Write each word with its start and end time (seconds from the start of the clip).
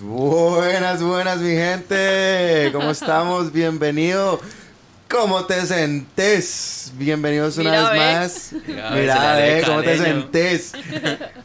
Buenas, 0.00 1.02
buenas, 1.02 1.38
mi 1.38 1.52
gente. 1.52 2.70
¿Cómo 2.72 2.90
estamos? 2.90 3.52
Bienvenido. 3.52 4.40
¿Cómo 5.08 5.44
te 5.44 5.64
sentís? 5.66 6.92
Bienvenidos 6.96 7.58
una 7.58 7.70
Mira, 7.70 7.90
vez 7.90 7.92
ve. 7.92 7.98
más. 7.98 8.52
Mira, 8.66 8.90
Mira, 8.90 9.36
ve, 9.36 9.42
ve, 9.42 9.58
ese 9.58 9.66
¿cómo 9.66 9.82
te 9.82 9.98
sentís? 9.98 10.72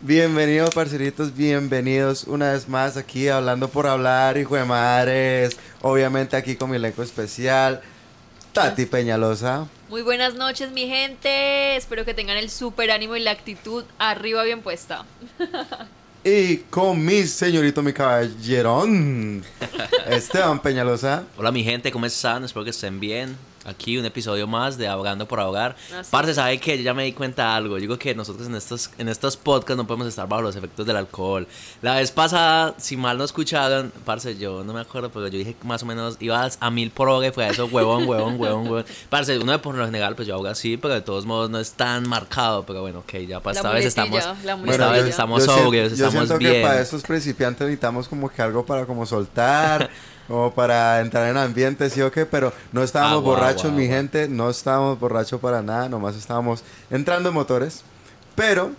Bienvenidos, 0.01 0.73
parceritos. 0.73 1.35
Bienvenidos 1.35 2.23
una 2.23 2.54
vez 2.54 2.67
más 2.67 2.97
aquí 2.97 3.27
hablando 3.27 3.67
por 3.67 3.85
hablar, 3.85 4.38
hijo 4.38 4.55
de 4.55 4.66
madres. 4.66 5.57
Obviamente 5.81 6.36
aquí 6.36 6.55
con 6.55 6.71
mi 6.71 6.77
elenco 6.77 7.04
especial, 7.04 7.81
Tati 8.54 8.88
Peñalosa. 8.88 9.68
Muy 9.89 10.02
buenas 10.02 10.34
noches, 10.34 10.71
mi 10.71 10.88
gente. 10.88 11.75
Espero 11.75 12.04
que 12.05 12.16
tengan 12.16 12.38
el 12.38 12.50
super 12.50 12.89
ánimo 12.89 13.16
y 13.16 13.20
la 13.20 13.31
actitud 13.31 13.84
arriba 14.00 14.43
bien 14.43 14.61
puesta. 14.61 15.05
Y 16.23 16.57
con 16.70 17.04
mi 17.04 17.25
señorito, 17.25 17.81
mi 17.81 17.93
caballerón, 17.93 19.41
Esteban 20.07 20.61
Peñalosa. 20.61 21.23
Hola 21.38 21.52
mi 21.52 21.63
gente, 21.63 21.91
¿cómo 21.91 22.05
están? 22.05 22.44
Espero 22.44 22.66
que 22.66 22.71
estén 22.71 22.99
bien. 22.99 23.38
Aquí 23.66 23.98
un 23.98 24.05
episodio 24.05 24.48
más 24.48 24.77
de 24.77 24.88
Ahogando 24.88 25.27
por 25.27 25.40
Ahogar. 25.40 25.76
Así 25.98 26.09
Parce. 26.12 26.34
¿sabe 26.34 26.58
que 26.59 26.77
Yo 26.77 26.84
ya 26.84 26.94
me 26.94 27.04
di 27.04 27.12
cuenta 27.13 27.44
de 27.44 27.50
algo. 27.58 27.76
Yo 27.77 27.81
digo 27.81 28.00
que 28.00 28.16
nosotros 28.16 28.48
en 28.48 28.55
estos, 28.55 28.90
en 28.98 29.09
estos 29.09 29.36
podcasts 29.36 29.76
no 29.77 29.86
podemos 29.86 30.08
estar 30.08 30.27
bajo 30.30 30.41
los 30.44 30.55
efectos 30.55 30.86
del 30.86 30.95
alcohol. 30.95 31.45
La 31.81 31.95
vez 31.95 32.12
pasada, 32.12 32.73
si 32.77 32.95
mal 32.95 33.17
no 33.17 33.26
escucharon, 33.26 33.91
parce, 34.05 34.38
yo 34.38 34.64
no 34.64 34.73
me 34.73 34.80
acuerdo, 34.80 35.09
pero 35.12 35.27
yo 35.27 35.38
dije 35.38 35.55
que 35.59 35.67
más 35.67 35.84
o 35.84 35.86
menos 35.86 36.16
ibas 36.20 36.58
a 36.62 36.72
mil 36.72 36.90
por 36.91 37.09
hora 37.09 37.27
y 37.27 37.31
fue 37.31 37.45
a 37.45 37.50
eso, 37.50 37.66
huevón, 37.66 38.08
huevón, 38.08 38.40
huevón, 38.40 38.64
huevón. 38.67 38.86
Parce, 39.09 39.38
uno 39.38 39.52
de 39.52 39.59
por 39.59 39.76
lo 39.76 39.86
general, 39.86 40.16
pues 40.16 40.28
yo 40.28 40.36
ahoga 40.36 40.52
así, 40.52 40.78
pero 40.78 40.94
de 40.94 41.02
todos 41.02 41.26
modos 41.26 41.50
no 41.50 41.59
es 41.59 41.73
tan 41.73 42.08
marcado. 42.08 42.66
Pero 42.66 42.81
bueno, 42.81 43.00
ok, 43.00 43.14
ya 43.28 43.39
para 43.41 43.58
esta 43.58 43.72
vez 43.72 43.86
estamos, 43.86 44.23
la 44.44 44.58
esta 44.67 44.91
vez 44.91 45.05
estamos 45.05 45.45
yo 45.45 45.53
sien- 45.53 45.64
sobrios, 45.66 45.89
yo 45.89 46.05
estamos 46.08 46.14
siento 46.28 46.38
bien. 46.38 46.53
que 46.53 46.62
para 46.62 46.80
estos 46.81 47.03
principiantes 47.03 47.67
necesitamos 47.67 48.08
como 48.08 48.30
que 48.30 48.41
algo 48.41 48.66
para 48.66 48.86
como 48.86 49.05
soltar 49.05 49.89
o 50.29 50.51
para 50.51 51.01
entrar 51.01 51.27
en 51.29 51.38
ambiente, 51.38 51.89
sí 51.89 52.01
o 52.01 52.11
qué, 52.11 52.25
pero 52.25 52.53
no 52.72 52.83
estábamos 52.83 53.23
Agua, 53.23 53.35
borrachos, 53.35 53.66
agua, 53.66 53.77
mi 53.77 53.85
agua. 53.85 53.97
gente, 53.97 54.27
no 54.27 54.49
estábamos 54.49 54.99
borrachos 54.99 55.39
para 55.41 55.61
nada, 55.61 55.89
nomás 55.89 56.16
estábamos 56.16 56.63
entrando 56.89 57.30
en 57.30 57.36
motores. 57.36 57.83
Pero, 58.36 58.71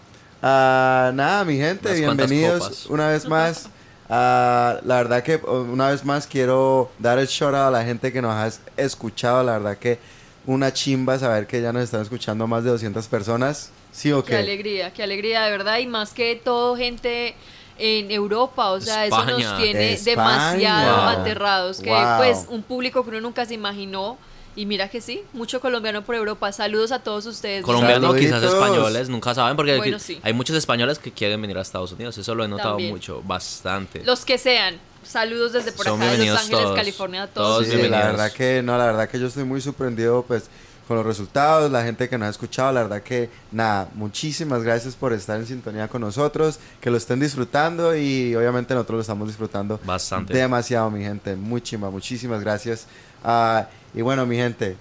ah, 0.42 1.10
nada, 1.14 1.44
mi 1.44 1.56
gente, 1.56 1.92
bienvenidos 1.94 2.86
una 2.86 3.08
vez 3.08 3.28
más. 3.28 3.68
Ah, 4.08 4.78
la 4.84 4.96
verdad 4.96 5.22
que 5.22 5.36
una 5.36 5.90
vez 5.90 6.04
más 6.04 6.26
quiero 6.26 6.90
dar 6.98 7.18
el 7.18 7.26
shout 7.26 7.54
out 7.54 7.68
a 7.68 7.70
la 7.70 7.84
gente 7.84 8.12
que 8.12 8.20
nos 8.22 8.32
ha 8.32 8.50
escuchado, 8.76 9.42
la 9.44 9.52
verdad 9.58 9.76
que 9.78 9.98
una 10.46 10.72
chimba 10.72 11.18
saber 11.18 11.46
que 11.46 11.60
ya 11.62 11.72
nos 11.72 11.82
están 11.84 12.00
escuchando 12.02 12.46
más 12.46 12.64
de 12.64 12.70
200 12.70 13.06
personas. 13.08 13.70
¿Sí 13.92 14.10
o 14.12 14.24
Qué 14.24 14.30
qué? 14.30 14.36
alegría, 14.38 14.92
qué 14.92 15.02
alegría, 15.02 15.42
de 15.42 15.50
verdad. 15.50 15.78
Y 15.78 15.86
más 15.86 16.12
que 16.12 16.40
todo, 16.42 16.76
gente 16.76 17.34
en 17.80 18.10
Europa. 18.10 18.70
O 18.70 18.80
sea, 18.80 19.06
eso 19.06 19.24
nos 19.24 19.56
tiene 19.56 19.94
España. 19.94 20.16
demasiado 20.54 20.96
Wow. 20.96 21.08
aterrados. 21.20 21.80
Que 21.80 21.90
Wow. 21.90 22.18
pues 22.18 22.46
un 22.48 22.62
público 22.62 23.02
que 23.02 23.10
uno 23.10 23.20
nunca 23.20 23.44
se 23.46 23.54
imaginó. 23.54 24.18
Y 24.56 24.66
mira 24.66 24.88
que 24.88 25.00
sí, 25.00 25.22
mucho 25.32 25.60
colombiano 25.60 26.02
por 26.02 26.16
Europa. 26.16 26.50
Saludos 26.50 26.90
a 26.90 26.98
todos 26.98 27.24
ustedes. 27.24 27.64
Colombianos, 27.64 28.16
quizás 28.16 28.42
españoles, 28.42 29.08
nunca 29.08 29.32
saben, 29.32 29.56
porque 29.56 29.76
Bueno, 29.76 29.96
aquí 29.96 30.04
sí. 30.04 30.20
hay 30.24 30.32
muchos 30.32 30.56
españoles 30.56 30.98
que 30.98 31.12
quieren 31.12 31.40
venir 31.40 31.56
a 31.56 31.62
Estados 31.62 31.92
Unidos. 31.92 32.18
Eso 32.18 32.34
lo 32.34 32.44
he 32.44 32.48
notado 32.48 32.70
También. 32.70 32.90
mucho, 32.90 33.22
bastante. 33.24 34.02
Los 34.04 34.24
que 34.24 34.38
sean. 34.38 34.78
Saludos 35.04 35.52
desde 35.52 35.72
por 35.72 35.86
Son 35.86 36.02
acá 36.02 36.12
de 36.12 36.26
Los 36.26 36.36
Ángeles, 36.38 36.62
todos. 36.62 36.76
California, 36.76 37.22
a 37.22 37.26
Todos 37.28 37.48
todos. 37.48 37.64
Sí, 37.64 37.70
bienvenidos. 37.76 38.00
la 38.04 38.10
verdad 38.10 38.32
que 38.32 38.62
no, 38.62 38.76
la 38.76 38.86
verdad 38.86 39.08
que 39.08 39.18
yo 39.20 39.28
estoy 39.28 39.44
muy 39.44 39.60
sorprendido 39.60 40.22
pues 40.26 40.50
con 40.90 40.96
los 40.96 41.06
resultados, 41.06 41.70
la 41.70 41.84
gente 41.84 42.08
que 42.08 42.18
nos 42.18 42.26
ha 42.26 42.30
escuchado, 42.30 42.72
la 42.72 42.82
verdad 42.82 43.00
que 43.00 43.30
nada, 43.52 43.86
muchísimas 43.94 44.64
gracias 44.64 44.96
por 44.96 45.12
estar 45.12 45.38
en 45.38 45.46
sintonía 45.46 45.86
con 45.86 46.00
nosotros, 46.00 46.58
que 46.80 46.90
lo 46.90 46.96
estén 46.96 47.20
disfrutando 47.20 47.94
y 47.94 48.34
obviamente 48.34 48.74
nosotros 48.74 48.96
lo 48.96 49.00
estamos 49.02 49.28
disfrutando 49.28 49.78
Bastante. 49.84 50.34
demasiado, 50.34 50.90
mi 50.90 51.04
gente, 51.04 51.36
muchísimas, 51.36 51.92
muchísimas 51.92 52.40
gracias. 52.40 52.88
Ah, 53.22 53.68
y 53.94 54.02
bueno, 54.02 54.26
mi 54.26 54.34
gente, 54.34 54.76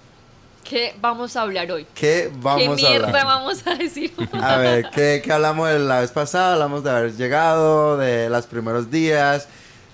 ¿Qué 0.64 0.96
vamos 1.00 1.36
a 1.36 1.44
hablar 1.44 1.72
hoy? 1.72 1.86
¿qué 1.94 2.32
vamos 2.42 2.60
¿Qué 2.80 2.88
a 2.88 2.89
mierda 2.89 3.08
hablar? 3.10 3.26
vamos 3.26 3.67
a 3.67 3.76
decir? 3.76 4.12
A 4.33 4.58
ver, 4.58 4.89
¿qué, 4.89 5.22
qué 5.23 5.32
hablamos 5.32 5.70
de 5.70 5.78
la 5.78 6.00
vez 6.00 6.10
pasada? 6.10 6.54
Hablamos 6.54 6.83
de 6.83 6.89
haber 6.89 7.16
llegado, 7.16 7.98
de 7.98 8.32
los 8.32 8.48
primeros 8.48 8.89
días, 8.89 9.48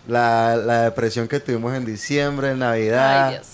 la, 0.08 0.56
la 0.56 0.84
depresión 0.84 1.28
que 1.28 1.42
tuvimos 1.42 1.74
en 1.74 1.84
diciembre, 1.84 2.52
en 2.52 2.60
Navidad. 2.60 3.28
Ay, 3.28 3.34
Dios. 3.34 3.48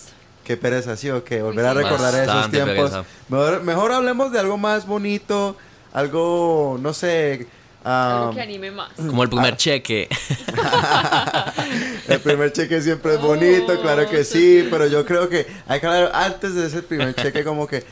Qué 0.43 0.57
pereza, 0.57 0.97
sí, 0.97 1.09
o 1.09 1.23
qué 1.23 1.41
volver 1.41 1.65
a 1.65 1.73
recordar 1.73 2.13
esos 2.15 2.27
Bastante 2.27 2.57
tiempos. 2.63 2.91
pereza. 2.91 3.05
Mejor, 3.29 3.63
mejor 3.63 3.91
hablemos 3.91 4.31
de 4.31 4.39
algo 4.39 4.57
más 4.57 4.85
bonito, 4.87 5.55
algo, 5.93 6.77
no 6.81 6.93
sé. 6.93 7.47
Algo 7.83 8.29
ah, 8.29 8.31
que 8.33 8.41
anime 8.41 8.71
más. 8.71 8.91
Como 8.95 9.23
el 9.23 9.29
primer 9.29 9.55
cheque. 9.57 10.07
el 12.07 12.19
primer 12.19 12.51
cheque 12.53 12.81
siempre 12.81 13.15
es 13.15 13.21
bonito, 13.21 13.73
Oh, 13.77 13.81
claro 13.81 14.09
que 14.09 14.23
sí, 14.23 14.67
pero 14.69 14.87
yo 14.87 15.05
creo 15.05 15.29
que 15.29 15.45
hay 15.67 15.79
que 15.79 15.87
hablar 15.87 16.11
antes 16.13 16.53
de 16.55 16.67
ese 16.67 16.81
primer 16.83 17.15
cheque 17.15 17.43
como 17.43 17.67
que 17.67 17.83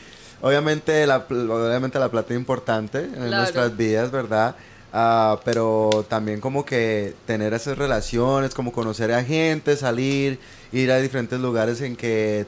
obviamente 0.42 1.06
la, 1.06 1.26
pl- 1.26 1.50
obviamente 1.50 1.98
la 1.98 2.08
plata 2.10 2.32
es 2.34 2.38
importante 2.38 2.98
en 3.00 3.12
Claro. 3.14 3.36
nuestras 3.36 3.76
vidas, 3.76 4.10
¿verdad? 4.10 4.54
Ah, 4.92 5.38
pero 5.44 6.04
también 6.08 6.40
como 6.40 6.64
que 6.64 7.14
tener 7.26 7.54
esas 7.54 7.78
relaciones, 7.78 8.54
como 8.54 8.72
conocer 8.72 9.12
a 9.12 9.22
gente, 9.22 9.76
salir, 9.76 10.38
ir 10.72 10.90
a 10.92 10.98
diferentes 10.98 11.40
lugares 11.40 11.80
en 11.80 11.96
que, 11.96 12.46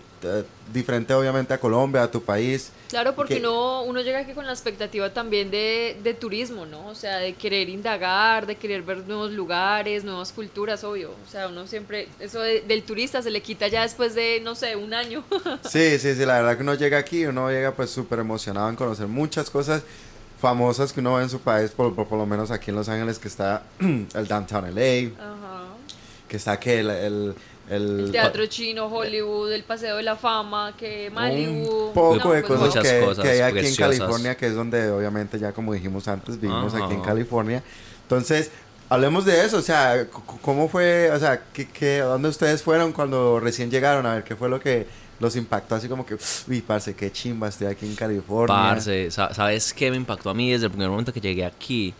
diferente 0.72 1.12
obviamente 1.12 1.52
a 1.52 1.58
Colombia, 1.58 2.04
a 2.04 2.10
tu 2.10 2.22
país. 2.22 2.70
Claro, 2.88 3.14
porque 3.16 3.34
que- 3.34 3.40
uno, 3.40 3.82
uno 3.82 4.00
llega 4.00 4.20
aquí 4.20 4.32
con 4.32 4.46
la 4.46 4.52
expectativa 4.52 5.12
también 5.12 5.50
de, 5.50 5.96
de 6.04 6.14
turismo, 6.14 6.64
¿no? 6.64 6.86
O 6.86 6.94
sea, 6.94 7.16
de 7.18 7.34
querer 7.34 7.68
indagar, 7.68 8.46
de 8.46 8.54
querer 8.54 8.82
ver 8.82 8.98
nuevos 9.08 9.32
lugares, 9.32 10.04
nuevas 10.04 10.30
culturas, 10.32 10.84
obvio. 10.84 11.10
O 11.26 11.30
sea, 11.30 11.48
uno 11.48 11.66
siempre, 11.66 12.08
eso 12.20 12.40
de- 12.40 12.60
del 12.60 12.84
turista 12.84 13.20
se 13.22 13.30
le 13.30 13.40
quita 13.42 13.66
ya 13.68 13.82
después 13.82 14.14
de, 14.14 14.40
no 14.42 14.54
sé, 14.54 14.76
un 14.76 14.94
año. 14.94 15.24
Sí, 15.68 15.98
sí, 15.98 16.14
sí, 16.14 16.24
la 16.24 16.34
verdad 16.40 16.56
que 16.56 16.62
uno 16.62 16.74
llega 16.74 16.98
aquí, 16.98 17.24
uno 17.26 17.50
llega 17.50 17.72
pues 17.74 17.90
súper 17.90 18.20
emocionado 18.20 18.68
en 18.68 18.76
conocer 18.76 19.08
muchas 19.08 19.50
cosas 19.50 19.82
famosas 20.40 20.92
que 20.92 21.00
uno 21.00 21.14
ve 21.16 21.22
en 21.24 21.30
su 21.30 21.40
país, 21.40 21.70
por, 21.70 21.94
por, 21.94 22.06
por 22.06 22.18
lo 22.18 22.26
menos 22.26 22.50
aquí 22.50 22.70
en 22.70 22.76
Los 22.76 22.88
Ángeles, 22.88 23.18
que 23.18 23.28
está 23.28 23.62
el 23.80 24.28
Downtown 24.28 24.74
LA, 24.74 25.10
Ajá. 25.20 25.64
que 26.28 26.36
está 26.36 26.58
que 26.60 26.80
el... 26.80 26.90
el, 26.90 27.34
el- 27.70 28.00
El 28.00 28.10
teatro 28.12 28.44
chino, 28.46 28.86
Hollywood, 28.86 29.52
el 29.52 29.62
Paseo 29.64 29.96
de 29.96 30.02
la 30.02 30.16
Fama, 30.16 30.74
que 30.76 31.10
Malibu. 31.10 31.86
un 31.88 31.92
poco 31.94 32.16
No, 32.28 32.32
de 32.32 32.42
pues 32.42 32.58
cosas 32.60 32.82
que, 32.82 33.00
cosas 33.00 33.24
que 33.24 33.30
hay 33.30 33.40
aquí 33.40 33.66
en. 33.66 33.76
California, 33.76 34.36
que 34.36 34.46
es 34.48 34.54
donde 34.54 34.90
obviamente 34.90 35.38
ya 35.38 35.52
como 35.52 35.72
dijimos 35.72 36.06
antes, 36.08 36.40
vivimos 36.40 36.74
aquí 36.74 36.94
en. 36.94 37.00
California. 37.02 37.62
Entonces, 38.02 38.50
hablemos 38.88 39.24
de 39.24 39.44
eso, 39.44 39.56
o 39.58 39.62
sea, 39.62 40.06
¿cómo 40.42 40.68
fue, 40.68 41.10
o 41.12 41.18
sea, 41.18 41.42
qué, 41.52 41.66
qué, 41.68 41.98
dónde 42.00 42.28
ustedes 42.28 42.62
fueron 42.62 42.92
cuando 42.92 43.40
recién 43.40 43.70
llegaron? 43.70 44.04
A 44.06 44.14
ver, 44.14 44.24
¿qué 44.24 44.36
fue 44.36 44.48
lo 44.50 44.60
que 44.60 44.86
los 45.20 45.34
impactó? 45.36 45.76
Así 45.76 45.88
como 45.88 46.04
que, 46.04 46.16
uy, 46.48 46.60
parce, 46.60 46.94
qué 46.94 47.10
chimba, 47.10 47.48
estoy 47.48 47.68
aquí 47.68 47.86
en 47.86 47.94
California. 47.94 48.54
Parce, 48.54 49.10
sa- 49.10 49.32
¿sabes 49.32 49.72
qué 49.72 49.90
me 49.90 49.96
impactó 49.96 50.28
a 50.30 50.34
mí 50.34 50.50
desde 50.52 50.66
el 50.66 50.72
primer 50.72 50.90
momento 50.90 51.12
que 51.12 51.20
llegué 51.20 51.44
aquí? 51.44 51.94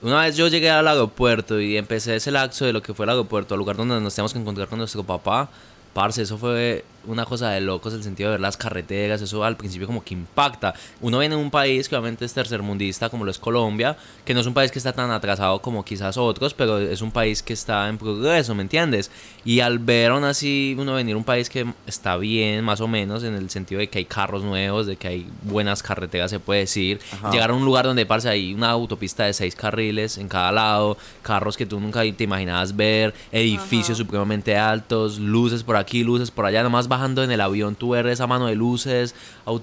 Una 0.00 0.22
vez 0.22 0.36
yo 0.36 0.46
llegué 0.46 0.70
al 0.70 0.86
aeropuerto 0.86 1.60
y 1.60 1.76
empecé 1.76 2.14
ese 2.14 2.30
lapso 2.30 2.64
de 2.64 2.72
lo 2.72 2.82
que 2.82 2.94
fue 2.94 3.04
el 3.04 3.10
aeropuerto, 3.10 3.54
al 3.54 3.58
lugar 3.58 3.76
donde 3.76 4.00
nos 4.00 4.14
teníamos 4.14 4.32
que 4.32 4.38
encontrar 4.38 4.68
con 4.68 4.78
nuestro 4.78 5.02
papá. 5.02 5.48
Parce, 5.92 6.22
eso 6.22 6.38
fue 6.38 6.84
una 7.06 7.24
cosa 7.24 7.50
de 7.50 7.60
locos, 7.60 7.94
el 7.94 8.02
sentido 8.02 8.30
de 8.30 8.32
ver 8.34 8.40
las 8.40 8.56
carreteras, 8.56 9.22
eso 9.22 9.44
al 9.44 9.56
principio 9.56 9.86
como 9.86 10.04
que 10.04 10.14
impacta. 10.14 10.74
Uno 11.00 11.18
viene 11.18 11.36
de 11.36 11.40
un 11.40 11.50
país 11.50 11.88
que 11.88 11.96
obviamente 11.96 12.24
es 12.24 12.32
tercermundista, 12.32 13.08
como 13.08 13.24
lo 13.24 13.30
es 13.30 13.38
Colombia, 13.38 13.96
que 14.24 14.34
no 14.34 14.40
es 14.40 14.46
un 14.46 14.54
país 14.54 14.70
que 14.70 14.78
está 14.78 14.92
tan 14.92 15.10
atrasado 15.10 15.60
como 15.60 15.84
quizás 15.84 16.16
otros, 16.16 16.54
pero 16.54 16.78
es 16.78 17.00
un 17.00 17.10
país 17.10 17.42
que 17.42 17.52
está 17.52 17.88
en 17.88 17.98
progreso, 17.98 18.54
¿me 18.54 18.62
entiendes? 18.62 19.10
Y 19.44 19.60
al 19.60 19.78
ver 19.78 20.10
aún 20.10 20.24
así 20.24 20.76
uno 20.78 20.94
venir 20.94 21.14
a 21.14 21.18
un 21.18 21.24
país 21.24 21.48
que 21.48 21.66
está 21.86 22.16
bien, 22.16 22.64
más 22.64 22.80
o 22.80 22.88
menos, 22.88 23.24
en 23.24 23.34
el 23.34 23.48
sentido 23.50 23.78
de 23.78 23.88
que 23.88 23.98
hay 23.98 24.04
carros 24.04 24.42
nuevos, 24.42 24.86
de 24.86 24.96
que 24.96 25.08
hay 25.08 25.28
buenas 25.42 25.82
carreteras, 25.82 26.30
se 26.30 26.40
puede 26.40 26.60
decir, 26.60 27.00
Ajá. 27.12 27.30
llegar 27.30 27.50
a 27.50 27.54
un 27.54 27.64
lugar 27.64 27.84
donde, 27.86 28.06
parce, 28.06 28.28
hay 28.28 28.54
una 28.54 28.70
autopista 28.70 29.24
de 29.24 29.32
seis 29.32 29.54
carriles 29.54 30.18
en 30.18 30.28
cada 30.28 30.52
lado, 30.52 30.98
carros 31.22 31.56
que 31.56 31.66
tú 31.66 31.80
nunca 31.80 32.02
te 32.12 32.24
imaginabas 32.24 32.74
ver, 32.74 33.14
edificios 33.32 33.98
Ajá. 33.98 34.04
supremamente 34.04 34.56
altos, 34.56 35.18
luces 35.18 35.62
por 35.62 35.76
aquí, 35.76 36.02
luces 36.04 36.30
por 36.30 36.44
allá, 36.44 36.62
nomás 36.62 36.88
bajando 36.98 37.22
en 37.22 37.30
el 37.30 37.40
avión 37.40 37.74
tú 37.76 37.90
ves 37.90 38.04
esa 38.06 38.26
mano 38.26 38.46
de 38.46 38.54
luces, 38.56 39.14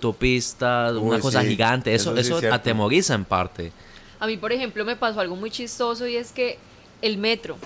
autopistas, 0.09 0.93
una 0.93 1.19
cosa 1.19 1.41
sí, 1.41 1.49
gigante, 1.49 1.93
eso, 1.93 2.11
eso 2.11 2.13
sí 2.15 2.19
es 2.21 2.27
eso 2.27 2.39
cierto. 2.39 2.55
atemoriza 2.55 3.13
en 3.13 3.25
parte. 3.25 3.71
A 4.19 4.27
mí, 4.27 4.37
por 4.37 4.51
ejemplo, 4.51 4.85
me 4.85 4.95
pasó 4.95 5.19
algo 5.19 5.35
muy 5.35 5.51
chistoso 5.51 6.07
y 6.07 6.15
es 6.15 6.31
que 6.31 6.57
el 7.01 7.17
metro, 7.17 7.57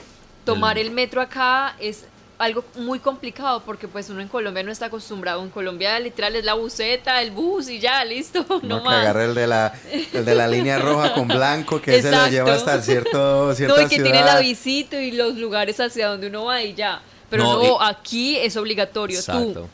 tomar 0.45 0.77
El- 0.77 0.87
el 0.87 0.91
metro 0.93 1.21
acá 1.21 1.75
es 1.79 2.05
algo 2.39 2.63
muy 2.75 2.99
complicado 2.99 3.61
porque 3.65 3.87
pues 3.89 4.09
uno 4.09 4.21
en 4.21 4.29
Colombia 4.29 4.63
no 4.63 4.71
está 4.71 4.85
acostumbrado. 4.85 5.43
En 5.43 5.49
Colombia 5.49 5.99
literal 5.99 6.35
es 6.37 6.45
la 6.45 6.53
buseta, 6.53 7.21
el 7.21 7.31
bus 7.31 7.69
y 7.69 7.79
ya, 7.79 8.03
listo, 8.05 8.45
no, 8.49 8.59
No, 8.63 8.77
que 8.79 8.85
más. 8.89 9.01
agarre 9.01 9.25
el 9.25 9.35
de 9.35 9.45
la, 9.47 9.73
el 10.13 10.23
de 10.25 10.35
la 10.35 10.47
línea 10.47 10.79
roja 10.79 11.13
con 11.13 11.27
blanco, 11.27 11.81
que 11.81 12.01
se 12.01 12.09
lo 12.11 12.27
lleva 12.29 12.53
hasta 12.53 12.81
cierto, 12.81 13.53
cierta 13.53 13.75
No, 13.81 13.81
y 13.85 13.89
que 13.89 13.95
tiene 13.97 14.19
ciudad. 14.19 14.35
la 14.35 14.39
visita 14.39 14.99
y 15.01 15.11
los 15.11 15.35
lugares 15.35 15.79
hacia 15.81 16.07
donde 16.07 16.27
uno 16.27 16.45
va 16.45 16.63
y 16.63 16.73
ya. 16.73 17.01
Pero 17.29 17.43
No, 17.43 17.63
y- 17.63 17.67
aquí 17.81 18.37
es 18.37 18.57
obligatorio 18.57 19.17
tú 19.23 19.31
Exacto. 19.31 19.69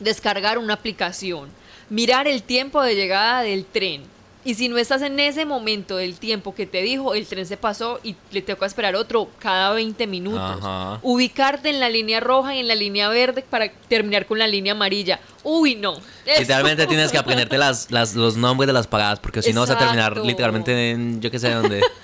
descargar 0.00 0.58
una 0.58 0.74
aplicación, 0.74 1.48
mirar 1.90 2.26
el 2.26 2.42
tiempo 2.42 2.82
de 2.82 2.94
llegada 2.94 3.42
del 3.42 3.64
tren, 3.64 4.02
Y 4.46 4.56
si 4.56 4.68
no 4.68 4.76
estás 4.76 5.00
en 5.00 5.18
ese 5.20 5.46
momento 5.46 5.96
del 5.96 6.18
tiempo 6.18 6.54
que 6.54 6.66
te 6.66 6.82
dijo, 6.82 7.14
el 7.14 7.26
tren 7.26 7.46
se 7.46 7.56
pasó 7.56 7.98
y 8.04 8.14
le 8.30 8.42
toca 8.42 8.66
esperar 8.66 8.94
otro 8.94 9.26
cada 9.38 9.72
20 9.72 10.06
minutos. 10.06 10.58
Ajá. 10.60 10.98
Ubicarte 11.00 11.70
en 11.70 11.80
la 11.80 11.88
línea 11.88 12.20
roja 12.20 12.54
y 12.54 12.58
en 12.58 12.68
la 12.68 12.74
línea 12.74 13.08
verde 13.08 13.42
para 13.48 13.72
terminar 13.88 14.26
con 14.26 14.38
la 14.38 14.46
línea 14.46 14.72
amarilla. 14.74 15.18
Uy, 15.44 15.76
no. 15.76 15.94
Eso- 16.26 16.40
Literalmente 16.40 16.86
tienes 16.86 17.10
que 17.10 17.16
aprenderte 17.16 17.56
las, 17.56 17.90
las, 17.90 18.14
los 18.16 18.36
nombres 18.36 18.66
de 18.66 18.74
las 18.74 18.86
paradas, 18.86 19.18
porque 19.18 19.40
si 19.40 19.54
no 19.54 19.62
vas 19.62 19.70
a 19.70 19.78
terminar 19.78 20.18
literalmente 20.18 20.90
en 20.90 21.22
yo 21.22 21.30
qué 21.30 21.38
sé 21.38 21.50
dónde. 21.50 21.80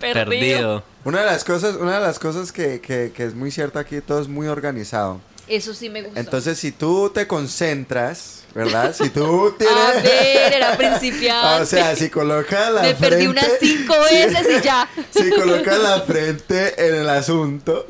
Perdido. 0.00 0.24
perdido. 0.24 0.82
Una 1.04 1.20
de 1.20 1.26
las 1.26 1.44
cosas, 1.44 1.76
una 1.76 1.94
de 1.94 2.00
las 2.00 2.18
cosas 2.18 2.50
que, 2.50 2.80
que, 2.80 3.12
que 3.14 3.24
es 3.24 3.34
muy 3.34 3.50
cierta 3.50 3.80
aquí, 3.80 4.00
todo 4.00 4.20
es 4.20 4.28
muy 4.28 4.48
organizado. 4.48 5.20
Eso 5.50 5.74
sí 5.74 5.90
me 5.90 6.02
gusta. 6.02 6.20
Entonces, 6.20 6.58
si 6.58 6.70
tú 6.70 7.10
te 7.12 7.26
concentras, 7.26 8.44
¿verdad? 8.54 8.94
Si 8.94 9.10
tú 9.10 9.52
tienes... 9.58 9.76
A 9.76 10.00
ver, 10.00 10.52
era 10.52 10.76
principiante. 10.78 11.62
O 11.62 11.66
sea, 11.66 11.96
si 11.96 12.08
colocas 12.08 12.72
la 12.72 12.82
Me 12.82 12.94
frente... 12.94 13.08
perdí 13.08 13.26
unas 13.26 13.50
cinco 13.58 13.94
veces 14.10 14.46
y 14.58 14.64
ya. 14.64 14.88
Si 15.10 15.28
colocas 15.30 15.78
la 15.80 16.00
frente 16.02 16.86
en 16.86 16.94
el 16.94 17.08
asunto, 17.08 17.84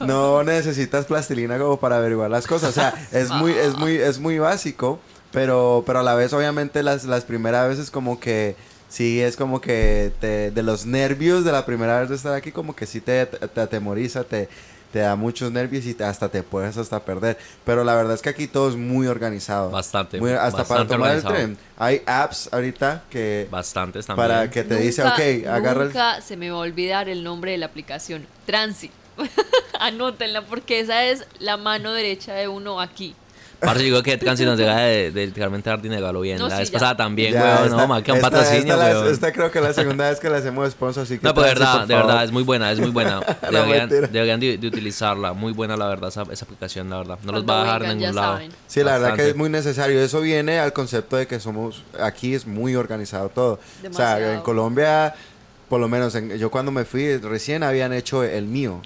no 0.00 0.42
necesitas 0.44 1.04
plastilina 1.04 1.58
como 1.58 1.78
para 1.78 1.98
averiguar 1.98 2.30
las 2.30 2.46
cosas. 2.46 2.70
O 2.70 2.72
sea, 2.72 2.94
es 3.12 3.28
muy, 3.30 3.52
es 3.52 3.74
muy, 3.76 3.96
es 3.96 4.18
muy 4.18 4.38
básico, 4.38 4.98
pero, 5.30 5.82
pero 5.86 5.98
a 5.98 6.02
la 6.02 6.14
vez, 6.14 6.32
obviamente, 6.32 6.82
las, 6.82 7.04
las 7.04 7.24
primeras 7.24 7.68
veces 7.68 7.90
como 7.90 8.18
que 8.18 8.56
sí 8.94 9.20
es 9.20 9.36
como 9.36 9.60
que 9.60 10.12
te, 10.20 10.52
de 10.52 10.62
los 10.62 10.86
nervios 10.86 11.44
de 11.44 11.50
la 11.50 11.66
primera 11.66 11.98
vez 12.00 12.08
de 12.10 12.14
estar 12.14 12.32
aquí, 12.32 12.52
como 12.52 12.76
que 12.76 12.86
sí 12.86 13.00
te, 13.00 13.26
te 13.26 13.60
atemoriza, 13.60 14.22
te, 14.22 14.48
te 14.92 15.00
da 15.00 15.16
muchos 15.16 15.50
nervios 15.50 15.84
y 15.86 15.94
te- 15.94 16.04
hasta 16.04 16.28
te 16.28 16.44
puedes 16.44 16.76
hasta 16.76 17.04
perder. 17.04 17.36
Pero 17.64 17.82
la 17.82 17.96
verdad 17.96 18.14
es 18.14 18.22
que 18.22 18.28
aquí 18.28 18.46
todo 18.46 18.68
es 18.68 18.76
muy 18.76 19.08
organizado. 19.08 19.70
Bastante, 19.70 20.20
Muy- 20.20 20.30
hasta 20.30 20.62
para 20.64 20.86
tomar 20.86 21.16
el 21.16 21.24
tren. 21.24 21.58
Hay 21.76 22.02
apps 22.06 22.48
ahorita 22.52 23.02
que... 23.10 23.48
Bastantes 23.50 24.06
también. 24.06 24.28
Para 24.28 24.48
que 24.48 24.62
te 24.62 24.76
dice, 24.76 25.02
Nunca- 25.02 25.16
ok, 25.16 25.46
agarra 25.48 25.82
el... 25.82 25.88
Nunca 25.88 26.20
se 26.20 26.36
me 26.36 26.50
va 26.50 26.58
a 26.58 26.60
olvidar 26.60 27.08
el 27.08 27.24
nombre 27.24 27.50
de 27.50 27.58
la 27.58 27.66
aplicación. 27.66 28.24
Transi. 28.46 28.92
Anótenla 29.80 30.42
porque 30.42 30.78
esa 30.80 31.04
es 31.04 31.24
la 31.40 31.56
mano 31.56 31.92
derecha 31.92 32.34
de 32.34 32.46
uno 32.48 32.80
aquí. 32.80 33.14
Parce, 33.64 33.80
yo 33.80 33.84
digo 33.84 34.02
que 34.02 34.16
Transi 34.18 34.44
nos 34.44 34.58
deja 34.58 34.76
de, 34.80 35.10
de 35.10 35.26
literalmente 35.26 35.70
dar 35.70 35.80
dinero 35.82 36.06
a 36.06 36.12
lo 36.12 36.20
bien. 36.20 36.38
No, 36.38 36.48
la 36.48 36.56
sí, 36.56 36.60
vez 36.60 36.70
ya. 36.70 36.72
pasada 36.78 36.96
también, 36.96 37.32
Ya, 37.32 37.42
weón. 37.42 37.64
esta- 37.64 37.76
No, 37.76 37.86
marca 37.88 38.12
un 38.12 38.18
esta- 38.18 38.30
patrocinio, 38.30 38.60
esta, 38.74 38.76
la- 38.76 39.00
weón. 39.00 39.12
esta 39.12 39.32
creo 39.32 39.50
que 39.50 39.58
es 39.58 39.64
la 39.64 39.72
segunda 39.72 40.10
vez 40.10 40.20
que 40.20 40.30
le 40.30 40.36
hacemos 40.36 40.70
sponsor, 40.70 41.02
así 41.04 41.18
que... 41.18 41.26
No, 41.26 41.34
pues 41.34 41.46
de 41.46 41.54
verdad, 41.54 41.78
por 41.78 41.86
de 41.86 41.94
favor. 41.94 42.06
verdad, 42.08 42.24
es 42.24 42.30
muy 42.32 42.42
buena, 42.42 42.72
es 42.72 42.80
muy 42.80 42.90
buena. 42.90 43.20
Deberían, 43.42 43.88
mentira. 43.88 44.06
deberían 44.08 44.40
de, 44.40 44.58
de 44.58 44.66
utilizarla. 44.68 45.32
Muy 45.32 45.52
buena, 45.52 45.76
la 45.76 45.86
verdad, 45.88 46.08
esa, 46.10 46.22
esa 46.30 46.44
aplicación, 46.44 46.90
la 46.90 46.98
verdad. 46.98 47.18
No 47.24 47.32
los 47.32 47.48
va 47.48 47.60
a 47.60 47.64
dejar 47.64 47.82
en 47.84 47.98
ningún 47.98 48.14
lado. 48.14 48.32
saben. 48.34 48.50
Sí, 48.66 48.80
la 48.82 48.92
verdad 48.92 49.06
que 49.06 49.10
Bastante. 49.12 49.30
es 49.30 49.36
muy 49.36 49.48
necesario. 49.50 50.00
Eso 50.00 50.20
viene 50.20 50.58
al 50.58 50.72
concepto 50.72 51.16
de 51.16 51.26
que 51.26 51.40
somos... 51.40 51.82
Aquí 52.00 52.34
es 52.34 52.46
muy 52.46 52.74
organizado 52.76 53.28
todo. 53.28 53.54
O 53.54 53.58
sea, 53.58 53.80
Demasiado. 54.16 54.32
en 54.32 54.40
Colombia, 54.40 55.14
por 55.68 55.80
lo 55.80 55.88
menos 55.88 56.14
en- 56.14 56.36
yo 56.38 56.50
cuando 56.50 56.70
me 56.72 56.84
fui, 56.84 57.16
recién 57.18 57.62
habían 57.62 57.92
hecho 57.92 58.22
el 58.24 58.46
mío. 58.46 58.80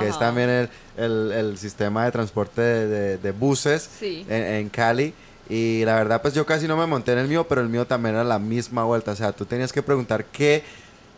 Que 0.00 0.08
es 0.08 0.18
también 0.18 0.48
el, 0.50 0.68
el- 0.96 1.32
el 1.32 1.58
sistema 1.58 2.04
de 2.04 2.12
transporte 2.12 2.60
de, 2.60 2.86
de- 2.88 3.18
de 3.18 3.30
buses 3.32 3.88
Sí. 3.98 4.26
en, 4.28 4.42
en 4.42 4.68
Cali. 4.68 5.14
Y 5.48 5.84
la 5.84 5.94
verdad, 5.94 6.20
pues 6.22 6.34
yo 6.34 6.44
casi 6.44 6.66
no 6.66 6.76
me 6.76 6.86
monté 6.86 7.12
en 7.12 7.18
el 7.18 7.28
mío, 7.28 7.46
pero 7.48 7.60
el 7.60 7.68
mío 7.68 7.86
también 7.86 8.16
era 8.16 8.24
la 8.24 8.38
misma 8.40 8.82
vuelta. 8.84 9.12
O 9.12 9.16
sea, 9.16 9.30
tú 9.32 9.44
tenías 9.44 9.72
que 9.72 9.80
preguntar 9.82 10.24
qué, 10.24 10.64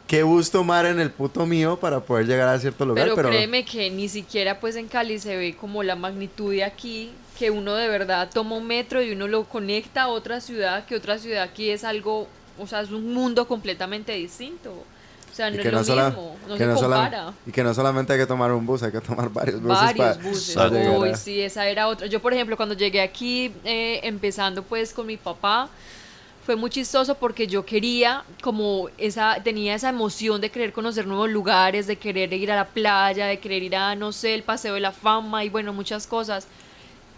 qué 0.06 0.22
bus 0.22 0.50
tomar 0.50 0.84
en 0.84 1.00
el 1.00 1.10
puto 1.10 1.46
mío 1.46 1.78
para 1.80 2.00
poder 2.00 2.26
llegar 2.26 2.48
a 2.48 2.58
cierto 2.58 2.84
lugar. 2.84 3.04
Pero, 3.04 3.16
Pero, 3.16 3.28
créeme 3.30 3.64
que 3.64 3.88
ni 3.88 4.08
siquiera 4.08 4.60
pues 4.60 4.76
en 4.76 4.86
Cali 4.88 5.18
se 5.18 5.34
ve 5.36 5.56
como 5.56 5.82
la 5.82 5.96
magnitud 5.96 6.52
de 6.52 6.62
aquí, 6.64 7.10
que 7.38 7.50
uno 7.50 7.74
de 7.74 7.88
verdad 7.88 8.28
toma 8.30 8.56
un 8.56 8.66
metro 8.66 9.02
y 9.02 9.12
uno 9.12 9.28
lo 9.28 9.44
conecta 9.44 10.02
a 10.02 10.08
otra 10.08 10.42
ciudad, 10.42 10.84
que 10.84 10.94
otra 10.96 11.18
ciudad 11.18 11.44
aquí 11.44 11.70
es 11.70 11.84
algo, 11.84 12.28
o 12.58 12.66
sea, 12.66 12.82
es 12.82 12.90
un 12.90 13.14
mundo 13.14 13.48
completamente 13.48 14.12
distinto. 14.12 14.74
Sea, 15.38 15.50
no 15.50 15.54
y 15.56 15.58
es 15.58 15.62
que 15.62 15.70
lo 15.70 15.78
no, 15.78 15.84
sola- 15.84 16.08
mismo, 16.10 16.36
no 16.48 16.54
que 16.54 16.58
se 16.58 16.66
no 16.66 16.76
sola- 16.78 16.96
compara. 16.96 17.32
y 17.46 17.52
que 17.52 17.62
no 17.62 17.72
solamente 17.72 18.12
hay 18.12 18.18
que 18.18 18.26
tomar 18.26 18.50
un 18.50 18.66
bus, 18.66 18.82
hay 18.82 18.90
que 18.90 19.00
tomar 19.00 19.28
varios 19.30 19.62
buses. 19.62 19.78
Varios 19.96 20.22
buses. 20.22 20.54
para 20.56 20.98
Uy, 20.98 21.10
a- 21.10 21.16
sí, 21.16 21.40
esa 21.40 21.66
era 21.68 21.86
otra. 21.86 22.08
Yo, 22.08 22.20
por 22.20 22.32
ejemplo, 22.34 22.56
cuando 22.56 22.74
llegué 22.74 23.00
aquí, 23.00 23.52
eh, 23.64 24.00
empezando 24.02 24.64
pues 24.64 24.92
con 24.92 25.06
mi 25.06 25.16
papá, 25.16 25.68
fue 26.44 26.56
muy 26.56 26.70
chistoso 26.70 27.14
porque 27.14 27.46
yo 27.46 27.64
quería, 27.64 28.24
como 28.42 28.88
esa, 28.98 29.36
tenía 29.44 29.74
esa 29.76 29.90
emoción 29.90 30.40
de 30.40 30.50
querer 30.50 30.72
conocer 30.72 31.06
nuevos 31.06 31.30
lugares, 31.30 31.86
de 31.86 31.94
querer 31.96 32.32
ir 32.32 32.50
a 32.50 32.56
la 32.56 32.66
playa, 32.66 33.26
de 33.26 33.38
querer 33.38 33.62
ir 33.62 33.76
a, 33.76 33.94
no 33.94 34.10
sé, 34.10 34.34
el 34.34 34.42
Paseo 34.42 34.74
de 34.74 34.80
la 34.80 34.90
Fama 34.90 35.44
y 35.44 35.50
bueno, 35.50 35.72
muchas 35.72 36.06
cosas. 36.08 36.48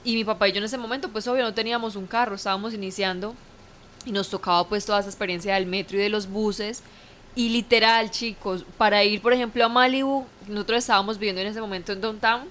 Y 0.04 0.14
mi 0.14 0.24
papá 0.24 0.48
y 0.48 0.52
yo 0.52 0.58
en 0.58 0.64
ese 0.64 0.76
momento, 0.78 1.08
pues 1.08 1.26
obvio, 1.26 1.42
no 1.44 1.54
teníamos 1.54 1.96
un 1.96 2.06
carro, 2.06 2.34
estábamos 2.34 2.74
iniciando 2.74 3.34
y 4.04 4.12
nos 4.12 4.28
tocaba 4.28 4.66
pues 4.66 4.84
toda 4.84 4.98
esa 5.00 5.08
experiencia 5.08 5.54
del 5.54 5.66
metro 5.66 5.96
y 5.96 6.00
de 6.02 6.08
los 6.10 6.26
buses. 6.28 6.82
Y 7.36 7.50
literal, 7.50 8.10
chicos, 8.10 8.64
para 8.76 9.04
ir, 9.04 9.22
por 9.22 9.32
ejemplo, 9.32 9.64
a 9.64 9.68
Malibu, 9.68 10.26
nosotros 10.48 10.78
estábamos 10.78 11.18
viviendo 11.18 11.40
en 11.40 11.48
ese 11.48 11.60
momento 11.60 11.92
en 11.92 12.00
Downtown, 12.00 12.48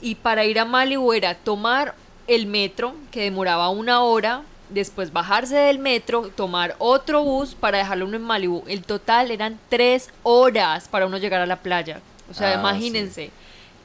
y 0.00 0.14
para 0.14 0.44
ir 0.44 0.58
a 0.58 0.64
Malibu 0.64 1.12
era 1.12 1.34
tomar 1.34 1.94
el 2.26 2.46
metro, 2.46 2.94
que 3.10 3.22
demoraba 3.22 3.68
una 3.70 4.02
hora, 4.02 4.42
después 4.68 5.12
bajarse 5.12 5.56
del 5.56 5.78
metro, 5.78 6.30
tomar 6.34 6.76
otro 6.78 7.22
bus 7.22 7.54
para 7.54 7.78
dejarlo 7.78 8.06
uno 8.06 8.16
en 8.16 8.22
Malibu. 8.22 8.62
El 8.68 8.84
total 8.84 9.30
eran 9.30 9.58
tres 9.68 10.08
horas 10.22 10.88
para 10.88 11.06
uno 11.06 11.18
llegar 11.18 11.40
a 11.40 11.46
la 11.46 11.56
playa. 11.56 12.00
O 12.30 12.34
sea, 12.34 12.50
Ah, 12.50 12.54
imagínense. 12.60 13.30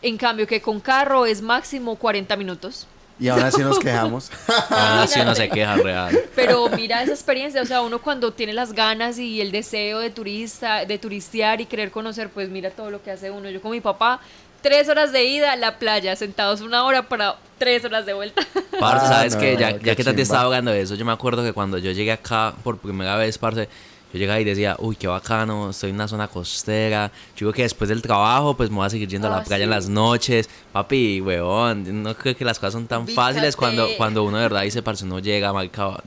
En 0.01 0.18
cambio, 0.18 0.48
que 0.48 0.62
con 0.62 0.80
carro 0.80 1.25
es 1.25 1.42
máximo 1.42 1.95
40 1.95 2.36
minutos. 2.38 2.88
Y 3.19 3.30
aún 3.30 3.42
así 3.42 3.62
nos 3.62 3.80
quejamos. 3.80 4.30
Aún 4.69 5.00
así 5.00 5.19
uno 5.19 5.34
se 5.34 5.50
queja 5.50 5.75
real. 5.78 6.19
Pero 6.36 6.69
mira 6.69 7.02
esa 7.02 7.14
experiencia, 7.14 7.62
o 7.62 7.66
sea, 7.66 7.81
uno 7.81 8.00
cuando 8.00 8.31
tiene 8.31 8.54
las 8.54 8.74
ganas 8.74 9.18
y 9.18 9.42
el 9.42 9.52
deseo 9.52 10.00
de 10.00 10.12
turista, 10.12 10.86
de 10.86 10.98
turistear 11.00 11.60
y 11.60 11.66
querer 11.66 11.90
conocer, 11.90 12.30
pues 12.30 12.50
mira 12.50 12.69
todo 12.69 12.92
lo 12.92 13.02
que 13.02 13.10
hace 13.12 13.31
uno. 13.31 13.50
Yo 13.50 13.60
con 13.60 13.72
mi 13.72 13.81
papá, 13.81 14.19
tres 14.62 14.88
horas 14.88 15.12
de 15.12 15.24
ida 15.25 15.54
a 15.54 15.56
la 15.56 15.80
playa, 15.80 16.16
sentados 16.16 16.62
una 16.62 16.84
hora 16.84 17.04
para 17.10 17.38
tres 17.58 17.84
horas 17.86 18.06
de 18.06 18.14
vuelta. 18.14 18.44
Parce, 18.80 19.06
Ah, 19.08 19.10
¿sabes 19.10 19.34
no, 19.36 19.42
qué? 19.42 19.58
Ya, 19.58 19.72
ya 19.72 19.96
que 19.96 20.04
chimba. 20.04 20.22
estaba 20.22 20.44
hablando 20.44 20.70
de 20.72 20.81
eso, 20.81 20.94
yo 20.94 21.04
me 21.04 21.12
acuerdo 21.12 21.44
que 21.44 21.54
cuando 21.54 21.80
yo 21.80 21.90
llegué 21.92 22.12
acá 22.12 22.54
por 22.63 22.78
primera 22.78 23.16
vez, 23.16 23.38
parce, 23.40 23.68
yo 24.13 24.19
llegaba 24.19 24.39
y 24.39 24.44
decía, 24.44 24.75
uy, 24.80 24.95
qué 24.95 25.07
bacano, 25.07 25.69
estoy 25.69 25.89
en 25.89 25.95
una 25.95 26.07
zona 26.07 26.27
costera. 26.27 27.12
Yo 27.36 27.45
digo 27.48 27.54
que 27.54 27.63
después 27.63 27.89
del 27.89 28.01
trabajo, 28.01 28.56
pues 28.56 28.69
me 28.69 28.77
voy 28.77 28.86
a 28.86 28.89
seguir 28.89 29.09
yendo 29.09 29.27
a 29.27 29.31
la 29.31 29.38
Ah, 29.38 29.44
playa 29.44 29.65
en 29.65 29.69
las 29.69 29.89
noches. 29.89 30.50
Papi, 30.71 31.19
weón, 31.21 32.04
no 32.04 32.15
creo 32.15 32.36
que 32.36 32.45
las 32.45 32.57
cosas 32.57 32.74
son 32.74 32.88
tan 32.88 33.07
fáciles 33.07 33.56
cuando, 33.56 33.88
cuando 33.98 34.24
uno 34.24 34.38
de 34.38 34.44
verdad 34.44 34.62
dice, 34.62 34.81
parce, 34.81 35.04
uno 35.06 35.19
llega, 35.19 35.51
marca 35.51 36.01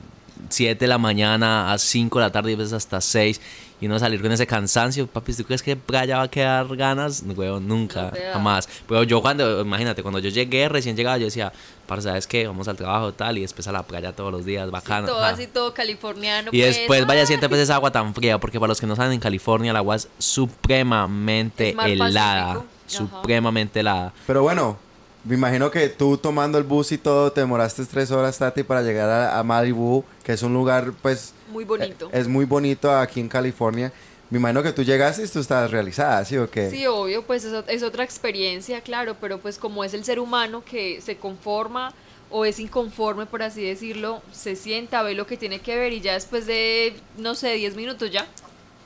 7 0.49 0.77
de 0.79 0.87
la 0.87 0.97
mañana 0.97 1.71
a 1.71 1.77
5 1.77 2.19
de 2.19 2.25
la 2.25 2.31
tarde 2.31 2.51
y 2.51 2.55
veces 2.55 2.73
hasta 2.73 2.99
6 2.99 3.39
y 3.81 3.87
uno 3.87 3.97
salir 3.97 4.21
con 4.21 4.31
ese 4.31 4.45
cansancio, 4.45 5.07
papi, 5.07 5.33
¿tú 5.33 5.43
crees 5.43 5.63
que 5.63 5.75
playa 5.75 6.17
va 6.17 6.23
a 6.23 6.27
quedar 6.29 6.75
ganas? 6.77 7.23
Weón, 7.35 7.67
nunca, 7.67 8.11
No 8.11 8.33
jamás. 8.33 8.69
Pero 8.87 9.01
yo 9.03 9.23
cuando, 9.23 9.61
imagínate, 9.61 10.03
cuando 10.03 10.19
yo 10.19 10.29
llegué, 10.29 10.69
recién 10.69 10.95
llegaba, 10.95 11.17
yo 11.17 11.25
decía, 11.25 11.51
parce, 11.87 12.07
¿sabes 12.07 12.27
qué? 12.27 12.45
Vamos 12.45 12.67
al 12.67 12.77
trabajo 12.77 13.11
tal 13.11 13.39
y 13.39 13.41
después 13.41 13.67
a 13.67 13.71
la 13.71 13.81
playa 13.81 14.13
todos 14.13 14.31
los 14.31 14.45
días, 14.45 14.69
bacano. 14.69 15.07
todo 15.07 15.23
ajá. 15.23 15.33
así, 15.33 15.47
todo 15.47 15.73
californiano. 15.73 16.49
Y 16.51 16.61
pues, 16.61 16.75
después 16.75 17.07
vaya 17.07 17.23
ah. 17.23 17.25
siente 17.25 17.49
pues 17.49 17.59
esa 17.59 17.73
agua 17.73 17.91
tan 17.91 18.13
fría, 18.13 18.39
porque 18.39 18.59
para 18.59 18.69
los 18.69 18.79
que 18.79 18.85
no 18.85 18.95
saben, 18.95 19.13
en 19.13 19.19
California 19.19 19.71
el 19.71 19.77
agua 19.77 19.95
es 19.95 20.07
supremamente 20.19 21.69
Es 21.69 21.77
helada. 21.79 22.45
Pacífico. 22.45 22.65
Ajá. 22.87 23.17
Supremamente 23.17 23.79
helada. 23.79 24.13
Pero 24.27 24.43
bueno, 24.43 24.77
me 25.23 25.35
imagino 25.35 25.69
que 25.71 25.87
tú 25.89 26.17
tomando 26.17 26.57
el 26.57 26.63
bus 26.63 26.91
y 26.91 26.97
todo, 26.97 27.31
te 27.31 27.41
demoraste 27.41 27.85
tres 27.85 28.09
horas, 28.11 28.37
Tati, 28.37 28.63
para 28.63 28.81
llegar 28.81 29.09
a, 29.09 29.37
a 29.39 29.43
Malibu, 29.43 30.03
que 30.23 30.33
es 30.33 30.41
un 30.43 30.53
lugar, 30.53 30.93
pues... 31.01 31.33
Muy 31.51 31.63
bonito. 31.63 32.07
eh, 32.07 32.19
Es 32.19 32.27
muy 32.27 32.45
bonito 32.45 32.91
aquí 32.91 33.19
en 33.19 33.27
California. 33.27 33.91
Me 34.29 34.37
imagino 34.39 34.63
que 34.63 34.71
tú 34.71 34.83
llegaste 34.83 35.23
y 35.23 35.27
tú 35.27 35.39
estabas 35.39 35.69
realizada, 35.71 36.23
¿sí 36.23 36.37
o 36.37 36.49
qué? 36.49 36.69
Sí, 36.69 36.87
obvio, 36.87 37.23
pues 37.23 37.43
es, 37.43 37.53
ot- 37.53 37.65
es 37.67 37.83
otra 37.83 38.03
experiencia, 38.05 38.79
claro, 38.81 39.17
pero 39.19 39.39
pues 39.39 39.57
como 39.57 39.83
es 39.83 39.93
el 39.93 40.05
ser 40.05 40.19
humano 40.19 40.63
que 40.63 41.01
se 41.01 41.17
conforma 41.17 41.93
o 42.29 42.45
es 42.45 42.59
inconforme, 42.59 43.25
por 43.25 43.43
así 43.43 43.61
decirlo, 43.61 44.21
se 44.31 44.55
sienta, 44.55 45.03
ve 45.03 45.15
lo 45.15 45.27
que 45.27 45.35
tiene 45.35 45.59
que 45.59 45.75
ver 45.75 45.91
y 45.91 45.99
ya 45.99 46.13
después 46.13 46.45
de, 46.45 46.95
no 47.17 47.35
sé, 47.35 47.51
10 47.55 47.75
minutos 47.75 48.09
ya, 48.09 48.25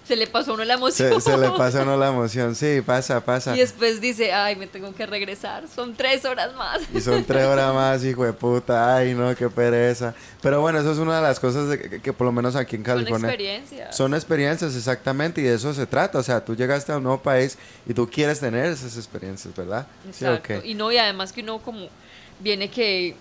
se 0.05 0.15
le 0.15 0.27
pasó 0.27 0.51
a 0.51 0.53
uno 0.53 0.65
la 0.65 0.75
emoción. 0.75 1.21
Se, 1.21 1.31
se 1.31 1.37
le 1.37 1.49
pasa 1.51 1.79
a 1.79 1.83
uno 1.83 1.97
la 1.97 2.07
emoción, 2.13 2.55
sí, 2.55 2.81
pasa, 2.85 3.23
pasa. 3.23 3.55
Y 3.55 3.59
después 3.59 3.99
dice, 3.99 4.31
ay, 4.31 4.55
me 4.55 4.67
tengo 4.67 4.93
que 4.93 5.05
regresar, 5.05 5.67
son 5.67 5.95
tres 5.95 6.25
horas 6.25 6.53
más. 6.55 6.81
Y 6.93 7.01
son 7.01 7.23
tres 7.23 7.45
horas 7.45 7.73
más, 7.73 8.03
hijo 8.03 8.23
de 8.23 8.33
puta, 8.33 8.95
ay 8.95 9.13
no, 9.13 9.35
qué 9.35 9.49
pereza. 9.49 10.13
Pero 10.41 10.61
bueno, 10.61 10.79
eso 10.79 10.91
es 10.91 10.99
una 10.99 11.17
de 11.17 11.21
las 11.23 11.39
cosas 11.39 11.69
de 11.69 11.79
que, 11.79 12.01
que 12.01 12.13
por 12.13 12.25
lo 12.25 12.31
menos 12.31 12.55
aquí 12.55 12.75
en 12.75 12.85
Son 12.85 12.95
California... 12.95 13.29
experiencias. 13.29 13.95
Son 13.95 14.13
experiencias, 14.13 14.75
exactamente, 14.75 15.41
y 15.41 15.45
de 15.45 15.55
eso 15.55 15.73
se 15.73 15.87
trata. 15.87 16.19
O 16.19 16.23
sea, 16.23 16.43
tú 16.43 16.55
llegaste 16.55 16.91
a 16.91 16.97
un 16.97 17.03
nuevo 17.03 17.21
país 17.21 17.57
y 17.87 17.93
tú 17.93 18.07
quieres 18.09 18.39
tener 18.39 18.65
esas 18.65 18.95
experiencias, 18.97 19.55
¿verdad? 19.55 19.87
¿Sí 20.11 20.25
o 20.25 20.33
Exacto. 20.33 20.65
Y 20.65 20.75
no, 20.75 20.91
y 20.91 20.97
además 20.97 21.33
que 21.33 21.41
uno 21.41 21.59
como 21.59 21.87
viene 22.39 22.69
que 22.69 23.15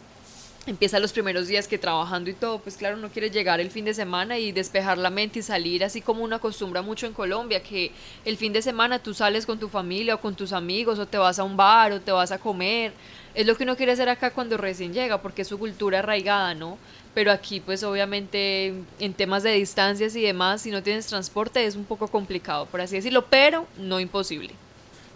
empieza 0.66 0.98
los 0.98 1.12
primeros 1.12 1.46
días 1.46 1.68
que 1.68 1.78
trabajando 1.78 2.30
y 2.30 2.32
todo, 2.32 2.58
pues 2.58 2.76
claro, 2.76 2.96
uno 2.96 3.10
quiere 3.10 3.30
llegar 3.30 3.60
el 3.60 3.70
fin 3.70 3.84
de 3.84 3.92
semana 3.92 4.38
y 4.38 4.52
despejar 4.52 4.96
la 4.96 5.10
mente 5.10 5.40
y 5.40 5.42
salir 5.42 5.84
así 5.84 6.00
como 6.00 6.24
uno 6.24 6.36
acostumbra 6.36 6.80
mucho 6.80 7.06
en 7.06 7.12
Colombia, 7.12 7.62
que 7.62 7.92
el 8.24 8.36
fin 8.36 8.52
de 8.52 8.62
semana 8.62 8.98
tú 8.98 9.12
sales 9.12 9.44
con 9.44 9.58
tu 9.58 9.68
familia 9.68 10.14
o 10.14 10.20
con 10.20 10.34
tus 10.34 10.52
amigos 10.52 10.98
o 10.98 11.06
te 11.06 11.18
vas 11.18 11.38
a 11.38 11.44
un 11.44 11.56
bar 11.56 11.92
o 11.92 12.00
te 12.00 12.12
vas 12.12 12.32
a 12.32 12.38
comer. 12.38 12.92
Es 13.34 13.46
lo 13.46 13.56
que 13.56 13.64
uno 13.64 13.76
quiere 13.76 13.92
hacer 13.92 14.08
acá 14.08 14.30
cuando 14.30 14.56
recién 14.56 14.92
llega, 14.92 15.20
porque 15.20 15.42
es 15.42 15.48
su 15.48 15.58
cultura 15.58 15.98
arraigada, 15.98 16.54
¿no? 16.54 16.78
Pero 17.12 17.30
aquí 17.30 17.60
pues 17.60 17.82
obviamente 17.82 18.74
en 18.98 19.14
temas 19.14 19.42
de 19.42 19.52
distancias 19.52 20.16
y 20.16 20.22
demás, 20.22 20.62
si 20.62 20.70
no 20.70 20.82
tienes 20.82 21.06
transporte 21.06 21.66
es 21.66 21.76
un 21.76 21.84
poco 21.84 22.08
complicado, 22.08 22.66
por 22.66 22.80
así 22.80 22.96
decirlo, 22.96 23.26
pero 23.26 23.66
no 23.76 24.00
imposible. 24.00 24.54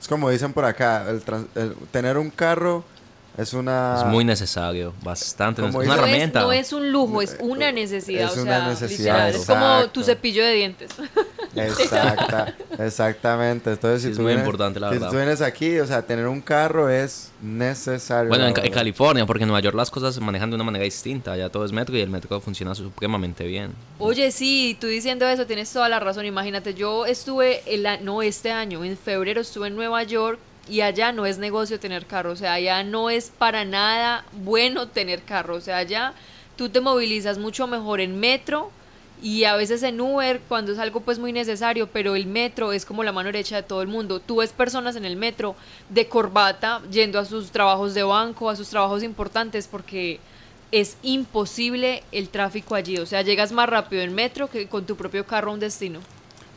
Es 0.01 0.07
como 0.07 0.31
dicen 0.31 0.53
por 0.53 0.65
acá, 0.65 1.07
el 1.09 1.75
tener 1.91 2.19
un 2.19 2.31
carro 2.31 2.85
es 3.37 3.53
una... 3.53 3.97
Es 3.99 4.05
muy 4.07 4.25
necesario, 4.25 4.93
bastante 5.03 5.63
necesario. 5.63 5.87
Una 5.87 5.97
no, 5.97 6.03
es, 6.03 6.09
herramienta. 6.09 6.41
no 6.41 6.53
es 6.53 6.73
un 6.73 6.91
lujo, 6.91 7.23
es 7.23 7.37
una 7.41 7.71
necesidad. 7.71 8.33
Es 8.33 8.39
o 8.39 8.43
una 8.43 8.59
sea, 8.59 8.69
necesidad, 8.69 9.33
literal, 9.33 9.35
es 9.35 9.47
como 9.47 9.91
tu 9.93 10.03
cepillo 10.03 10.45
de 10.45 10.53
dientes. 10.55 10.91
Exacta, 11.57 12.55
exactamente. 12.79 13.71
Entonces, 13.73 14.03
si 14.03 14.09
Es 14.11 14.17
tú 14.17 14.23
muy 14.23 14.31
vienes, 14.31 14.45
importante, 14.45 14.79
la 14.79 14.89
si 14.89 14.95
verdad. 14.95 15.11
tú 15.11 15.17
vienes 15.17 15.41
aquí, 15.41 15.79
o 15.81 15.87
sea, 15.87 16.03
tener 16.03 16.27
un 16.29 16.41
carro 16.41 16.89
es 16.89 17.31
necesario. 17.41 18.29
Bueno, 18.29 18.47
en. 18.47 18.53
California, 18.71 19.27
porque 19.27 19.43
en 19.45 19.49
Nueva 19.49 19.61
York 19.61 19.75
las 19.77 19.91
cosas 19.91 20.15
se 20.15 20.21
manejan 20.21 20.51
de 20.51 20.57
una 20.57 20.65
manera 20.65 20.85
distinta. 20.85 21.37
Ya 21.37 21.49
todo 21.49 21.65
es 21.65 21.73
metro 21.73 21.97
y 21.97 22.01
el 22.01 22.11
metro 22.11 22.41
funciona 22.41 22.75
supremamente 22.75 23.45
bien. 23.47 23.73
Oye, 23.99 24.31
sí, 24.31 24.77
tú 24.81 24.87
diciendo 24.87 25.27
eso 25.27 25.47
tienes 25.47 25.73
toda 25.73 25.89
la 25.89 25.99
razón. 26.01 26.27
Imagínate, 26.27 26.75
yo 26.75 27.07
estuve, 27.07 27.63
el, 27.67 27.87
no 28.05 28.23
este 28.23 28.53
año, 28.53 28.85
en 28.85 28.97
febrero 28.97 29.41
estuve 29.41 29.69
en 29.69 29.75
Nueva 29.75 30.03
York 30.05 30.39
y 30.69 30.81
allá 30.83 31.13
no 31.13 31.27
es 31.27 31.39
negocio 31.39 31.81
tener 31.81 32.07
carro. 32.07 32.33
O 32.33 32.37
sea, 32.37 32.55
allá 32.55 32.83
no 32.83 33.11
es 33.11 33.31
para 33.37 33.65
nada 33.65 34.25
bueno 34.33 34.89
tener 34.89 35.23
carro. 35.23 35.57
O 35.57 35.61
sea, 35.61 35.79
allá 35.79 36.15
tú 36.57 36.69
te 36.69 36.81
movilizas 36.81 37.39
mucho 37.39 37.67
mejor 37.67 38.01
en 38.01 38.19
metro 38.19 38.71
y 39.21 39.45
a 39.45 39.57
veces 39.57 39.83
en 39.83 40.01
Uber 40.01 40.41
cuando 40.49 40.73
es 40.73 40.79
algo 40.79 41.01
pues 41.01 41.19
muy 41.19 41.33
necesario, 41.33 41.89
pero 41.89 42.15
el 42.15 42.27
metro 42.27 42.73
es 42.73 42.85
como 42.85 43.03
la 43.03 43.13
mano 43.13 43.29
derecha 43.29 43.57
de 43.57 43.63
todo 43.63 43.83
el 43.83 43.89
mundo. 43.89 44.21
Tú 44.21 44.37
ves 44.37 44.53
personas 44.53 44.97
en 44.97 45.05
el 45.05 45.17
metro 45.17 45.57
de 45.89 46.07
corbata 46.09 46.83
yendo 46.91 47.19
a 47.19 47.25
sus 47.25 47.51
trabajos 47.51 47.95
de 47.95 48.03
banco, 48.03 48.51
a 48.51 48.57
sus 48.57 48.69
trabajos 48.69 49.03
importantes 49.03 49.67
porque 49.67 50.21
es 50.71 50.97
imposible 51.03 52.03
el 52.13 52.29
tráfico 52.29 52.75
allí. 52.75 52.99
O 52.99 53.07
sea, 53.07 53.23
llegas 53.23 53.53
más 53.53 53.69
rápido 53.69 54.03
en 54.03 54.15
metro 54.15 54.49
que 54.49 54.69
con 54.69 54.87
tu 54.87 54.97
propio 54.97 55.27
carro 55.27 55.51
a 55.51 55.55
un 55.55 55.61
destino. 55.61 56.01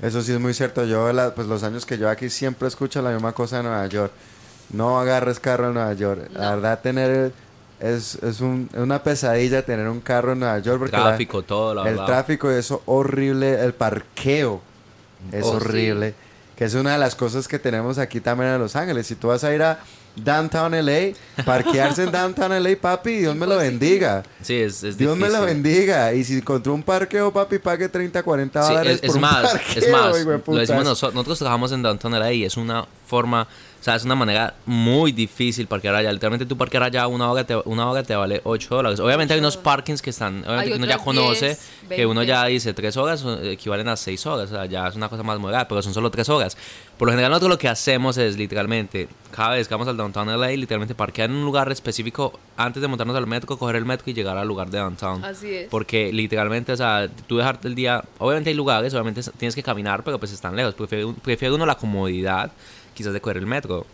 Eso 0.01 0.21
sí 0.21 0.31
es 0.31 0.39
muy 0.39 0.53
cierto. 0.53 0.83
Yo, 0.85 1.11
la- 1.13 1.33
pues 1.35 1.47
los 1.47 1.63
años 1.63 1.85
que 1.85 1.97
yo 1.97 2.09
aquí 2.09 2.29
siempre 2.29 2.67
escucho 2.67 3.01
la 3.01 3.11
misma 3.11 3.33
cosa 3.33 3.57
en 3.59 3.65
Nueva 3.65 3.85
York. 3.87 4.11
No 4.71 4.99
agarres 4.99 5.39
carro 5.39 5.67
en 5.67 5.73
Nueva 5.75 5.93
York. 5.93 6.29
La 6.33 6.55
verdad, 6.55 6.79
tener. 6.81 7.31
Es, 7.79 8.15
es, 8.21 8.41
un- 8.41 8.69
es 8.73 8.79
una 8.79 9.01
pesadilla 9.03 9.63
tener 9.65 9.87
un 9.87 10.01
carro 10.01 10.33
en 10.33 10.39
Nueva 10.39 10.59
York. 10.59 10.79
Porque 10.79 10.97
la- 10.97 11.03
Tráfico, 11.03 11.41
todo, 11.43 11.73
la 11.75 11.81
el 11.83 11.89
verdad. 11.95 12.05
tráfico 12.05 12.49
es 12.51 12.71
horrible. 12.85 13.59
El 13.63 13.73
parqueo 13.73 14.61
es 15.31 15.43
Oh, 15.45 15.51
sí. 15.51 15.55
horrible. 15.57 16.13
Que 16.55 16.65
es 16.65 16.73
una 16.75 16.93
de 16.93 16.99
las 16.99 17.15
cosas 17.15 17.47
que 17.47 17.57
tenemos 17.59 17.97
aquí 17.97 18.21
también 18.21 18.51
en 18.51 18.59
Los 18.59 18.75
Ángeles. 18.75 19.07
Si 19.07 19.15
tú 19.15 19.27
vas 19.29 19.43
a 19.43 19.53
ir 19.53 19.63
a 19.63 19.79
Downtown 20.15 20.73
LA, 20.85 21.13
parquearse 21.45 22.03
en 22.03 22.11
Downtown 22.11 22.63
LA, 22.63 22.75
papi, 22.79 23.11
Dios 23.17 23.35
me 23.35 23.45
lo 23.45 23.53
Imposible. 23.53 23.69
bendiga. 23.79 24.23
Sí, 24.41 24.55
es, 24.55 24.83
es 24.83 24.97
Dios 24.97 25.17
me 25.17 25.29
lo 25.29 25.41
bendiga. 25.41 26.13
Y 26.13 26.23
si 26.23 26.37
encontró 26.37 26.73
un 26.73 26.83
parqueo, 26.83 27.31
papi, 27.31 27.59
pague 27.59 27.89
30, 27.89 28.21
40 28.23 28.61
Sí, 28.61 28.69
dólares 28.69 28.93
es, 28.95 28.99
por 29.01 29.09
es 29.09 29.15
un 29.15 29.21
más, 29.21 29.41
parqueo, 29.51 29.83
es 29.83 29.91
más, 29.91 30.25
lo 30.47 30.55
decimos 30.55 30.83
nosotros, 30.83 31.13
nosotros 31.13 31.39
trabajamos 31.39 31.71
en 31.71 31.81
Downtown 31.81 32.13
LA 32.19 32.33
y 32.33 32.45
es 32.45 32.57
una 32.57 32.85
forma, 33.11 33.41
o 33.43 33.83
sea, 33.83 33.95
es 33.95 34.05
una 34.05 34.15
manera 34.15 34.53
muy 34.65 35.11
difícil 35.11 35.67
parquear 35.67 35.95
allá. 35.95 36.13
Literalmente 36.13 36.45
tú 36.45 36.55
parquear 36.55 36.83
allá 36.83 37.07
una 37.07 37.29
hora 37.29 37.43
te, 37.43 37.57
una 37.65 37.89
hora 37.89 38.03
te 38.03 38.15
vale 38.15 38.39
8 38.43 38.75
dólares. 38.75 38.99
Obviamente 39.01 39.33
hay 39.33 39.39
unos 39.41 39.57
parkings 39.57 40.01
que 40.01 40.11
están, 40.11 40.43
obviamente 40.45 40.69
que 40.69 40.77
uno 40.77 40.85
ya 40.85 40.97
conoce, 40.97 41.47
10, 41.47 41.69
que 41.89 42.05
uno 42.05 42.21
20. 42.21 42.31
ya 42.31 42.45
dice 42.45 42.73
3 42.73 42.97
horas 42.97 43.25
equivalen 43.43 43.89
a 43.89 43.97
6 43.97 44.25
horas, 44.27 44.49
o 44.49 44.55
sea, 44.55 44.65
ya 44.65 44.87
es 44.87 44.95
una 44.95 45.09
cosa 45.09 45.23
más 45.23 45.39
moderada, 45.39 45.67
pero 45.67 45.81
son 45.81 45.93
solo 45.93 46.09
3 46.09 46.29
horas. 46.29 46.57
Por 46.97 47.07
lo 47.07 47.11
general 47.11 47.31
nosotros 47.31 47.49
lo 47.49 47.57
que 47.57 47.67
hacemos 47.67 48.15
es 48.17 48.37
literalmente, 48.37 49.09
cada 49.35 49.55
vez 49.55 49.67
que 49.67 49.73
vamos 49.73 49.89
al 49.89 49.97
Downtown 49.97 50.39
LA, 50.39 50.49
literalmente 50.51 50.95
parquear 50.95 51.29
en 51.29 51.35
un 51.35 51.43
lugar 51.43 51.69
específico 51.71 52.39
antes 52.55 52.81
de 52.81 52.87
montarnos 52.87 53.17
al 53.17 53.27
metro, 53.27 53.57
coger 53.57 53.75
el 53.75 53.85
metro 53.85 54.09
y 54.09 54.13
llegar 54.13 54.37
al 54.37 54.47
lugar 54.47 54.69
de 54.69 54.77
Downtown. 54.77 55.25
Así 55.25 55.53
es. 55.53 55.67
Porque 55.69 56.13
literalmente, 56.13 56.71
o 56.71 56.77
sea, 56.77 57.09
tú 57.27 57.37
dejarte 57.37 57.67
el 57.67 57.75
día, 57.75 58.03
obviamente 58.19 58.51
hay 58.51 58.55
lugares, 58.55 58.93
obviamente 58.93 59.21
tienes 59.37 59.55
que 59.55 59.63
caminar, 59.63 60.03
pero 60.03 60.19
pues 60.19 60.31
están 60.31 60.55
lejos. 60.55 60.75
Prefiere, 60.75 61.11
prefiere 61.23 61.55
uno 61.55 61.65
la 61.65 61.75
comodidad, 61.75 62.51
quizás 62.93 63.13
de 63.13 63.21
coger 63.21 63.37
el 63.37 63.45
metro. 63.45 63.85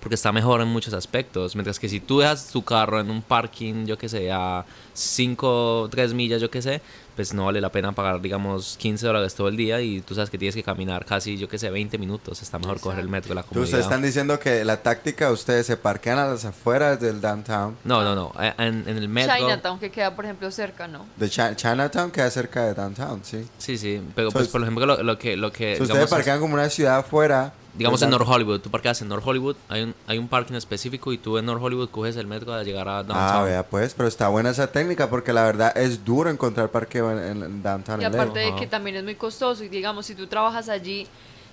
Porque 0.00 0.14
está 0.14 0.30
mejor 0.30 0.60
en 0.60 0.68
muchos 0.68 0.94
aspectos. 0.94 1.56
Mientras 1.56 1.80
que 1.80 1.88
si 1.88 1.98
tú 1.98 2.20
dejas 2.20 2.46
tu 2.48 2.62
carro 2.62 3.00
en 3.00 3.10
un 3.10 3.22
parking, 3.22 3.86
yo 3.86 3.98
que 3.98 4.08
sé, 4.08 4.30
a 4.30 4.64
5, 4.94 5.88
3 5.90 6.14
millas, 6.14 6.40
yo 6.40 6.48
que 6.50 6.62
sé, 6.62 6.80
pues 7.16 7.32
no 7.34 7.46
vale 7.46 7.60
la 7.60 7.72
pena 7.72 7.90
pagar, 7.92 8.20
digamos, 8.20 8.76
15 8.78 9.04
dólares 9.06 9.34
todo 9.34 9.48
el 9.48 9.56
día 9.56 9.80
y 9.80 10.02
tú 10.02 10.14
sabes 10.14 10.30
que 10.30 10.38
tienes 10.38 10.54
que 10.54 10.62
caminar 10.62 11.04
casi, 11.06 11.36
yo 11.38 11.48
que 11.48 11.58
sé, 11.58 11.70
20 11.70 11.98
minutos. 11.98 12.40
Está 12.42 12.58
mejor 12.60 12.78
coger 12.78 13.00
el 13.00 13.08
metro, 13.08 13.34
la 13.34 13.42
Tú, 13.42 13.48
comodidad. 13.48 13.64
ustedes 13.64 13.84
están 13.86 14.02
diciendo 14.02 14.38
que 14.38 14.64
la 14.64 14.80
táctica, 14.82 15.32
ustedes 15.32 15.66
se 15.66 15.76
parquean 15.76 16.18
a 16.18 16.26
las 16.28 16.44
afueras 16.44 17.00
del 17.00 17.20
downtown. 17.20 17.76
No, 17.82 18.04
no, 18.04 18.14
no. 18.14 18.32
eh, 18.40 18.52
En, 18.58 18.84
en 18.86 18.98
el 18.98 19.08
metro. 19.08 19.34
Chinatown, 19.36 19.80
que 19.80 19.90
queda, 19.90 20.14
por 20.14 20.24
ejemplo, 20.24 20.48
cerca, 20.52 20.86
¿no? 20.86 21.06
De 21.16 21.28
Chi- 21.28 21.56
Chinatown 21.56 22.10
queda 22.12 22.30
cerca 22.30 22.64
de 22.66 22.74
downtown, 22.74 23.22
sí. 23.24 23.44
Sí, 23.58 23.76
sí. 23.78 24.00
Pero 24.14 24.30
So, 24.30 24.38
pues, 24.38 24.48
por 24.48 24.60
ejemplo, 24.62 24.86
lo, 24.86 25.02
lo 25.02 25.18
que... 25.18 25.36
Lo 25.36 25.50
que 25.50 25.76
Si 25.76 25.82
ustedes 25.82 25.88
digamos, 25.88 26.10
parquean 26.10 26.38
como 26.38 26.54
una 26.54 26.68
ciudad 26.68 26.98
afuera. 26.98 27.52
Digamos 27.78 28.00
en 28.02 28.10
North. 28.10 28.26
Hollywood, 28.28 28.60
tú 28.60 28.70
parqueas 28.70 29.00
en 29.02 29.08
North 29.08 29.22
Hollywood, 29.26 29.56
hay 29.68 29.82
un, 29.82 29.94
hay 30.06 30.18
un 30.18 30.28
parking 30.28 30.54
específico 30.54 31.12
y 31.12 31.18
tú 31.18 31.38
en 31.38 31.46
North 31.46 31.62
Hollywood 31.62 31.88
coges 31.90 32.16
el 32.16 32.26
metro 32.26 32.46
para 32.48 32.62
llegar 32.62 32.88
a 32.88 32.98
Ah, 32.98 33.02
downtown. 33.02 33.44
vea 33.46 33.66
pues, 33.66 33.94
pero 33.94 34.08
está 34.08 34.28
buena 34.28 34.50
esa 34.50 34.66
técnica 34.72 35.10
porque 35.10 35.32
la 35.32 35.44
verdad 35.44 35.76
es 35.76 36.04
duro 36.04 36.30
encontrar 36.30 36.70
parqueo 36.70 37.10
en, 37.12 37.18
en- 37.18 37.42
en 37.42 37.62
downtown. 37.62 38.00
Y 38.00 38.04
aparte 38.04 38.38
de 38.38 38.46
Ajá. 38.48 38.56
que 38.58 38.66
también 38.66 38.96
es 38.96 39.04
muy 39.04 39.14
costoso 39.14 39.62
y 39.64 39.68
digamos, 39.68 40.06
si 40.06 40.14
tú 40.14 40.26
trabajas 40.26 40.68
allí 40.68 41.06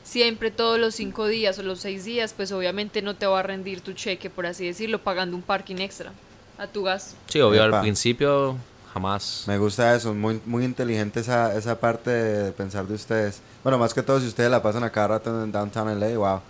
siempre 0.04 0.52
todos 0.52 0.80
los 0.80 0.96
cinco 0.96 1.28
días 1.28 1.58
o 1.60 1.64
los 1.64 1.80
seis 1.80 2.04
días, 2.06 2.34
pues 2.36 2.52
obviamente 2.52 3.02
no 3.02 3.16
te 3.16 3.26
va 3.26 3.40
a 3.40 3.44
rendir 3.44 3.82
tu 3.82 3.94
cheque, 3.94 4.30
por 4.30 4.46
así 4.46 4.66
decirlo, 4.66 5.00
pagando 5.00 5.36
un 5.36 5.42
parking 5.42 5.78
extra 5.78 6.12
a 6.58 6.68
tu 6.68 6.84
gas. 6.84 7.16
Sí, 7.28 7.40
obvio, 7.42 7.64
Epa. 7.66 7.78
al 7.78 7.82
principio 7.84 8.58
jamás. 8.94 9.44
Me 9.48 9.58
gusta 9.58 9.96
eso, 9.96 10.14
muy, 10.14 10.40
muy 10.46 10.64
inteligente 10.64 11.20
esa, 11.20 11.56
esa 11.58 11.80
parte 11.80 12.12
de 12.12 12.52
pensar 12.52 12.86
de 12.86 12.94
ustedes. 12.94 13.42
Bueno, 13.64 13.78
más 13.78 13.94
que 13.94 14.04
todo 14.04 14.20
si 14.20 14.28
ustedes 14.28 14.52
la 14.52 14.62
pasan 14.62 14.84
a 14.84 14.92
cada 14.92 15.08
rato 15.08 15.44
en 15.44 15.52
downtown 15.52 16.00
LA, 16.00 16.18
wow. 16.18 16.42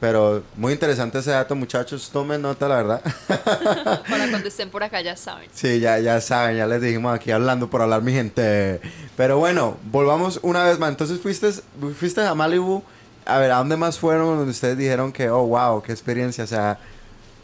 Pero 0.00 0.42
muy 0.56 0.72
interesante 0.72 1.18
ese 1.18 1.30
dato, 1.30 1.54
muchachos. 1.54 2.10
Tomen 2.10 2.42
nota, 2.42 2.68
la 2.68 2.76
verdad. 2.76 3.02
Para 4.08 4.28
cuando 4.30 4.48
estén 4.48 4.68
por 4.68 4.82
acá 4.82 5.00
ya 5.00 5.16
saben. 5.16 5.48
Sí, 5.52 5.80
ya, 5.80 5.98
ya 5.98 6.20
saben, 6.20 6.56
ya 6.56 6.66
les 6.66 6.82
dijimos 6.82 7.14
aquí 7.14 7.30
hablando 7.30 7.70
por 7.70 7.80
hablar, 7.80 8.02
mi 8.02 8.12
gente. 8.12 8.80
Pero 9.16 9.38
bueno, 9.38 9.78
volvamos 9.90 10.40
una 10.42 10.64
vez 10.64 10.78
más. 10.78 10.90
Entonces 10.90 11.20
fuiste, 11.20 11.52
fuiste 11.98 12.20
a 12.20 12.34
Malibu. 12.34 12.82
A 13.24 13.38
ver, 13.38 13.52
¿a 13.52 13.56
dónde 13.56 13.76
más 13.76 13.98
fueron 13.98 14.36
donde 14.36 14.50
ustedes 14.50 14.76
dijeron 14.76 15.10
que, 15.10 15.30
oh, 15.30 15.46
wow, 15.46 15.82
qué 15.82 15.92
experiencia? 15.92 16.44
O 16.44 16.48
sea, 16.48 16.78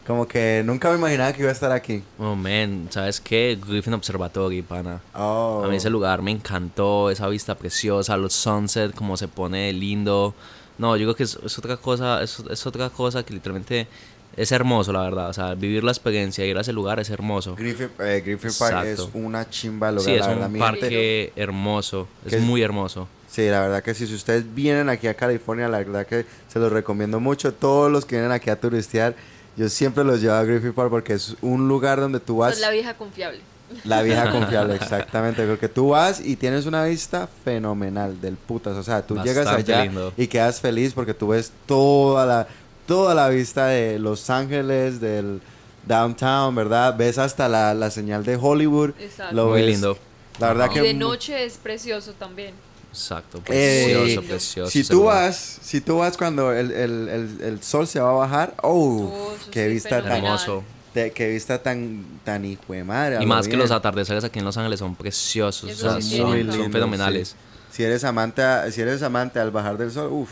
como 0.05 0.27
que 0.27 0.61
nunca 0.65 0.89
me 0.91 0.97
imaginaba 0.97 1.31
que 1.33 1.41
iba 1.41 1.49
a 1.49 1.53
estar 1.53 1.71
aquí. 1.71 2.03
Oh, 2.17 2.35
man, 2.35 2.87
¿sabes 2.89 3.21
qué? 3.21 3.57
Griffin 3.65 3.93
Observatory, 3.93 4.61
pana. 4.61 5.01
Oh. 5.13 5.61
A 5.63 5.67
mí 5.67 5.75
ese 5.77 5.89
lugar 5.89 6.21
me 6.21 6.31
encantó, 6.31 7.09
esa 7.09 7.27
vista 7.27 7.55
preciosa, 7.55 8.17
los 8.17 8.33
sunset, 8.33 8.93
como 8.95 9.15
se 9.17 9.27
pone 9.27 9.71
lindo. 9.73 10.33
No, 10.77 10.97
yo 10.97 11.05
creo 11.05 11.15
que 11.15 11.23
es, 11.23 11.37
es 11.45 11.57
otra 11.59 11.77
cosa, 11.77 12.21
es, 12.23 12.39
es 12.49 12.65
otra 12.65 12.89
cosa 12.89 13.23
que 13.23 13.33
literalmente 13.33 13.87
es 14.35 14.51
hermoso, 14.51 14.91
la 14.91 15.01
verdad. 15.03 15.29
O 15.29 15.33
sea, 15.33 15.53
vivir 15.53 15.83
la 15.83 15.91
experiencia, 15.91 16.45
ir 16.45 16.57
a 16.57 16.61
ese 16.61 16.73
lugar 16.73 16.99
es 16.99 17.09
hermoso. 17.09 17.55
Griffith, 17.55 17.91
eh, 17.99 18.23
Griffith 18.25 18.57
Park 18.57 18.85
es 18.85 19.07
una 19.13 19.49
chimba 19.49 19.91
lugar, 19.91 20.05
Sí, 20.05 20.13
es 20.13 20.21
la 20.21 20.27
verdad, 20.29 20.45
un 20.47 20.53
gente. 20.53 20.65
parque 20.65 21.33
hermoso, 21.35 22.07
es 22.25 22.33
es- 22.33 22.41
muy 22.41 22.61
hermoso. 22.63 23.07
Sí, 23.29 23.47
la 23.47 23.61
verdad 23.61 23.81
que 23.81 23.93
sí, 23.93 24.07
si 24.07 24.13
ustedes 24.15 24.43
vienen 24.53 24.89
aquí 24.89 25.07
a 25.07 25.13
California, 25.13 25.69
la 25.69 25.77
verdad 25.77 26.05
que 26.05 26.25
se 26.49 26.59
los 26.59 26.69
recomiendo 26.69 27.21
mucho. 27.21 27.53
Todos 27.53 27.89
los 27.89 28.03
que 28.05 28.15
vienen 28.17 28.31
aquí 28.33 28.49
a 28.49 28.59
turistear, 28.59 29.15
yo 29.57 29.69
siempre 29.69 30.03
los 30.03 30.21
llevo 30.21 30.35
a 30.35 30.43
Griffith 30.43 30.73
Park 30.73 30.89
porque 30.89 31.13
es 31.13 31.35
un 31.41 31.67
lugar 31.67 31.99
donde 31.99 32.19
tú 32.19 32.37
vas... 32.37 32.53
Es 32.53 32.59
la 32.59 32.69
vieja 32.69 32.95
confiable. 32.95 33.41
La 33.83 34.01
vieja 34.01 34.31
confiable, 34.31 34.75
exactamente. 34.75 35.45
Porque 35.45 35.67
tú 35.69 35.89
vas 35.89 36.19
y 36.19 36.35
tienes 36.35 36.65
una 36.65 36.83
vista 36.85 37.27
fenomenal 37.43 38.19
del 38.19 38.35
putas. 38.35 38.75
O 38.75 38.83
sea, 38.83 39.05
tú 39.05 39.17
llegas 39.23 39.47
allá 39.47 39.83
lindo. 39.83 40.13
y 40.17 40.27
quedas 40.27 40.59
feliz 40.61 40.93
porque 40.93 41.13
tú 41.13 41.29
ves 41.29 41.51
toda 41.65 42.25
la, 42.25 42.47
toda 42.85 43.13
la 43.13 43.29
vista 43.29 43.67
de 43.67 43.99
Los 43.99 44.29
Ángeles, 44.29 44.99
del 44.99 45.41
downtown, 45.85 46.53
¿verdad? 46.55 46.95
Ves 46.97 47.17
hasta 47.17 47.47
la, 47.47 47.73
la 47.73 47.91
señal 47.91 48.23
de 48.23 48.37
Hollywood. 48.39 48.91
Exacto. 48.99 49.35
Lo 49.35 49.47
Muy 49.47 49.61
ves. 49.61 49.71
lindo. 49.71 49.97
La 50.39 50.47
verdad 50.47 50.65
Ajá. 50.65 50.73
Y 50.73 50.81
que... 50.81 50.87
de 50.87 50.93
noche 50.93 51.45
es 51.45 51.57
precioso 51.57 52.13
también. 52.13 52.53
Exacto, 52.91 53.41
Eh, 53.47 53.85
precioso, 53.87 54.21
precioso. 54.27 54.71
Si 54.71 54.83
tú 54.83 54.97
lugar. 54.97 55.15
vas, 55.29 55.59
si 55.61 55.81
tú 55.81 55.97
vas 55.99 56.17
cuando 56.17 56.51
el, 56.53 56.71
el, 56.71 57.07
el, 57.09 57.37
el 57.41 57.63
sol 57.63 57.87
se 57.87 57.99
va 57.99 58.09
a 58.09 58.13
bajar, 58.13 58.53
oh, 58.63 59.03
Oh, 59.13 59.33
qué 59.49 59.67
sí, 59.67 59.73
vista 59.73 60.01
tan. 60.03 60.11
Hermoso. 60.23 60.63
te- 60.93 61.11
qué 61.11 61.29
vista 61.29 61.61
tan, 61.63 62.03
tan 62.25 62.43
hijo 62.43 62.73
de 62.73 62.83
madre. 62.83 63.17
Y 63.23 63.25
más 63.25 63.45
que 63.45 63.51
bien. 63.51 63.59
los 63.59 63.71
atardeceres 63.71 64.23
aquí 64.25 64.39
en 64.39 64.45
Los 64.45 64.57
Ángeles 64.57 64.79
son 64.79 64.95
preciosos, 64.95 65.71
o 65.71 65.73
sea, 65.75 66.01
sí 66.01 66.17
son, 66.17 66.33
tienen. 66.33 66.47
son 66.51 66.57
lindo, 66.61 66.71
fenomenales. 66.73 67.29
sí. 67.29 67.35
Si 67.71 67.83
eres 67.83 68.03
amante, 68.03 68.41
a- 68.43 68.69
si 68.69 68.81
eres 68.81 69.01
amante 69.01 69.39
al 69.39 69.51
bajar 69.51 69.77
del 69.77 69.89
sol, 69.91 70.09
uff, 70.11 70.29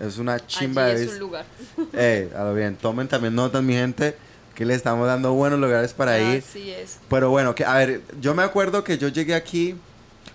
es 0.00 0.18
una 0.18 0.44
chimba 0.44 0.86
Allí 0.86 0.94
de 0.96 1.02
es 1.04 1.06
un 1.06 1.06
vista. 1.14 1.20
lugar. 1.20 1.44
Ey, 1.92 2.30
a 2.36 2.42
lo 2.42 2.54
bien, 2.54 2.74
tomen 2.76 3.06
también 3.06 3.36
notas, 3.36 3.62
mi 3.62 3.74
gente, 3.74 4.16
que 4.56 4.64
le 4.64 4.74
estamos 4.74 5.06
dando 5.06 5.32
buenos 5.34 5.60
lugares 5.60 5.92
para 5.92 6.18
ir. 6.18 6.42
Así 6.42 6.70
es. 6.72 6.98
Pero 7.08 7.30
bueno, 7.30 7.54
que, 7.54 7.64
a 7.64 7.74
ver, 7.74 8.02
yo 8.20 8.34
me 8.34 8.42
acuerdo 8.42 8.82
que 8.82 8.98
yo 8.98 9.06
llegué 9.06 9.36
aquí, 9.36 9.76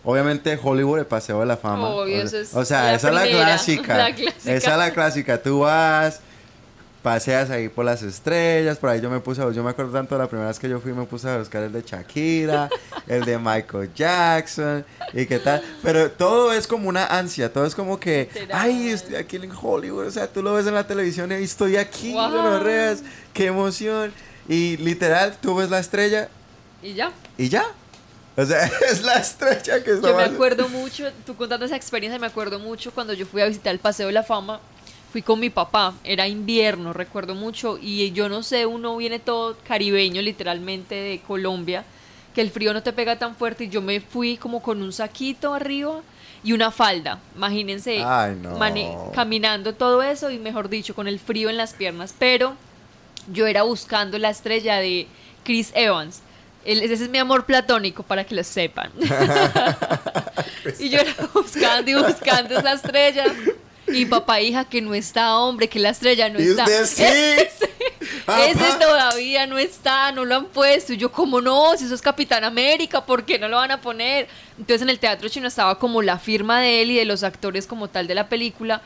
obviamente 0.04 0.60
Hollywood, 0.62 1.00
el 1.00 1.06
Paseo 1.06 1.40
de 1.40 1.46
la 1.46 1.58
Fama. 1.58 1.88
Obvio, 1.90 2.18
o, 2.18 2.22
eso 2.22 2.38
es 2.38 2.54
o 2.54 2.66
sea, 2.66 2.84
la 2.84 2.94
esa 2.96 3.08
es 3.10 3.14
la 3.14 3.24
clásica. 3.28 3.98
la 3.98 4.16
clásica. 4.16 4.52
Esa 4.54 4.72
es 4.72 4.78
la 4.78 4.92
clásica. 4.94 5.42
Tú 5.42 5.60
vas, 5.60 6.20
paseas 7.02 7.50
ahí 7.50 7.68
por 7.68 7.84
las 7.84 8.02
estrellas, 8.02 8.78
por 8.78 8.90
ahí 8.90 9.02
yo 9.02 9.10
me 9.10 9.20
puse, 9.20 9.42
a- 9.42 9.52
yo 9.52 9.62
me 9.62 9.72
acuerdo 9.72 9.92
tanto 9.92 10.18
la 10.18 10.28
primera 10.28 10.48
vez 10.48 10.58
que 10.58 10.70
yo 10.70 10.80
fui, 10.80 10.94
me 10.94 11.04
puse 11.04 11.30
a 11.30 11.38
buscar 11.38 11.62
el 11.64 11.74
de 11.74 11.82
Shakira, 11.82 12.70
el 13.08 13.26
de 13.26 13.38
Michael 13.38 13.90
Jackson, 13.94 14.86
y 15.12 15.26
qué 15.26 15.40
tal. 15.40 15.62
Pero 15.82 16.10
todo 16.12 16.54
es 16.54 16.66
como 16.66 16.88
una 16.88 17.06
ansia, 17.08 17.52
todo 17.52 17.66
es 17.66 17.76
como 17.76 18.00
que, 18.00 18.30
ay, 18.54 18.88
estoy 18.90 19.16
aquí 19.16 19.36
en 19.36 19.52
Hollywood, 19.52 20.08
o 20.08 20.12
sea, 20.12 20.28
tú 20.28 20.42
lo 20.42 20.54
ves 20.54 20.66
en 20.66 20.76
la 20.76 20.88
televisión 20.88 21.30
y 21.34 21.36
estoy 21.44 21.76
aquí, 21.76 22.14
Wow. 22.14 22.32
gonorreas, 22.32 23.04
qué 23.34 23.48
emoción. 23.48 24.14
Y 24.48 24.78
literal, 24.78 25.38
tú 25.42 25.56
ves 25.56 25.70
la 25.70 25.80
estrella 25.80 26.30
Y 26.82 26.94
ya. 26.94 27.12
y 27.38 27.50
ya. 27.50 27.66
O 28.36 28.46
sea, 28.46 28.66
es 28.90 29.04
la 29.04 29.16
estrella 29.16 29.84
que 29.84 29.92
está 29.92 30.10
Yo 30.10 30.16
me 30.16 30.24
acuerdo 30.24 30.68
mucho, 30.70 31.12
tú 31.25 31.36
contando 31.36 31.66
esa 31.66 31.75
experiencia, 31.75 32.20
me 32.20 32.28
acuerdo 32.28 32.60
mucho 32.60 32.92
cuando 32.92 33.13
yo 33.13 33.25
fui 33.25 33.42
a 33.42 33.48
visitar 33.48 33.74
el 33.74 33.80
Paseo 33.80 34.08
de 34.08 34.13
la 34.13 34.24
Fama. 34.24 34.60
Fui 35.12 35.22
con 35.22 35.40
mi 35.40 35.52
papá, 35.52 35.94
era 36.04 36.28
invierno, 36.28 36.92
recuerdo 36.92 37.36
mucho, 37.36 37.78
y 37.80 38.12
yo 38.13 38.30
no 38.30 38.42
sé, 38.42 38.66
uno 38.66 38.98
viene 38.98 39.20
todo 39.20 39.56
caribeño, 39.63 40.24
literalmente 40.24 40.96
de 40.96 41.20
Colombia, 41.20 41.84
que 42.34 42.42
el 42.42 42.50
frío 42.50 42.74
no 42.74 42.82
te 42.82 42.94
pega 42.94 43.20
tan 43.20 43.36
fuerte, 43.36 43.66
y 43.66 43.70
yo 43.70 43.80
me 43.84 44.02
fui 44.02 44.38
como 44.38 44.63
con 44.63 44.82
un 44.82 44.92
saquito 44.92 45.54
arriba 45.54 46.02
y 46.44 46.54
una 46.54 46.72
falda, 46.72 47.20
imagínense, 47.36 48.04
Ay, 48.04 48.36
no. 48.42 49.12
caminando 49.13 49.75
todo 49.75 50.02
eso, 50.02 50.32
y 50.32 50.40
mejor 50.40 50.68
dicho, 50.68 50.96
con 50.96 51.08
el 51.08 51.20
frío 51.20 51.52
en 51.52 51.58
las 51.58 51.74
piernas, 51.74 52.16
pero 52.18 52.56
yo 53.32 53.46
era 53.46 53.62
buscando 53.62 54.18
la 54.18 54.32
estrella 54.32 54.78
de 54.78 55.08
Chris 55.44 55.72
Evans. 55.75 56.24
Él- 56.65 56.82
ese 56.82 56.93
es 57.05 57.10
mi 57.10 57.17
amor 57.17 57.46
platónico 57.46 58.03
para 58.03 58.24
que 58.24 58.36
lo 58.36 58.43
sepan. 58.43 58.91
y 60.79 60.89
yo 60.89 61.00
era 61.00 61.13
buscando 61.34 61.91
y 61.91 61.93
buscando 61.96 62.58
esa 62.60 62.74
estrella. 62.74 63.25
Y 63.88 64.05
papá, 64.05 64.39
hija, 64.39 64.63
que 64.65 64.82
no 64.82 64.93
está, 64.93 65.38
hombre, 65.38 65.67
que 65.67 65.77
la 65.77 65.89
estrella 65.89 66.29
no 66.29 66.39
Y 66.39 66.43
está. 66.50 66.63
usted 66.63 66.86
sí. 66.86 67.03
Ese, 67.03 68.74
todavía 68.79 69.46
no 69.46 69.58
está, 69.58 70.12
no 70.13 70.24
lo 70.24 70.36
han 70.36 70.46
puesto. 70.46 70.93
Y 70.93 70.98
yo, 70.98 71.12
¿cómo 71.12 71.41
no? 71.41 71.75
Si 71.77 71.86
eso 71.86 71.93
es 71.93 72.01
Capitán 72.01 72.46
América, 72.46 73.05
¿por 73.05 73.25
qué 73.25 73.38
no 73.38 73.50
lo 73.50 73.58
van 73.58 73.72
a 73.72 73.82
poner? 73.82 74.27
Entonces 74.58 74.82
en 74.82 74.89
el 74.89 75.00
Teatro 75.00 75.27
Chino 75.27 75.48
estaba 75.50 75.77
como 75.77 76.01
la 76.01 76.17
firma 76.17 76.62
de 76.62 76.82
él 76.82 76.91
y 76.91 76.96
de 76.96 77.05
los 77.05 77.24
actores 77.24 77.67
como 77.67 77.89
tal 77.89 78.08
de 78.08 78.15
la 78.15 78.29
película. 78.29 78.82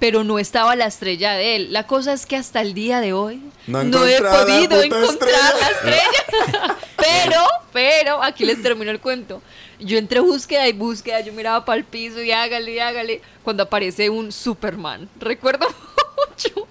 Pero 0.00 0.24
no 0.24 0.38
estaba 0.38 0.74
la 0.76 0.86
estrella 0.86 1.34
de 1.34 1.54
él. 1.56 1.72
La 1.72 1.86
cosa 1.86 2.12
es 2.14 2.26
que 2.26 2.34
hasta 2.36 2.60
el 2.62 2.74
día 2.74 3.00
de 3.00 3.12
hoy 3.12 3.40
No 3.66 3.84
no, 3.84 4.04
he 4.06 4.18
podido 4.20 4.82
encontrar 4.82 5.30
estrella. 5.30 5.54
la 5.60 5.68
estrella. 5.68 6.76
pero, 6.96 7.40
pero, 7.72 8.22
aquí 8.22 8.44
les 8.44 8.60
termino 8.62 8.90
el 8.90 8.98
cuento. 8.98 9.42
Yo 9.78 9.98
entre 9.98 10.20
búsqueda 10.20 10.66
y 10.66 10.72
búsqueda, 10.72 11.20
yo 11.20 11.32
miraba 11.32 11.64
para 11.64 11.78
el 11.78 11.84
piso 11.84 12.20
y 12.22 12.32
hágale, 12.32 12.72
y 12.72 12.78
hágale, 12.78 13.20
cuando 13.44 13.62
aparece 13.62 14.10
un 14.10 14.32
Superman. 14.32 15.08
Recuerdo 15.18 15.66
mucho. 16.28 16.66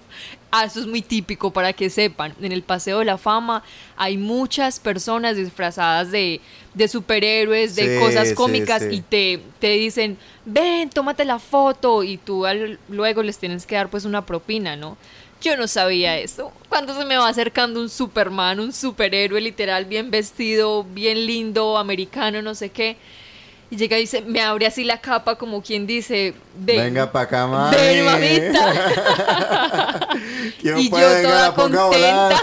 Ah, 0.52 0.64
eso 0.64 0.80
es 0.80 0.86
muy 0.86 1.00
típico 1.00 1.52
para 1.52 1.72
que 1.72 1.90
sepan. 1.90 2.34
En 2.40 2.50
el 2.50 2.62
Paseo 2.62 2.98
de 2.98 3.04
la 3.04 3.18
Fama 3.18 3.62
hay 3.96 4.16
muchas 4.16 4.80
personas 4.80 5.36
disfrazadas 5.36 6.10
de, 6.10 6.40
de 6.74 6.88
superhéroes, 6.88 7.76
de 7.76 7.88
Sí, 7.88 7.94
cosas 7.94 8.28
sí, 8.30 8.34
cómicas 8.34 8.82
sí. 8.82 8.96
y 8.96 9.00
te, 9.02 9.40
te 9.60 9.68
dicen, 9.70 10.18
ven, 10.44 10.90
tómate 10.90 11.24
la 11.24 11.38
foto 11.38 12.02
y 12.02 12.16
tú 12.18 12.46
al- 12.46 12.80
luego 12.88 13.22
les 13.22 13.38
tienes 13.38 13.64
que 13.64 13.76
dar 13.76 13.90
pues 13.90 14.04
una 14.04 14.26
propina, 14.26 14.74
¿no? 14.74 14.96
Yo 15.40 15.56
no 15.56 15.68
sabía 15.68 16.18
eso. 16.18 16.52
Cuando 16.68 16.98
se 16.98 17.04
me 17.04 17.16
va 17.16 17.28
acercando 17.28 17.80
un 17.80 17.88
Superman, 17.88 18.58
un 18.60 18.72
superhéroe 18.72 19.40
literal, 19.40 19.84
bien 19.86 20.10
vestido, 20.10 20.82
bien 20.84 21.26
lindo, 21.26 21.78
americano, 21.78 22.42
no 22.42 22.56
sé 22.56 22.70
qué. 22.70 22.96
Y 23.72 23.76
llega 23.76 23.96
y 23.98 24.00
dice, 24.00 24.22
me 24.22 24.42
abre 24.42 24.66
así 24.66 24.82
la 24.82 25.00
capa 25.00 25.36
como 25.36 25.62
quien 25.62 25.86
dice, 25.86 26.34
ven, 26.56 26.76
Venga 26.76 27.12
pa' 27.12 27.20
acá, 27.20 27.46
mami. 27.46 27.76
ven 27.76 28.04
mamita. 28.04 30.08
¿Quién 30.60 30.78
y 30.78 30.90
yo 30.90 31.22
toda 31.22 31.54
contenta. 31.54 32.42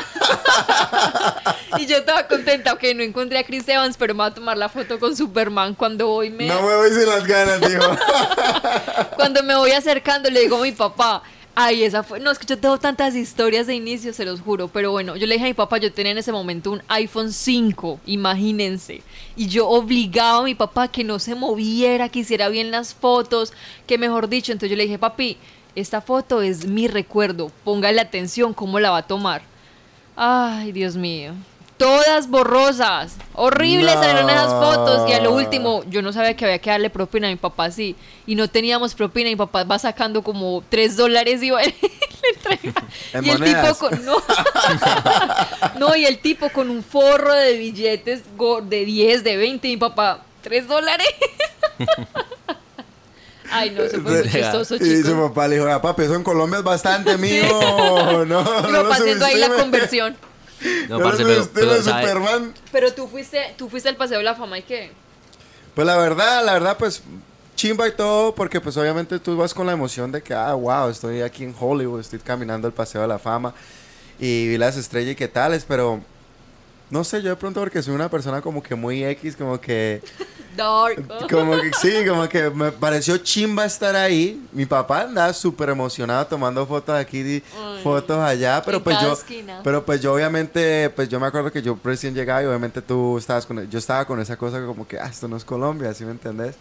y 1.78 1.86
yo 1.86 2.06
toda 2.06 2.28
contenta. 2.28 2.72
Ok, 2.72 2.84
no 2.96 3.04
encontré 3.04 3.40
a 3.40 3.44
Chris 3.44 3.68
Evans, 3.68 3.98
pero 3.98 4.16
me 4.16 4.24
voy 4.24 4.32
a 4.32 4.34
tomar 4.34 4.58
la 4.58 4.70
foto 4.70 5.00
con 5.00 5.18
Superman 5.18 5.76
cuando 5.76 6.08
voy 6.08 6.30
me... 6.30 6.48
No 6.48 6.62
me 6.62 6.76
voy 6.76 6.92
sin 6.92 7.06
las 7.06 7.28
ganas, 7.28 7.60
dijo. 7.60 7.84
Cuando 9.18 9.44
me 9.44 9.56
voy 9.56 9.72
acercando 9.72 10.30
le 10.30 10.42
digo 10.42 10.58
a 10.58 10.62
mi 10.62 10.72
papá, 10.72 11.24
ay, 11.60 11.82
esa 11.82 12.04
fue, 12.04 12.20
no, 12.20 12.30
es 12.30 12.38
que 12.38 12.46
yo 12.46 12.60
tengo 12.60 12.78
tantas 12.78 13.16
historias 13.16 13.66
de 13.66 13.74
inicio, 13.74 14.14
se 14.14 14.26
los 14.26 14.42
juro, 14.42 14.68
pero 14.68 14.92
bueno, 14.92 15.16
yo 15.16 15.26
le 15.26 15.34
dije 15.34 15.46
a 15.46 15.50
mi 15.50 15.56
papá, 15.56 15.80
yo 15.80 15.92
tenía 15.92 16.12
en 16.12 16.20
ese 16.20 16.32
momento 16.32 16.70
un 16.70 16.84
iPhone 16.88 17.34
5, 17.34 18.00
imagínense, 18.06 19.02
y 19.36 19.48
yo 19.48 19.68
obligaba 19.68 20.38
a 20.38 20.44
mi 20.44 20.54
papá 20.54 20.88
que 20.88 21.04
no 21.04 21.18
se 21.18 21.34
moviera, 21.34 22.10
que 22.10 22.20
hiciera 22.20 22.50
bien 22.50 22.70
las 22.70 22.94
fotos, 22.94 23.54
que 23.88 23.98
mejor 23.98 24.30
dicho, 24.30 24.52
entonces 24.52 24.70
yo 24.70 24.78
le 24.78 24.84
dije, 24.84 25.00
papi, 25.00 25.38
esta 25.74 26.00
foto 26.00 26.44
es 26.44 26.68
mi 26.68 26.88
recuerdo, 26.88 27.52
póngale 27.64 28.02
atención 28.02 28.54
cómo 28.54 28.80
la 28.80 28.92
va 28.92 28.98
a 29.00 29.08
tomar. 29.08 29.42
Ay, 30.16 30.72
Dios 30.72 30.96
mío. 30.96 31.34
Todas 31.78 32.28
borrosas. 32.30 33.16
Horribles 33.34 33.94
No. 33.96 34.02
salieron 34.02 34.30
esas 34.30 34.48
fotos. 34.50 35.08
Y 35.10 35.14
a 35.14 35.22
lo 35.22 35.32
último, 35.34 35.84
yo 35.88 36.02
no 36.02 36.12
sabía 36.12 36.36
que 36.36 36.46
había 36.46 36.58
que 36.60 36.70
darle 36.72 36.90
propina 36.90 37.28
a 37.28 37.30
mi 37.30 37.36
papá, 37.36 37.70
sí. 37.70 37.96
Y 38.26 38.34
no 38.36 38.50
teníamos 38.50 38.96
propina. 38.96 39.30
Y 39.30 39.34
mi 39.34 39.38
papá 39.38 39.64
va 39.64 39.78
sacando 39.78 40.24
como 40.24 40.64
3 40.70 40.98
dólares 40.98 41.44
y 41.44 41.52
va- 41.52 41.62
le 41.62 41.74
entrega. 42.36 42.84
¿En 43.14 43.26
y 43.26 43.30
el 43.30 43.44
tipo 43.44 43.76
con. 43.76 44.06
No. 44.06 44.18
no, 45.80 45.96
y 45.96 46.06
el 46.06 46.18
tipo 46.20 46.50
con 46.50 46.70
un 46.72 46.84
forro 46.84 47.34
de 47.34 47.54
billetes 47.54 48.24
de 48.64 48.86
10, 48.86 49.24
de 49.24 49.38
20. 49.38 49.68
Y 49.68 49.72
mi 49.72 49.78
papá, 49.78 50.22
3 50.42 50.68
dólares. 50.68 51.08
Ay, 53.50 53.70
no, 53.72 53.84
eso 53.84 54.02
fue 54.02 54.12
muy 54.24 54.30
chistoso, 54.30 54.76
Y 54.76 54.80
su 54.80 55.04
chicos. 55.04 55.30
papá 55.30 55.48
le 55.48 55.56
dijo, 55.56 55.70
"Ah, 55.72 55.82
papi, 55.82 56.04
eso 56.04 56.16
en 56.16 56.24
Colombia 56.24 56.58
es 56.60 56.66
bastante 56.66 57.18
mío. 57.18 57.44
No, 57.50 58.26
no 58.26 58.44
Mi 58.64 58.72
lo 58.72 58.84
papá 58.84 58.96
haciendo 58.96 59.26
ahí 59.26 59.36
la 59.38 59.50
conversión. 59.50 60.18
No, 60.90 60.98
No 60.98 61.04
parce, 61.04 61.22
lo 61.22 61.28
pero, 61.28 61.44
subestime, 61.44 61.68
pero, 61.68 61.84
¿sabe? 61.84 62.02
Superman. 62.08 62.54
Pero 62.72 62.94
tú 62.94 63.08
fuiste, 63.08 63.54
tú 63.58 63.70
fuiste 63.70 63.90
al 63.90 63.96
Paseo 63.96 64.18
de 64.18 64.24
la 64.24 64.36
Fama 64.36 64.60
y 64.60 64.64
qué? 64.64 64.92
Pues 65.76 65.86
la 65.86 65.98
verdad, 65.98 66.44
la 66.44 66.54
verdad, 66.54 66.78
pues 66.78 67.04
chimba 67.56 67.88
y 67.88 67.92
todo, 67.92 68.34
porque 68.34 68.62
pues 68.62 68.78
obviamente 68.78 69.20
tú 69.20 69.36
vas 69.36 69.54
con 69.54 69.66
la 69.68 69.74
emoción 69.74 70.12
de 70.12 70.22
que, 70.22 70.34
ah, 70.34 70.54
wow, 70.54 70.90
estoy 70.90 71.22
aquí 71.22 71.44
en 71.44 71.56
Hollywood, 71.60 72.00
estoy 72.00 72.20
caminando 72.20 72.68
el 72.68 72.74
Paseo 72.74 73.02
de 73.02 73.08
la 73.08 73.20
Fama 73.20 73.54
y 74.20 74.48
vi 74.48 74.58
las 74.58 74.78
estrellas 74.78 75.14
y 75.14 75.16
qué 75.16 75.28
tales, 75.28 75.66
pero 75.68 76.02
no 76.90 77.04
sé, 77.04 77.22
yo 77.22 77.30
de 77.30 77.36
pronto 77.36 77.60
porque 77.60 77.82
soy 77.82 77.94
una 77.94 78.10
persona 78.10 78.42
como 78.42 78.64
que 78.64 78.74
muy 78.76 79.04
X, 79.04 79.36
como 79.36 79.60
que, 79.60 80.02
Dark. 80.56 81.06
como 81.30 81.54
que 81.60 81.72
sí, 81.80 81.92
como 82.08 82.28
que 82.30 82.50
me 82.50 82.72
pareció 82.72 83.18
chimba 83.18 83.66
estar 83.66 83.96
ahí. 83.96 84.42
Mi 84.54 84.66
papá 84.66 85.02
andaba 85.02 85.34
súper 85.34 85.70
emocionado 85.70 86.26
tomando 86.28 86.66
fotos 86.66 86.96
aquí 86.96 87.20
y 87.20 87.44
fotos 87.84 88.18
allá, 88.20 88.62
pero 88.66 88.78
En 88.78 88.84
pues 88.84 88.96
cada 88.96 89.08
yo, 89.10 89.14
esquina. 89.14 89.60
pero 89.64 89.86
pues 89.86 90.02
yo 90.02 90.14
obviamente, 90.14 90.90
pues 90.92 91.10
yo 91.10 91.20
me 91.20 91.28
acuerdo 91.28 91.52
que 91.52 91.62
yo 91.62 91.78
recién 91.84 92.16
llegaba 92.16 92.42
y 92.42 92.46
obviamente 92.46 92.82
tú 92.82 93.18
estabas 93.18 93.46
con, 93.46 93.70
yo 93.70 93.78
estaba 93.80 94.06
con 94.06 94.20
esa 94.20 94.38
cosa 94.38 94.66
como 94.66 94.88
que, 94.88 94.98
ah, 95.00 95.08
esto 95.10 95.28
no 95.28 95.38
es 95.38 95.44
Colombia, 95.46 95.94
¿sí 95.94 96.06
me 96.06 96.12
entendés? 96.12 96.56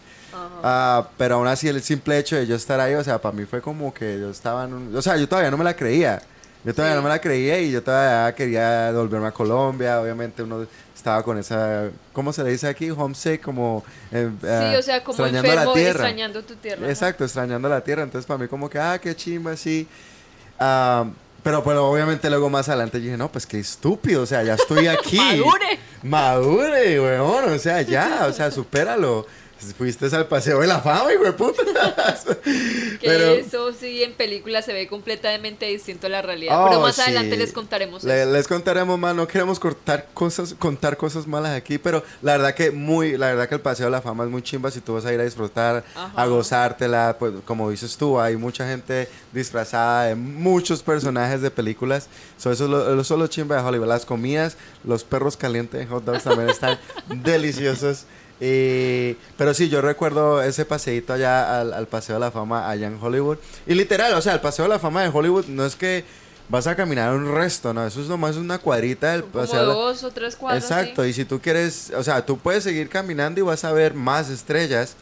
Ah, 0.61 1.07
pero 1.17 1.35
aún 1.35 1.47
así 1.47 1.67
el 1.67 1.81
simple 1.81 2.17
hecho 2.19 2.35
de 2.35 2.45
yo 2.45 2.55
estar 2.55 2.79
ahí, 2.79 2.93
o 2.93 3.03
sea, 3.03 3.19
para 3.19 3.35
mí 3.35 3.45
fue 3.45 3.61
como 3.61 3.93
que 3.93 4.19
yo 4.19 4.29
estaba 4.29 4.65
en 4.65 4.73
un, 4.73 4.95
o 4.95 5.01
sea, 5.01 5.17
yo 5.17 5.27
todavía 5.27 5.49
no 5.49 5.57
me 5.57 5.63
la 5.63 5.75
creía. 5.75 6.21
Yo 6.67 6.73
todavía 6.73 6.95
Sí. 6.95 6.97
no 6.97 7.03
me 7.03 7.09
la 7.09 7.19
creía 7.21 7.59
y 7.61 7.71
yo 7.71 7.81
todavía 7.81 8.35
quería 8.35 8.91
volverme 8.91 9.27
a 9.27 9.31
Colombia, 9.31 10.01
obviamente 10.01 10.43
uno 10.43 10.67
estaba 10.93 11.23
con 11.23 11.37
esa, 11.37 11.89
¿cómo 12.11 12.33
se 12.33 12.43
le 12.43 12.51
dice 12.51 12.67
aquí? 12.67 12.91
Homesick, 12.91 13.41
como 13.41 13.85
eh, 14.11 14.29
Sí, 14.41 14.47
ah, 14.47 14.75
o 14.77 14.81
sea, 14.81 15.01
como 15.03 15.13
extrañando 15.25 15.47
enfermo, 15.49 15.65
la 15.71 15.73
tierra. 15.73 15.89
extrañando 15.91 16.43
tu 16.43 16.55
tierra. 16.57 16.89
Exacto, 16.89 17.23
extrañando 17.23 17.69
la 17.69 17.79
tierra. 17.81 18.03
Entonces, 18.03 18.27
para 18.27 18.37
mí, 18.39 18.47
como 18.49 18.69
que, 18.69 18.77
ah, 18.79 18.99
qué 19.01 19.15
chimba, 19.15 19.55
sí. 19.55 19.87
Ah, 20.59 21.05
pero, 21.41 21.63
pero 21.63 21.89
obviamente, 21.89 22.29
luego 22.29 22.49
más 22.49 22.67
adelante 22.67 22.99
dije, 22.99 23.15
no, 23.15 23.31
pues 23.31 23.45
qué 23.47 23.59
estúpido, 23.59 24.23
o 24.23 24.25
sea, 24.25 24.43
ya 24.43 24.55
estoy 24.55 24.87
aquí. 24.87 25.17
Madure. 25.17 25.79
Madure, 26.03 26.99
weón, 26.99 27.53
o 27.53 27.59
sea, 27.59 27.81
ya, 27.81 28.25
o 28.27 28.33
sea, 28.33 28.51
supéralo. 28.51 29.25
Fuiste 29.77 30.05
al 30.15 30.27
paseo 30.27 30.59
de 30.61 30.67
la 30.67 30.79
fama, 30.79 31.11
hijo 31.13 31.23
de 31.23 31.33
puta. 31.33 31.63
Que 32.99 33.05
pero, 33.07 33.25
eso 33.33 33.73
sí 33.73 34.01
en 34.03 34.13
película 34.13 34.61
se 34.63 34.73
ve 34.73 34.87
completamente 34.87 35.65
distinto 35.67 36.07
a 36.07 36.09
la 36.09 36.21
realidad. 36.21 36.63
Oh, 36.63 36.69
Pero 36.69 36.81
más 36.81 36.95
sí. 36.95 37.01
adelante 37.01 37.37
les 37.37 37.51
contaremos 37.53 38.03
Le- 38.03 38.23
eso. 38.23 38.31
les 38.31 38.47
contaremos 38.47 38.97
más, 38.97 39.15
no 39.15 39.27
queremos 39.27 39.59
cortar 39.59 40.07
cosas, 40.13 40.55
contar 40.57 40.97
cosas 40.97 41.27
malas 41.27 41.55
aquí, 41.55 41.77
pero 41.77 42.03
la 42.23 42.33
verdad 42.33 42.55
que 42.55 42.71
muy, 42.71 43.17
la 43.17 43.27
verdad 43.27 43.47
que 43.49 43.55
el 43.55 43.61
Paseo 43.61 43.85
de 43.87 43.91
la 43.91 44.01
Fama 44.01 44.23
es 44.23 44.29
muy 44.31 44.41
chimba 44.41 44.71
si 44.71 44.81
tú 44.81 44.93
vas 44.95 45.05
a 45.05 45.13
ir 45.13 45.19
a 45.19 45.23
disfrutar, 45.23 45.83
Ajá. 45.95 46.11
a 46.15 46.25
gozártela, 46.25 47.17
pues 47.19 47.33
como 47.45 47.69
dices 47.69 47.97
tú, 47.97 48.19
hay 48.19 48.35
mucha 48.35 48.67
gente 48.67 49.07
disfrazada 49.31 50.05
de 50.05 50.15
muchos 50.15 50.81
personajes 50.81 51.41
de 51.41 51.51
películas, 51.51 52.07
so, 52.37 52.51
eso, 52.51 52.63
es 52.65 52.69
lo, 52.69 52.99
eso 53.01 53.13
es 53.13 53.19
lo 53.19 53.27
chimba 53.27 53.57
de 53.57 53.61
Hollywood, 53.61 53.87
las 53.87 54.05
comidas, 54.05 54.57
los 54.83 55.03
perros 55.03 55.37
calientes 55.37 55.81
en 55.81 55.89
hot 55.89 56.03
dogs 56.03 56.23
también 56.23 56.49
están 56.49 56.79
deliciosos. 57.23 58.05
Y- 58.39 59.15
pero 59.37 59.53
sí, 59.53 59.69
yo 59.69 59.81
recuerdo 59.81 60.41
ese 60.43 60.65
paseíto 60.65 61.13
allá 61.13 61.59
al, 61.59 61.73
al 61.73 61.87
Paseo 61.87 62.15
de 62.15 62.19
la 62.21 62.31
Fama 62.31 62.69
allá 62.69 62.87
en 62.87 62.97
Hollywood. 63.01 63.37
Y 63.65 63.73
literal, 63.73 64.13
o 64.13 64.21
sea, 64.21 64.33
el 64.33 64.41
Paseo 64.41 64.65
de 64.65 64.69
la 64.69 64.79
Fama 64.79 65.01
de 65.03 65.09
Hollywood 65.09 65.45
no 65.47 65.65
es 65.65 65.75
que 65.75 66.03
vas 66.49 66.67
a 66.67 66.75
caminar 66.75 67.13
un 67.13 67.33
resto, 67.33 67.73
¿no? 67.73 67.85
Eso 67.85 67.99
es 68.01 68.07
nomás 68.07 68.35
una 68.37 68.57
cuadrita 68.59 69.11
del... 69.11 69.23
Como 69.25 69.43
o 69.43 69.47
sea, 69.47 69.63
la- 69.63 69.73
dos 69.73 70.03
o 70.03 70.11
tres 70.11 70.35
cuadros. 70.35 70.63
Exacto, 70.63 71.03
sí. 71.03 71.09
y 71.09 71.13
si 71.13 71.25
tú 71.25 71.41
quieres, 71.41 71.91
o 71.95 72.03
sea, 72.03 72.25
tú 72.25 72.37
puedes 72.37 72.63
seguir 72.63 72.89
caminando 72.89 73.39
y 73.39 73.43
vas 73.43 73.63
a 73.65 73.73
ver 73.73 73.93
más 73.93 74.29
estrellas, 74.29 74.95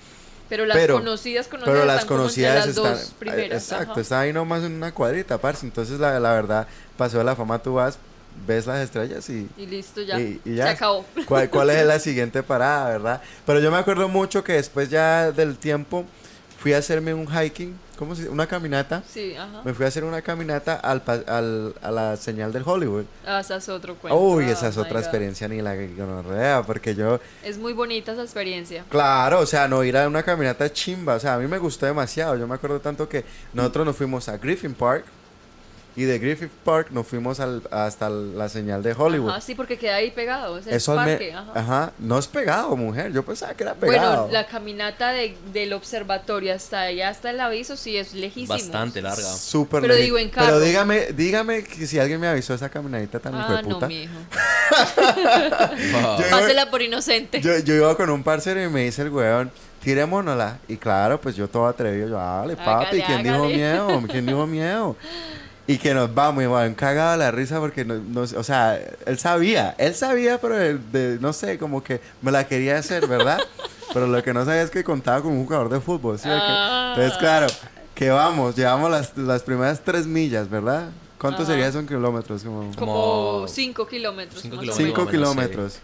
Pero 0.50 0.66
las 0.66 0.78
pero- 0.78 0.96
conocidas, 0.96 1.48
conocidas 1.48 1.74
pero 1.76 1.86
las 1.86 2.00
están 2.02 2.18
conocidas 2.18 2.56
las 2.56 2.68
están... 2.70 2.94
dos 2.94 3.14
primeras. 3.20 3.64
exacto, 3.64 3.92
ajá. 3.92 4.02
están 4.02 4.20
ahí 4.22 4.34
nomás 4.34 4.64
en 4.64 4.74
una 4.74 4.92
cuadrita, 4.94 5.38
parce. 5.38 5.66
Entonces, 5.66 6.00
la, 6.00 6.20
la 6.20 6.34
verdad, 6.34 6.68
pasó 6.98 7.18
de 7.20 7.24
la 7.26 7.36
fama, 7.36 7.60
tú 7.60 7.74
vas, 7.76 8.00
ves 8.48 8.68
las 8.68 8.80
estrellas 8.84 9.30
y... 9.30 9.50
Y 9.58 9.66
listo, 9.66 10.02
ya. 10.02 10.20
Y- 10.20 10.40
y 10.46 10.56
ya. 10.56 10.66
Se 10.66 10.70
acabó. 10.72 11.06
¿Cuál, 11.26 11.50
cuál 11.52 11.70
es 11.70 11.86
la 11.86 12.00
siguiente 12.00 12.44
parada, 12.44 12.90
verdad? 12.90 13.22
Pero 13.46 13.60
yo 13.60 13.72
me 13.72 13.78
acuerdo 13.78 14.08
mucho 14.08 14.44
que 14.44 14.54
después 14.54 14.90
ya 14.90 15.32
del 15.32 15.58
tiempo 15.58 16.06
fui 16.60 16.74
a 16.74 16.80
hacerme 16.80 17.14
un 17.14 17.28
hiking, 17.28 17.78
¿cómo 17.98 18.16
se 18.16 18.22
dice? 18.24 18.34
Una 18.34 18.48
caminata. 18.48 19.04
Sí, 19.08 19.36
ajá. 19.36 19.62
Me 19.64 19.74
fui 19.74 19.86
a 19.86 19.88
hacer 19.88 20.04
una 20.04 20.22
caminata 20.24 20.74
al, 20.76 21.04
al- 21.28 21.76
a 21.82 21.92
la 21.92 22.18
señal 22.18 22.52
del 22.52 22.64
Hollywood. 22.66 23.04
Ah, 23.26 23.40
esa 23.42 23.58
es 23.58 23.70
otro 23.70 23.96
cuento. 23.96 24.18
Uy, 24.20 24.46
Oh 24.46 24.50
esa 24.50 24.70
es 24.70 24.76
my 24.76 24.82
otra 24.82 24.94
God. 24.96 25.00
experiencia 25.02 25.48
ni 25.48 25.62
la 25.62 25.74
que 25.76 25.88
gonorrea, 25.96 26.64
porque 26.66 26.96
yo, 26.96 27.20
Es 27.44 27.58
muy 27.60 27.74
bonita 27.74 28.14
esa 28.14 28.24
experiencia. 28.24 28.84
claro, 28.90 29.40
o 29.42 29.46
sea, 29.46 29.68
no 29.68 29.84
ir 29.84 29.96
a 29.96 30.08
una 30.08 30.24
caminata 30.24 30.72
chimba, 30.74 31.16
o 31.16 31.20
sea, 31.20 31.36
a 31.36 31.38
mí 31.38 31.48
me 31.48 31.60
gustó 31.60 31.86
demasiado. 31.86 32.36
Yo 32.36 32.48
me 32.48 32.56
acuerdo 32.56 32.80
tanto 32.80 33.08
que 33.08 33.24
nosotros 33.54 33.86
nos 33.86 33.96
fuimos 33.96 34.28
a 34.28 34.38
Griffin 34.38 34.74
Park 34.74 35.06
y 35.98 36.04
de 36.04 36.20
Griffin 36.20 36.50
Park 36.64 36.88
nos 36.92 37.08
fuimos 37.08 37.40
al- 37.40 37.62
hasta 37.72 38.10
la 38.10 38.50
señal 38.50 38.84
de 38.84 38.94
Hollywood. 38.94 39.30
Ajá, 39.30 39.42
sí, 39.42 39.56
porque 39.56 39.78
queda 39.78 39.96
ahí 39.96 40.12
pegado. 40.12 40.58
Es 40.58 40.68
el 40.68 40.74
Eso 40.74 40.92
me- 40.96 41.06
parque. 41.06 41.34
ajá. 41.34 41.52
ajá, 41.56 41.92
no 42.00 42.20
es 42.20 42.28
pegado, 42.28 42.76
mujer. 42.76 43.14
Yo 43.14 43.24
pensaba 43.24 43.54
que 43.54 43.64
era 43.64 43.74
pegado. 43.76 44.24
Bueno, 44.24 44.34
la 44.34 44.46
caminata 44.48 45.12
de- 45.12 45.38
del 45.54 45.72
observatorio 45.74 46.54
hasta 46.54 46.82
allá, 46.82 47.10
hasta 47.10 47.30
el 47.30 47.40
aviso, 47.40 47.78
sí 47.78 47.96
es 47.98 48.14
lejísimo. 48.14 48.50
Bastante 48.54 49.02
larga. 49.02 49.24
Súper 49.24 49.82
Pero 49.82 49.96
digo, 49.96 50.18
en 50.18 50.30
Pero 50.30 50.46
carro. 50.46 50.60
dígame, 50.60 51.08
dígame 51.14 51.64
que 51.64 51.88
si 51.88 51.98
alguien 52.00 52.20
me 52.20 52.28
avisó 52.28 52.54
esa 52.54 52.70
caminadita 52.70 53.20
tan 53.20 53.34
Ah, 53.36 53.48
no, 53.48 53.60
hijueputa. 53.60 53.88
mijo. 53.88 54.14
Wow. 54.96 56.18
Pásela 56.30 56.70
por 56.70 56.82
inocente. 56.82 57.42
Yo, 57.42 57.58
yo 57.60 57.74
iba 57.76 57.96
con 57.96 58.10
un 58.10 58.24
parcero 58.24 58.62
y 58.64 58.68
me 58.68 58.84
dice 58.84 59.02
el 59.04 59.10
weón, 59.10 59.52
tirémonosla. 59.84 60.58
Y 60.68 60.78
claro, 60.78 61.20
pues 61.22 61.36
yo 61.36 61.48
todo 61.48 61.68
atrevido, 61.68 62.10
yo, 62.10 62.16
dale, 62.16 62.56
papi, 62.56 62.70
Hágale, 63.00 63.04
¿quién 63.04 63.24
dijo 63.24 63.46
miedo? 63.46 64.04
¿Quién 64.10 64.26
dijo 64.26 64.48
miedo? 64.48 64.96
Y 65.68 65.78
que 65.80 65.94
nos 65.96 66.14
vamos, 66.14 66.44
y 66.44 66.48
bueno, 66.48 66.76
cagado 66.78 67.18
la 67.18 67.32
risa 67.32 67.60
porque, 67.60 67.84
no, 67.86 67.96
no- 67.96 68.22
o 68.22 68.44
sea, 68.44 68.80
él 69.06 69.18
sabía, 69.18 69.74
él 69.80 69.96
sabía, 69.96 70.40
pero 70.40 70.56
de, 70.58 70.78
de- 70.78 71.20
no 71.20 71.34
sé, 71.34 71.58
como 71.58 71.84
que 71.84 72.02
me 72.22 72.32
la 72.32 72.46
quería 72.48 72.78
hacer, 72.78 73.08
¿verdad? 73.08 73.40
pero 73.94 74.06
lo 74.06 74.22
que 74.22 74.32
no 74.34 74.46
sabía 74.46 74.62
es 74.62 74.70
que 74.70 74.84
contaba 74.84 75.22
con 75.24 75.32
un 75.32 75.44
jugador 75.46 75.70
de 75.70 75.80
fútbol, 75.82 76.20
¿sí? 76.20 76.28
Ah. 76.32 76.94
Entonces, 76.96 77.18
claro, 77.18 77.48
que 77.96 78.10
vamos, 78.12 78.56
llevamos 78.56 78.92
las, 78.92 79.18
las 79.18 79.42
primeras 79.42 79.82
tres 79.84 80.06
millas, 80.06 80.50
¿verdad? 80.50 80.90
¿Cuánto 81.18 81.42
Ajá. 81.42 81.52
sería 81.54 81.68
eso 81.68 81.80
en 81.80 81.88
kilómetros? 81.88 82.44
Como... 82.44 82.72
Como 82.76 82.94
Como 82.94 83.48
5 83.48 83.88
kilómetros. 83.88 84.42
cinco 84.44 84.58
más 84.58 84.60
o 84.60 84.62
kilómetros. 84.68 84.88
Cinco 85.00 85.10
kilómetros. 85.10 85.80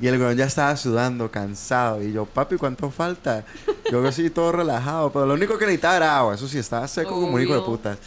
Y 0.00 0.08
el 0.08 0.20
weón 0.20 0.36
ya 0.36 0.46
estaba 0.46 0.76
sudando, 0.76 1.30
cansado. 1.30 2.02
Y 2.02 2.12
yo, 2.12 2.24
papi, 2.26 2.56
¿cuánto 2.56 2.90
falta? 2.90 3.44
Yo 3.90 4.04
así 4.06 4.28
todo 4.30 4.50
relajado. 4.50 5.12
Pero 5.12 5.26
lo 5.26 5.34
único 5.34 5.56
que 5.56 5.64
necesitaba 5.64 5.96
era 5.96 6.18
agua. 6.18 6.34
Eso 6.34 6.48
sí, 6.48 6.58
estaba 6.58 6.88
seco 6.88 7.10
como 7.10 7.28
un 7.28 7.40
hijo 7.40 7.52
de 7.52 7.58
Obvio. 7.60 7.66
putas. 7.70 7.98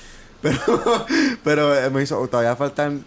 Pero, 0.45 1.05
pero 1.43 1.75
eh, 1.75 1.89
me 1.89 2.03
hizo, 2.03 2.27
todavía 2.27 2.55
faltan 2.55 3.03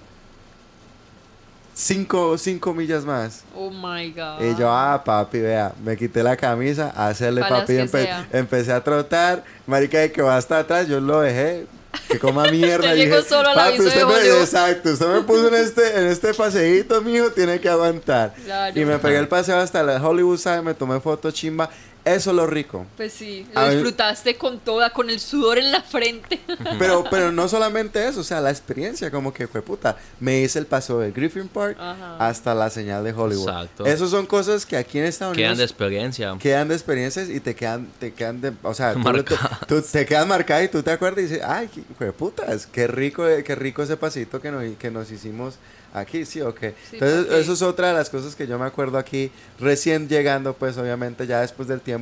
cinco, 1.74 2.36
cinco 2.36 2.74
millas 2.74 3.04
más. 3.04 3.44
Oh 3.54 3.70
my 3.70 4.10
god. 4.10 4.40
Y 4.42 4.56
yo, 4.58 4.68
ah, 4.70 5.00
papi, 5.04 5.38
vea, 5.38 5.72
me 5.84 5.96
quité 5.96 6.22
la 6.22 6.36
camisa, 6.36 6.92
a 6.96 7.08
hacerle 7.08 7.42
papi, 7.42 7.74
empe- 7.74 8.26
empecé 8.32 8.72
a 8.72 8.82
trotar, 8.82 9.44
marica, 9.66 9.98
de 9.98 10.10
que 10.10 10.20
va 10.22 10.36
hasta 10.36 10.58
atrás, 10.58 10.88
yo 10.88 11.00
lo 11.00 11.20
dejé, 11.20 11.66
que 12.08 12.18
coma 12.18 12.44
mierda. 12.50 12.92
Y 12.96 13.04
dije, 13.04 13.22
solo 13.22 13.50
papi, 13.54 13.78
usted 13.80 14.04
me, 14.04 14.14
Hollywood". 14.14 14.40
exacto, 14.40 14.90
usted 14.90 15.06
me 15.06 15.20
puso 15.22 15.48
en 15.48 15.54
este, 15.54 16.00
en 16.00 16.06
este 16.08 16.34
paseíto, 16.34 17.00
mijo, 17.02 17.30
tiene 17.30 17.60
que 17.60 17.68
aguantar. 17.68 18.34
Claro. 18.44 18.80
Y 18.80 18.84
me 18.84 18.98
pegué 18.98 19.18
el 19.18 19.28
paseo 19.28 19.58
hasta 19.58 19.82
la 19.84 20.02
Hollywood 20.04 20.38
Side, 20.38 20.62
me 20.62 20.74
tomé 20.74 20.98
foto 21.00 21.30
chimba, 21.30 21.70
eso 22.14 22.30
es 22.30 22.36
lo 22.36 22.46
rico. 22.46 22.86
Pues 22.96 23.12
sí, 23.12 23.46
lo 23.54 23.60
A 23.60 23.64
ver. 23.64 23.74
disfrutaste 23.74 24.36
con 24.36 24.58
toda, 24.60 24.90
con 24.90 25.10
el 25.10 25.20
sudor 25.20 25.58
en 25.58 25.70
la 25.72 25.82
frente. 25.82 26.40
Pero, 26.78 27.04
pero 27.10 27.32
no 27.32 27.48
solamente 27.48 28.06
eso, 28.06 28.20
o 28.20 28.24
sea, 28.24 28.40
la 28.40 28.50
experiencia, 28.50 29.10
como 29.10 29.32
que 29.32 29.46
fue 29.48 29.62
puta. 29.62 29.96
Me 30.20 30.40
hice 30.40 30.58
el 30.58 30.66
paseo 30.66 30.98
de 30.98 31.10
Griffin 31.12 31.48
Park 31.48 31.76
Ajá. 31.80 32.16
hasta 32.18 32.54
la 32.54 32.68
señal 32.70 33.04
de 33.04 33.12
Hollywood. 33.12 33.48
Exacto. 33.48 33.86
Esas 33.86 34.10
son 34.10 34.26
cosas 34.26 34.66
que 34.66 34.76
aquí 34.76 34.98
en 34.98 35.04
Estados 35.06 35.34
Unidos 35.34 35.46
Quedan 35.48 35.58
de 35.58 35.64
experiencia. 35.64 36.36
quedan 36.38 36.68
de 36.68 36.74
experiencias 36.74 37.28
y 37.28 37.40
te 37.40 37.54
quedan, 37.54 37.88
te 37.98 38.12
quedan 38.12 38.40
de, 38.40 38.52
o 38.62 38.74
sea, 38.74 38.92
tú, 38.92 38.98
te, 39.02 39.04
Marcadas. 39.04 39.58
tú- 39.66 39.82
te 39.82 40.04
quedas 40.06 40.26
marcada 40.26 40.62
y 40.64 40.68
tú 40.68 40.82
te 40.82 40.90
acuerdas 40.90 41.20
y 41.20 41.22
dices, 41.28 41.40
ay, 41.44 41.68
qué 41.98 42.12
putas, 42.12 42.66
qué 42.66 42.86
rico, 42.86 43.24
qué 43.44 43.54
rico 43.54 43.82
ese 43.82 43.96
pasito 43.96 44.40
que 44.40 44.50
nos, 44.50 44.64
que 44.78 44.90
nos 44.90 45.10
hicimos 45.10 45.54
aquí, 45.94 46.24
sí, 46.26 46.40
ok. 46.42 46.60
Sí, 46.60 46.98
Entonces, 46.98 47.32
eso 47.32 47.52
es 47.54 47.62
otra 47.62 47.88
de 47.88 47.94
las 47.94 48.10
cosas 48.10 48.34
que 48.36 48.46
yo 48.46 48.58
me 48.58 48.66
acuerdo 48.66 48.98
aquí, 48.98 49.30
recién 49.58 50.08
llegando, 50.08 50.52
pues 50.54 50.76
obviamente 50.76 51.26
ya 51.26 51.40
después 51.40 51.66
del 51.66 51.80
tiempo, 51.80 51.97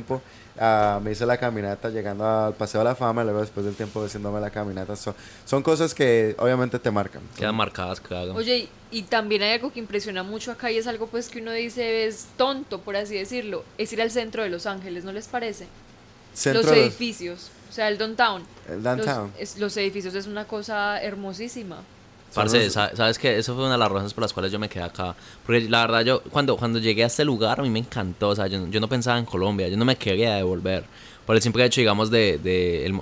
ah, 0.59 0.99
me 1.03 1.11
hice 1.11 1.25
la 1.25 1.37
caminata 1.37 1.89
llegando 1.89 2.25
al 2.27 2.53
Paseo 2.53 2.79
de 2.81 2.85
la 2.85 2.95
Fama, 2.95 3.21
y 3.21 3.25
luego 3.25 3.41
después 3.41 3.65
del 3.65 3.75
tiempo 3.75 4.03
haciéndome 4.03 4.39
la 4.41 4.49
caminata, 4.49 4.95
son, 4.95 5.13
son 5.45 5.63
cosas 5.63 5.93
que 5.93 6.35
obviamente 6.39 6.79
te 6.79 6.91
marcan. 6.91 7.21
Quedan 7.35 7.55
marcadas, 7.55 7.99
claro. 8.01 8.33
Oye, 8.33 8.57
y, 8.91 8.99
y 8.99 9.01
también 9.03 9.41
hay 9.43 9.51
algo 9.53 9.71
que 9.71 9.79
impresiona 9.79 10.23
mucho 10.23 10.51
acá 10.51 10.71
y 10.71 10.77
es 10.77 10.87
algo 10.87 11.07
pues 11.07 11.29
que 11.29 11.39
uno 11.41 11.51
dice 11.51 12.05
es 12.07 12.25
tonto, 12.37 12.81
por 12.81 12.95
así 12.95 13.15
decirlo, 13.15 13.63
es 13.77 13.91
ir 13.93 14.01
al 14.01 14.11
centro 14.11 14.43
de 14.43 14.49
Los 14.49 14.65
Ángeles, 14.65 15.03
¿no 15.03 15.11
les 15.11 15.27
parece? 15.27 15.67
Centro 16.33 16.61
los 16.63 16.71
edificios, 16.71 17.49
o 17.69 17.73
sea, 17.73 17.87
el 17.89 17.97
downtown. 17.97 18.43
El 18.69 18.83
downtown. 18.83 19.31
Los, 19.33 19.41
es- 19.41 19.57
los 19.57 19.75
edificios 19.77 20.13
es 20.15 20.27
una 20.27 20.45
cosa 20.45 21.01
hermosísima. 21.01 21.77
Parce, 22.33 22.69
sabes 22.69 23.17
que 23.17 23.37
eso 23.37 23.55
fue 23.55 23.63
una 23.63 23.73
de 23.73 23.79
las 23.79 23.89
razones 23.91 24.13
por 24.13 24.21
las 24.21 24.33
cuales 24.33 24.51
yo 24.51 24.59
me 24.59 24.69
quedé 24.69 24.83
acá. 24.83 25.15
Porque 25.45 25.61
la 25.61 25.81
verdad, 25.81 26.01
yo 26.01 26.21
cuando, 26.23 26.55
cuando 26.57 26.77
llegué 26.79 27.03
a 27.03 27.07
este 27.07 27.25
lugar, 27.25 27.59
a 27.59 27.63
mí 27.63 27.69
me 27.69 27.79
encantó. 27.79 28.29
O 28.29 28.35
sea, 28.35 28.47
yo, 28.47 28.67
yo 28.67 28.79
no 28.79 28.87
pensaba 28.87 29.17
en 29.17 29.25
Colombia, 29.25 29.67
yo 29.67 29.77
no 29.77 29.85
me 29.85 29.95
quería 29.95 30.35
devolver. 30.35 30.85
Por 31.25 31.35
el 31.35 31.41
simple 31.41 31.65
hecho, 31.65 31.81
digamos, 31.81 32.11
de, 32.11 32.37
de 32.37 32.85
el 32.85 33.01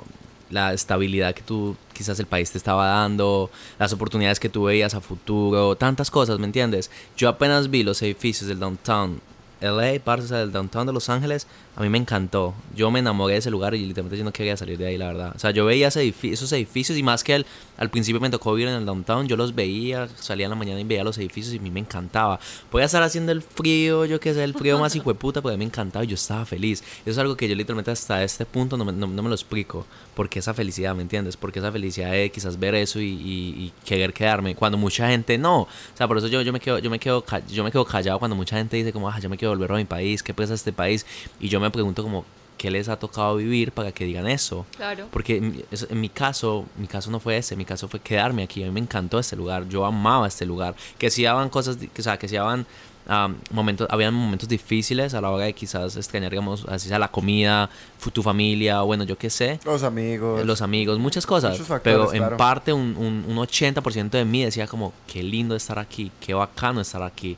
la 0.49 0.73
estabilidad 0.73 1.33
que 1.33 1.41
tú, 1.41 1.75
quizás 1.93 2.19
el 2.19 2.27
país 2.27 2.51
te 2.51 2.57
estaba 2.57 2.87
dando, 2.87 3.49
las 3.79 3.93
oportunidades 3.93 4.39
que 4.39 4.49
tú 4.49 4.63
veías 4.63 4.93
a 4.93 5.01
futuro, 5.01 5.75
tantas 5.75 6.11
cosas, 6.11 6.39
¿me 6.39 6.45
entiendes? 6.45 6.91
Yo 7.17 7.29
apenas 7.29 7.69
vi 7.69 7.83
los 7.83 8.01
edificios 8.01 8.47
del 8.47 8.59
downtown 8.59 9.21
LA, 9.61 9.99
parce, 10.03 10.25
o 10.25 10.27
sea, 10.27 10.37
del 10.39 10.51
downtown 10.51 10.85
de 10.85 10.93
Los 10.93 11.09
Ángeles, 11.09 11.47
a 11.75 11.81
mí 11.81 11.89
me 11.89 11.97
encantó. 11.97 12.53
Yo 12.75 12.89
me 12.91 12.99
enamoré 12.99 13.33
de 13.33 13.39
ese 13.39 13.51
lugar 13.51 13.75
y 13.75 13.79
literalmente 13.85 14.17
yo 14.17 14.23
no 14.23 14.31
quería 14.31 14.55
salir 14.55 14.77
de 14.77 14.87
ahí, 14.87 14.97
la 14.97 15.07
verdad. 15.07 15.33
O 15.35 15.39
sea, 15.39 15.51
yo 15.51 15.65
veía 15.65 15.89
ese 15.89 16.03
edifi- 16.03 16.31
esos 16.31 16.51
edificios 16.53 16.97
y 16.97 17.03
más 17.03 17.23
que 17.23 17.35
el, 17.35 17.45
al 17.77 17.89
principio 17.89 18.21
me 18.21 18.29
tocó 18.29 18.53
vivir 18.53 18.69
en 18.69 18.75
el 18.75 18.85
downtown, 18.85 19.27
yo 19.27 19.35
los 19.35 19.53
veía, 19.55 20.07
salía 20.19 20.45
en 20.45 20.51
la 20.51 20.55
mañana 20.55 20.79
y 20.79 20.83
veía 20.85 21.03
los 21.03 21.17
edificios 21.17 21.53
y 21.53 21.57
a 21.57 21.61
mí 21.61 21.71
me 21.71 21.81
encantaba. 21.81 22.39
Podía 22.71 22.85
estar 22.85 23.03
haciendo 23.03 23.31
el 23.33 23.41
frío, 23.41 24.05
yo 24.05 24.19
qué 24.19 24.33
sé, 24.33 24.43
el 24.43 24.53
frío 24.53 24.79
más 24.79 24.95
hijo 24.95 25.09
de 25.11 25.15
puta, 25.19 25.41
pero 25.41 25.53
a 25.53 25.57
mí 25.57 25.59
me 25.59 25.65
encantaba 25.65 26.05
y 26.05 26.07
yo 26.07 26.15
estaba 26.15 26.45
feliz. 26.45 26.81
Eso 27.01 27.11
es 27.11 27.17
algo 27.17 27.35
que 27.35 27.47
yo 27.49 27.55
literalmente 27.55 27.91
hasta 27.91 28.23
este 28.23 28.45
punto 28.45 28.77
no 28.77 28.85
me, 28.85 28.93
no, 28.93 29.07
no 29.07 29.21
me 29.23 29.29
lo 29.29 29.35
explico. 29.35 29.85
¿Por 30.15 30.29
qué 30.29 30.39
esa 30.39 30.53
felicidad, 30.53 30.95
me 30.95 31.01
entiendes? 31.01 31.35
Porque 31.35 31.59
esa 31.59 31.71
felicidad 31.73 32.11
de 32.11 32.29
quizás 32.31 32.57
ver 32.57 32.73
eso 32.75 33.01
y, 33.01 33.05
y- 33.09 33.55
y 33.65 33.73
querer 33.85 34.13
quedarme 34.13 34.55
cuando 34.55 34.77
mucha 34.77 35.09
gente 35.09 35.37
no. 35.37 35.61
O 35.63 35.67
sea, 35.93 36.07
por 36.07 36.17
eso 36.17 36.27
yo, 36.27 36.41
yo, 36.41 36.53
me, 36.53 36.61
quedo, 36.61 36.79
yo, 36.79 36.89
me, 36.89 36.99
quedo, 36.99 37.23
yo 37.49 37.63
me 37.65 37.71
quedo 37.71 37.83
callado 37.83 38.17
cuando 38.19 38.35
mucha 38.35 38.55
gente 38.57 38.77
dice 38.77 38.93
como, 38.93 39.09
ah, 39.09 39.19
yo 39.19 39.29
me 39.29 39.35
quiero 39.37 39.51
volver 39.51 39.71
a 39.73 39.75
mi 39.75 39.83
país, 39.85 40.23
¿qué 40.23 40.33
pasa 40.33 40.53
este 40.53 40.71
país? 40.71 41.05
Y 41.41 41.49
yo 41.49 41.59
me 41.59 41.64
pregunto 41.71 42.03
como, 42.03 42.25
¿qué 42.57 42.71
les 42.71 42.89
ha 42.89 42.97
tocado 42.97 43.35
vivir 43.37 43.71
para 43.71 43.91
que 43.91 44.05
digan 44.05 44.27
eso? 44.27 44.65
Claro. 44.75 45.07
Porque 45.11 45.37
en, 45.37 45.63
en 45.71 46.01
mi 46.01 46.09
caso, 46.09 46.65
mi 46.77 46.87
caso 46.87 47.11
no 47.11 47.19
fue 47.19 47.37
ese, 47.37 47.55
mi 47.55 47.65
caso 47.65 47.87
fue 47.87 47.99
quedarme 47.99 48.43
aquí. 48.43 48.63
A 48.63 48.67
mí 48.67 48.71
me 48.71 48.79
encantó 48.79 49.19
este 49.19 49.35
lugar, 49.35 49.67
yo 49.67 49.85
amaba 49.85 50.27
este 50.27 50.45
lugar. 50.45 50.75
Que 50.97 51.09
si 51.09 51.23
daban 51.23 51.49
cosas, 51.49 51.77
o 51.77 52.01
sea, 52.01 52.17
que 52.17 52.27
si 52.27 52.35
daban 52.35 52.65
am, 53.07 53.37
momentos, 53.51 53.87
habían 53.91 54.13
momentos 54.13 54.49
difíciles 54.49 55.13
a 55.13 55.21
la 55.21 55.29
hora 55.29 55.45
de 55.45 55.53
quizás 55.53 55.95
extrañar, 55.95 56.31
digamos, 56.31 56.65
así 56.67 56.87
sea 56.87 56.99
la 56.99 57.09
comida, 57.09 57.69
tu 58.13 58.23
familia, 58.23 58.81
bueno, 58.81 59.03
yo 59.03 59.17
qué 59.17 59.29
sé. 59.29 59.59
Los 59.65 59.83
amigos. 59.83 60.45
Los 60.45 60.61
amigos, 60.61 60.99
muchas 60.99 61.25
cosas. 61.25 61.51
Muchos 61.51 61.67
factores, 61.67 61.97
pero 61.97 62.13
en 62.13 62.19
claro. 62.19 62.37
parte 62.37 62.73
un, 62.73 62.95
un, 62.97 63.25
un 63.27 63.37
80% 63.37 64.09
de 64.11 64.25
mí 64.25 64.43
decía 64.43 64.67
como, 64.67 64.93
qué 65.07 65.23
lindo 65.23 65.55
estar 65.55 65.79
aquí, 65.79 66.11
qué 66.19 66.33
bacano 66.33 66.81
estar 66.81 67.03
aquí. 67.03 67.37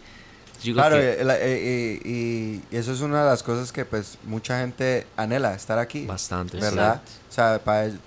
Yo 0.63 0.73
Claro, 0.73 0.95
que 0.95 1.21
eh, 1.21 1.23
la- 1.23 1.37
eh, 1.39 1.99
y, 2.03 2.09
y- 2.09 2.63
y 2.71 2.77
eso 2.77 2.91
es 2.91 3.01
una 3.01 3.23
de 3.23 3.29
las 3.29 3.43
cosas 3.43 3.71
que 3.71 3.85
pues 3.85 4.17
mucha 4.23 4.59
gente 4.59 5.05
anhela, 5.15 5.53
estar 5.53 5.77
aquí. 5.79 6.05
bastante. 6.05 6.57
¿Verdad? 6.59 7.01
O 7.29 7.33
sea, 7.33 7.59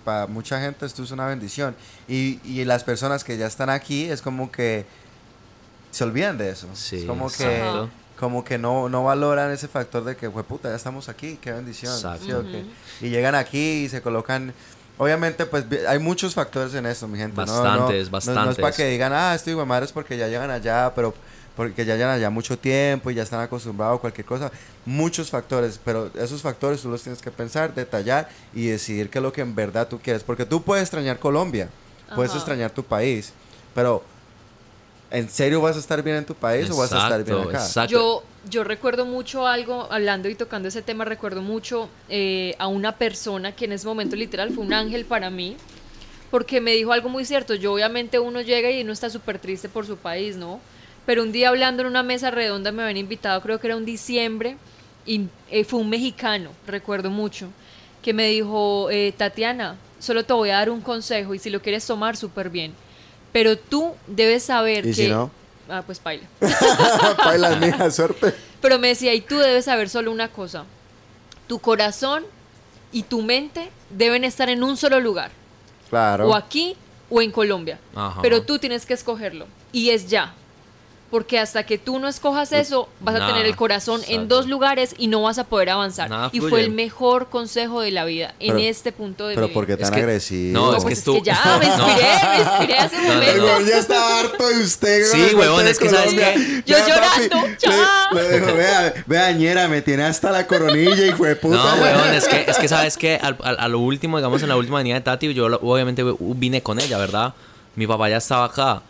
para 0.04 0.26
mucha 0.26 0.60
gente 0.60 0.84
esto 0.86 1.02
es 1.04 1.10
una 1.12 1.26
bendición. 1.26 1.76
Y, 2.08 2.40
y 2.44 2.64
las 2.64 2.82
personas 2.84 3.22
que 3.24 3.36
ya 3.38 3.46
están 3.46 3.70
aquí 3.70 4.04
es 4.10 4.20
como 4.22 4.50
que 4.50 4.84
se 5.90 6.04
olvidan 6.04 6.38
de 6.38 6.50
eso. 6.50 6.66
Sí, 6.74 6.96
es 6.98 7.04
como 7.04 7.30
que, 7.30 7.88
como 8.18 8.44
que 8.44 8.58
no, 8.58 8.88
no 8.88 9.04
valoran 9.04 9.50
ese 9.50 9.68
factor 9.68 10.04
de 10.04 10.16
que, 10.16 10.30
fue 10.30 10.42
puta, 10.44 10.68
ya 10.70 10.76
estamos 10.76 11.08
aquí, 11.08 11.38
qué 11.40 11.52
bendición. 11.52 11.92
Exacto. 11.94 12.44
Y 13.00 13.08
llegan 13.08 13.34
aquí 13.34 13.84
y 13.84 13.88
se 13.88 14.02
colocan... 14.02 14.52
Obviamente, 14.98 15.46
pues 15.46 15.64
hay 15.88 15.98
muchos 15.98 16.34
factores 16.34 16.74
en 16.74 16.84
eso, 16.84 17.08
mi 17.08 17.16
gente. 17.16 17.34
¿no? 17.36 17.46
No- 17.46 17.62
Bastantes, 17.62 17.88
no- 17.88 17.90
No, 17.92 17.96
es 18.02 18.10
bastantes. 18.10 18.56
para 18.58 18.76
que 18.76 18.84
digan, 18.86 19.12
ah, 19.14 19.34
estoy 19.34 19.54
madre 19.64 19.86
es 19.86 19.92
porque 19.92 20.18
ya 20.18 20.28
llegan 20.28 20.50
allá, 20.50 20.92
pero 20.94 21.14
porque 21.60 21.84
ya 21.84 21.94
llegan 21.94 22.08
allá 22.08 22.30
mucho 22.30 22.58
tiempo 22.58 23.10
y 23.10 23.14
ya 23.14 23.22
están 23.22 23.42
acostumbrados 23.42 23.98
a 23.98 24.00
cualquier 24.00 24.26
cosa. 24.26 24.50
Muchos 24.86 25.28
factores, 25.28 25.78
pero 25.84 26.10
esos 26.18 26.40
factores 26.40 26.80
tú 26.80 26.88
los 26.88 27.02
tienes 27.02 27.20
que 27.20 27.30
pensar, 27.30 27.74
detallar 27.74 28.30
y 28.54 28.68
decidir 28.68 29.10
qué 29.10 29.18
es 29.18 29.22
lo 29.22 29.30
que 29.30 29.42
en 29.42 29.54
verdad 29.54 29.86
tú 29.86 29.98
quieres. 29.98 30.22
Porque 30.22 30.46
tú 30.46 30.62
puedes 30.62 30.84
extrañar 30.84 31.18
Colombia, 31.18 31.68
puedes 32.14 32.30
Ajá. 32.30 32.38
extrañar 32.38 32.70
tu 32.70 32.82
país, 32.82 33.34
pero 33.74 34.02
¿en 35.10 35.28
serio 35.28 35.60
vas 35.60 35.76
a 35.76 35.80
estar 35.80 36.02
bien 36.02 36.16
en 36.16 36.24
tu 36.24 36.34
país 36.34 36.70
o 36.70 36.78
vas 36.78 36.94
a 36.94 37.02
estar 37.02 37.22
bien 37.22 37.38
acá? 37.40 37.62
exacto. 37.62 37.92
Yo, 37.92 38.22
yo 38.48 38.64
recuerdo 38.64 39.04
mucho 39.04 39.46
algo, 39.46 39.86
hablando 39.92 40.30
y 40.30 40.36
tocando 40.36 40.66
ese 40.66 40.80
tema, 40.80 41.04
recuerdo 41.04 41.42
mucho 41.42 41.90
eh, 42.08 42.54
a 42.58 42.68
una 42.68 42.96
persona 42.96 43.54
que 43.54 43.66
en 43.66 43.72
ese 43.72 43.86
momento 43.86 44.16
literal 44.16 44.50
fue 44.50 44.64
un 44.64 44.72
ángel 44.72 45.04
para 45.04 45.28
mí, 45.28 45.58
porque 46.30 46.62
me 46.62 46.70
dijo 46.70 46.90
algo 46.90 47.10
muy 47.10 47.26
cierto. 47.26 47.54
Yo 47.54 47.74
obviamente 47.74 48.18
uno 48.18 48.40
llega 48.40 48.70
y 48.70 48.80
uno 48.80 48.94
está 48.94 49.10
súper 49.10 49.38
triste 49.38 49.68
por 49.68 49.86
su 49.86 49.98
país, 49.98 50.36
¿no? 50.36 50.58
Pero 51.10 51.24
un 51.24 51.32
día 51.32 51.48
hablando 51.48 51.82
en 51.82 51.88
una 51.88 52.04
mesa 52.04 52.30
redonda 52.30 52.70
me 52.70 52.82
habían 52.82 52.98
invitado, 52.98 53.40
creo 53.40 53.58
que 53.58 53.66
era 53.66 53.74
un 53.74 53.84
diciembre, 53.84 54.56
y 55.04 55.22
eh, 55.50 55.64
fue 55.64 55.80
un 55.80 55.90
mexicano, 55.90 56.52
recuerdo 56.68 57.10
mucho, 57.10 57.48
que 58.00 58.14
me 58.14 58.28
dijo, 58.28 58.88
eh, 58.92 59.12
Tatiana, 59.16 59.74
solo 59.98 60.24
te 60.24 60.32
voy 60.34 60.50
a 60.50 60.58
dar 60.58 60.70
un 60.70 60.80
consejo 60.80 61.34
y 61.34 61.40
si 61.40 61.50
lo 61.50 61.62
quieres 61.62 61.84
tomar, 61.84 62.16
súper 62.16 62.48
bien. 62.48 62.74
Pero 63.32 63.58
tú 63.58 63.94
debes 64.06 64.44
saber 64.44 64.86
¿Y 64.86 64.90
que... 64.90 64.94
si 64.94 65.08
no? 65.08 65.32
Ah, 65.68 65.82
pues 65.84 66.00
baila. 66.00 66.28
Paila, 67.16 67.56
mija, 67.60 67.90
suerte. 67.90 68.32
Pero 68.60 68.78
me 68.78 68.86
decía, 68.86 69.12
y 69.12 69.20
tú 69.20 69.36
debes 69.36 69.64
saber 69.64 69.88
solo 69.88 70.12
una 70.12 70.28
cosa. 70.28 70.64
Tu 71.48 71.58
corazón 71.58 72.24
y 72.92 73.02
tu 73.02 73.20
mente 73.22 73.68
deben 73.90 74.22
estar 74.22 74.48
en 74.48 74.62
un 74.62 74.76
solo 74.76 75.00
lugar. 75.00 75.32
Claro. 75.88 76.28
O 76.28 76.36
aquí 76.36 76.76
o 77.10 77.20
en 77.20 77.32
Colombia. 77.32 77.80
Ajá. 77.96 78.22
Pero 78.22 78.42
tú 78.42 78.60
tienes 78.60 78.86
que 78.86 78.94
escogerlo. 78.94 79.48
Y 79.72 79.90
es 79.90 80.08
ya. 80.08 80.34
Porque 81.10 81.40
hasta 81.40 81.64
que 81.66 81.76
tú 81.76 81.98
no 81.98 82.06
escojas 82.06 82.52
eso, 82.52 82.88
vas 83.00 83.16
a 83.16 83.26
tener 83.26 83.44
el 83.44 83.56
corazón 83.56 84.00
en 84.06 84.10
exacto. 84.22 84.36
dos 84.36 84.46
lugares 84.46 84.94
y 84.96 85.08
no 85.08 85.22
vas 85.22 85.38
a 85.38 85.44
poder 85.44 85.70
avanzar. 85.70 86.08
Nada 86.08 86.30
y 86.32 86.38
fue 86.38 86.60
el 86.60 86.70
mejor 86.70 87.28
consejo 87.30 87.80
de 87.80 87.90
la 87.90 88.04
vida 88.04 88.34
en 88.38 88.54
Pero- 88.54 88.68
este 88.70 88.92
punto 88.92 89.26
de 89.26 89.34
Pero 89.34 89.48
mi 89.48 89.52
¿por 89.54 89.66
qué 89.66 89.76
tan 89.76 89.86
Es 89.86 89.90
que- 89.90 90.00
agresivo? 90.00 90.52
no, 90.52 90.66
No, 90.70 90.76
es 90.76 90.84
pues 90.84 90.94
que 90.94 90.98
es 91.00 91.04
tú- 91.04 91.14
que 91.14 91.22
ya 91.22 91.56
me 91.58 91.66
inspiré, 91.66 92.08
me 92.30 92.40
inspiré 92.42 92.78
hace 92.78 92.96
un 92.96 93.06
No, 93.08 93.14
no, 93.14 93.22
El 93.22 93.40
momento. 93.40 93.70
ya 93.70 93.78
estaba 93.78 94.20
harto 94.20 94.48
de 94.48 94.62
usted. 94.62 95.04
Sí, 95.06 95.34
huevón, 95.34 95.66
es 95.66 95.78
que 95.80 95.88
¿sabes 95.90 96.14
qué? 96.14 96.62
Yo 96.64 96.76
llorando, 96.78 97.56
chao. 97.58 97.72
Le, 98.12 98.38
dijo, 98.40 98.54
vea, 98.56 98.94
vea, 99.06 99.32
ñera, 99.32 99.66
me 99.66 99.82
tiene 99.82 100.04
hasta 100.04 100.30
la 100.30 100.46
coronilla 100.46 101.06
y 101.06 101.10
fue 101.10 101.34
puta. 101.34 101.56
No, 101.56 101.82
weón, 101.82 102.14
es 102.14 102.28
que, 102.28 102.44
es 102.48 102.56
que 102.56 102.68
sabes 102.68 102.96
que 102.96 103.16
al, 103.16 103.36
al- 103.42 103.58
a 103.58 103.66
lo 103.66 103.80
último, 103.80 104.18
digamos, 104.18 104.42
en 104.42 104.48
la 104.48 104.56
última 104.56 104.78
venida 104.78 104.94
de 104.94 105.00
Tati, 105.00 105.34
yo 105.34 105.46
obviamente 105.60 106.04
vine 106.20 106.62
con 106.62 106.78
ella, 106.78 106.98
¿verdad? 106.98 107.34
Mi 107.74 107.88
papá 107.88 108.08
ya 108.08 108.18
estaba 108.18 108.44
acá. 108.44 108.82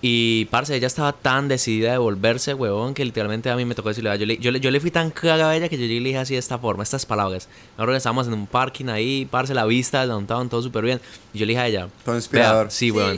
Y, 0.00 0.44
parce, 0.46 0.76
ella 0.76 0.86
estaba 0.86 1.12
tan 1.12 1.48
decidida 1.48 1.90
de 1.90 1.98
volverse, 1.98 2.54
weón, 2.54 2.94
que 2.94 3.04
literalmente 3.04 3.50
a 3.50 3.56
mí 3.56 3.64
me 3.64 3.74
tocó 3.74 3.88
decirle, 3.88 4.16
yo 4.16 4.26
le, 4.26 4.38
yo 4.38 4.52
le, 4.52 4.60
yo 4.60 4.70
le 4.70 4.78
fui 4.78 4.92
tan 4.92 5.10
clara 5.10 5.50
a 5.50 5.56
ella 5.56 5.68
que 5.68 5.76
yo 5.76 5.86
le 5.86 5.94
dije 5.94 6.18
así 6.18 6.34
de 6.34 6.38
esta 6.38 6.56
forma, 6.56 6.84
estas 6.84 7.04
palabras. 7.04 7.48
Ahora 7.76 7.96
estábamos 7.96 8.28
en 8.28 8.34
un 8.34 8.46
parking 8.46 8.86
ahí, 8.90 9.26
parce, 9.28 9.52
la 9.54 9.64
vista 9.64 10.00
del 10.00 10.10
downtown, 10.10 10.48
todo 10.48 10.62
súper 10.62 10.84
bien. 10.84 11.00
Y 11.34 11.38
yo 11.38 11.46
le 11.46 11.50
dije 11.52 11.60
a 11.62 11.66
ella, 11.66 11.88
Todo 12.04 12.14
inspirador. 12.14 12.66
"Vea, 12.66 12.70
sí, 12.70 12.92
weón. 12.92 13.16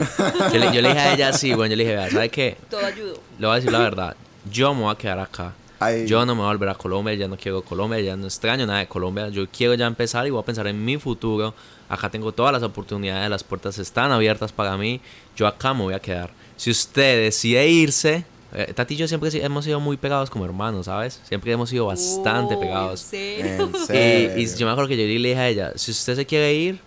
Yo, 0.51 0.59
le, 0.59 0.73
yo 0.73 0.81
le 0.81 0.87
dije 0.89 0.99
a 0.99 1.13
ella, 1.13 1.33
sí, 1.33 1.53
weón, 1.53 1.69
yo 1.69 1.75
le 1.75 1.83
dije, 1.83 1.95
vea, 1.95 2.09
¿sabe 2.09 2.29
qué? 2.29 2.57
Todo 2.69 2.83
ayudó. 2.83 3.13
Le 3.37 3.45
voy 3.45 3.53
a 3.53 3.55
decir 3.57 3.71
la 3.71 3.79
verdad. 3.79 4.15
Yo 4.51 4.73
me 4.73 4.81
voy 4.81 4.91
a 4.91 4.97
quedar 4.97 5.19
acá. 5.19 5.53
Ay. 5.79 6.05
Yo 6.07 6.25
no 6.25 6.33
me 6.35 6.41
voy 6.41 6.49
a 6.49 6.53
volver 6.53 6.69
a 6.69 6.75
Colombia, 6.75 7.13
ya 7.13 7.27
no 7.27 7.37
quiero 7.37 7.61
Colombia, 7.61 7.99
ya 8.01 8.15
no 8.15 8.25
extraño 8.25 8.65
nada 8.65 8.79
de 8.79 8.87
Colombia. 8.87 9.29
Yo 9.29 9.47
quiero 9.49 9.75
ya 9.75 9.85
empezar 9.87 10.25
y 10.25 10.31
voy 10.31 10.41
a 10.41 10.45
pensar 10.45 10.65
en 10.67 10.83
mi 10.83 10.97
futuro. 10.97 11.53
Acá 11.89 12.09
tengo 12.09 12.31
todas 12.31 12.53
las 12.53 12.63
oportunidades, 12.63 13.29
las 13.29 13.43
puertas 13.43 13.77
están 13.77 14.11
abiertas 14.11 14.51
para 14.51 14.77
mí. 14.77 14.99
Yo 15.35 15.45
acá 15.47 15.73
me 15.75 15.81
voy 15.83 15.93
a 15.93 15.99
quedar. 15.99 16.31
Si 16.61 16.69
usted 16.69 17.23
decide 17.23 17.67
irse, 17.67 18.23
eh, 18.53 18.71
Tati 18.75 18.93
y 18.93 18.97
yo 18.97 19.07
siempre 19.07 19.31
si- 19.31 19.39
hemos 19.41 19.65
sido 19.65 19.79
muy 19.79 19.97
pegados 19.97 20.29
como 20.29 20.45
hermanos, 20.45 20.85
¿sabes? 20.85 21.19
Siempre 21.27 21.51
hemos 21.51 21.71
sido 21.71 21.87
bastante 21.87 22.53
Oh, 22.53 22.59
pegados. 22.59 23.01
¿En 23.01 23.09
serio? 23.09 23.45
En 23.79 23.87
serio. 23.87 24.31
Y, 24.37 24.43
y 24.43 24.55
yo 24.55 24.65
me 24.67 24.71
acuerdo 24.71 24.89
que 24.89 24.95
yo 24.97 25.03
le 25.19 25.29
dije 25.29 25.39
a 25.39 25.49
ella, 25.49 25.71
si 25.75 25.89
usted 25.89 26.15
se 26.15 26.25
quiere 26.27 26.53
ir, 26.53 26.79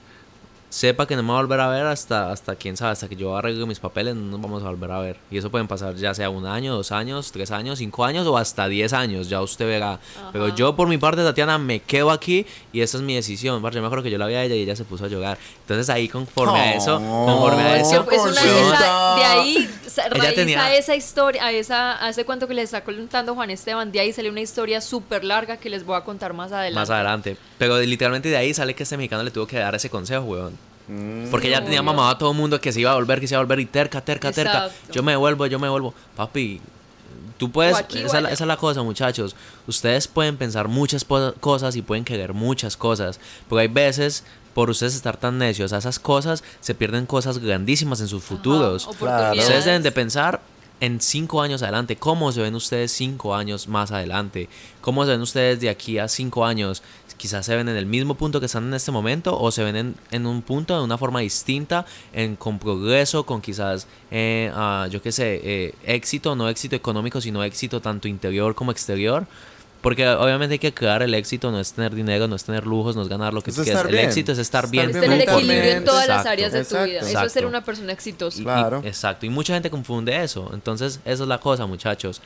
sepa 0.75 1.07
que 1.07 1.15
no 1.15 1.23
me 1.23 1.29
va 1.33 1.39
a 1.39 1.43
volver 1.43 1.61
a 1.61 1.69
ver 1.69 1.87
hasta, 1.87 2.33
hasta 2.33 2.57
quién 2.57 2.77
sabe, 2.77 2.91
hasta 2.93 3.09
que 3.09 3.15
yo 3.15 3.37
arregle 3.37 3.65
mis 3.65 3.79
papeles, 3.79 4.17
no 4.17 4.23
nos 4.33 4.41
vamos 4.41 4.63
a 4.65 4.67
volver 4.67 4.91
a 4.91 4.99
ver. 4.99 5.17
Y 5.31 5.39
eso 5.39 5.49
pueden 5.49 5.69
pasar 5.69 5.95
ya 5.95 6.13
sea 6.15 6.31
un 6.31 6.47
año, 6.47 6.75
dos 6.75 6.91
años, 6.91 7.31
tres 7.31 7.53
años, 7.53 7.79
cinco 7.79 8.05
años 8.05 8.27
o 8.27 8.37
hasta 8.37 8.67
diez 8.67 8.93
años, 8.93 9.29
ya 9.29 9.41
usted 9.41 9.67
verá. 9.69 10.01
Pero 10.33 10.47
Ajá. 10.47 10.55
yo 10.57 10.75
por 10.75 10.89
mi 10.89 10.99
parte, 10.99 11.23
Tatiana, 11.23 11.59
me 11.59 11.79
quedo 11.81 12.11
aquí 12.11 12.45
y 12.73 12.81
esa 12.81 12.97
es 12.97 13.05
mi 13.05 13.15
decisión. 13.15 13.63
Yo 13.63 13.81
me 13.81 13.87
acuerdo 13.87 14.03
que 14.03 14.11
yo 14.11 14.19
la 14.19 14.27
vi 14.27 14.35
a 14.35 14.43
ella 14.43 14.57
y 14.57 14.63
ella 14.63 14.75
se 14.75 14.85
puso 14.85 15.05
a 15.05 15.09
llorar. 15.09 15.39
Entonces 15.61 15.89
ahí 15.91 16.09
conforme 16.09 16.59
a 16.59 16.75
eso, 16.75 16.97
Oh, 16.97 17.27
conforme 17.27 17.63
a 17.63 17.77
Es, 17.79 17.93
eso... 17.93 18.07
que 18.07 18.17
es 18.17 18.23
una 18.23 18.33
esa- 18.41 19.15
de 19.17 19.25
ahí 19.25 19.71
Ella 20.15 20.35
tenía- 20.35 20.65
a 20.65 20.75
esa 20.75 20.97
historia, 20.97 21.45
a 21.47 21.53
esa, 21.53 22.05
a 22.05 22.09
ese 22.11 22.25
cuento 22.25 22.49
que 22.49 22.55
les 22.55 22.65
está 22.65 22.83
contando 22.83 23.35
Juan 23.35 23.51
Esteban, 23.51 23.93
de 23.93 24.01
ahí 24.01 24.13
sale 24.13 24.29
una 24.29 24.41
historia 24.41 24.81
súper 24.81 25.23
larga 25.23 25.57
que 25.57 25.71
les 25.71 25.87
voy 25.87 25.97
a 25.97 26.01
contar 26.01 26.33
más 26.33 26.51
adelante. 26.51 26.81
Más 26.81 26.91
adelante. 26.91 27.37
Pero 27.59 27.81
literalmente 27.81 28.29
de 28.29 28.37
ahí 28.37 28.53
sale 28.55 28.75
que 28.75 28.83
este 28.83 28.97
mexicano 28.97 29.23
le 29.23 29.31
tuvo 29.31 29.47
que 29.47 29.59
dar 29.59 29.75
ese 29.75 29.88
consejo, 29.90 30.25
weón. 30.25 30.53
Mm. 30.88 31.31
Porque 31.31 31.49
ya 31.49 31.62
tenía 31.62 31.83
mamado 31.83 32.09
a 32.11 32.19
todo 32.19 32.33
el 32.33 32.37
mundo 32.37 32.61
que 32.61 32.73
se 32.73 32.81
iba 32.81 32.90
a 32.93 32.95
volver, 32.95 33.21
que 33.21 33.27
se 33.27 33.35
iba 33.35 33.40
a 33.40 33.45
volver 33.45 33.61
y 33.61 33.67
terca, 33.67 34.01
terca, 34.01 34.33
terca. 34.33 34.67
Exacto. 34.67 34.93
Yo 34.93 35.03
me 35.03 35.17
vuelvo, 35.17 35.47
yo 35.47 35.59
me 35.59 35.69
vuelvo. 35.69 35.95
Papi, 36.17 36.61
tú 37.38 37.51
puedes... 37.51 37.75
O 37.75 37.79
aquí 37.79 37.99
o 38.03 38.07
esa, 38.07 38.07
es 38.07 38.12
la- 38.12 38.19
allá. 38.29 38.35
esa 38.35 38.45
es 38.45 38.49
la 38.49 38.57
cosa, 38.57 38.83
muchachos. 38.83 39.35
Ustedes 39.67 40.09
pueden 40.09 40.37
pensar 40.37 40.69
muchas 40.69 41.07
cosas 41.40 41.77
y 41.77 41.83
pueden 41.83 42.05
querer 42.05 42.35
muchas 42.35 42.77
cosas. 42.77 43.19
Pero 43.49 43.61
hay 43.61 43.69
veces, 43.69 44.25
por 44.53 44.69
ustedes 44.69 44.95
estar 44.95 45.17
tan 45.17 45.38
necios 45.38 45.73
a 45.73 45.79
esas 45.79 45.99
cosas, 45.99 46.45
se 46.61 46.75
pierden 46.75 47.07
cosas 47.07 47.38
grandísimas 47.38 48.01
en 48.01 48.09
sus 48.09 48.23
Ajá, 48.23 48.35
futuros. 48.35 48.85
oportunidades. 48.87 49.40
Ustedes 49.43 49.64
deben 49.64 49.83
de 49.83 49.93
pensar 49.93 50.40
en 50.81 51.01
cinco 51.01 51.40
años 51.40 51.62
adelante. 51.62 51.97
¿Cómo 51.97 52.31
se 52.33 52.43
ven 52.43 52.55
ustedes 52.57 52.93
cinco 52.93 53.35
años 53.35 53.69
más 53.69 53.90
adelante? 53.90 54.49
¿Cómo 54.83 55.05
se 55.07 55.12
ven 55.12 55.23
ustedes 55.23 55.61
de 55.61 55.71
aquí 55.71 55.99
a 55.99 56.09
cinco 56.09 56.45
años? 56.45 56.83
Quizás 57.16 57.46
se 57.46 57.55
ven 57.57 57.68
en 57.68 57.77
el 57.77 57.87
mismo 57.87 58.16
punto 58.16 58.40
que 58.40 58.46
están 58.46 58.64
en 58.66 58.74
este 58.74 58.90
momento 58.90 59.38
o 59.38 59.50
se 59.50 59.62
ven 59.64 59.77
en, 59.77 59.94
en 60.11 60.27
un 60.27 60.42
punto 60.42 60.77
de 60.77 60.85
una 60.85 60.98
forma 60.98 61.20
distinta, 61.20 61.87
en, 62.12 62.37
con 62.37 62.59
progreso, 62.59 63.24
con 63.24 63.40
quizás, 63.40 63.87
eh, 64.11 64.50
ah, 64.55 64.88
yo 64.90 65.00
qué 65.00 65.12
sé, 65.12 65.40
eh, 65.42 65.74
éxito, 65.85 66.35
no 66.37 66.48
éxito 66.48 66.77
económico, 66.77 67.20
sino 67.20 67.42
éxito 67.44 67.81
tanto 67.81 68.09
interior 68.09 68.55
como 68.55 68.72
exterior. 68.72 69.27
Porque 69.81 70.09
obviamente 70.09 70.55
hay 70.55 70.59
que 70.59 70.72
crear 70.72 71.03
el 71.03 71.12
éxito, 71.12 71.50
no 71.50 71.61
es 71.61 71.74
tener 71.74 71.94
dinero, 71.94 72.27
no 72.27 72.37
es 72.37 72.44
tener 72.44 72.66
lujos, 72.66 72.96
no 72.96 73.03
es 73.03 73.09
ganar 73.09 73.35
lo 73.35 73.42
que 73.42 73.50
Es 73.50 73.57
tú 73.57 73.64
quieras. 73.64 73.85
El 73.85 73.92
bien. 73.92 74.07
éxito 74.07 74.33
es 74.33 74.38
estar 74.38 74.64
Estar 74.64 74.70
bien. 74.70 74.88
Es 74.88 74.98
tener 74.98 75.20
equilibrio 75.20 75.72
en 75.72 75.85
todas 75.85 76.09
las 76.09 76.24
áreas 76.24 76.53
de 76.53 76.61
tu 76.64 76.74
Exacto. 76.77 76.85
vida. 76.87 77.00
Eso 77.00 77.22
es 77.27 77.33
ser 77.33 77.44
una 77.44 77.62
persona 77.62 77.92
exitosa. 77.92 78.38
Y- 78.38 78.40
y- 78.40 78.44
Claro. 78.44 78.81
exacto. 78.83 79.27
Y 79.27 79.29
mucha 79.29 79.53
gente 79.53 79.68
confunde 79.68 80.24
eso. 80.24 80.50
Entonces, 80.55 81.00
esa 81.05 81.22
es 81.24 81.29
la 81.29 81.38
cosa, 81.38 81.66
muchachos. 81.66 82.22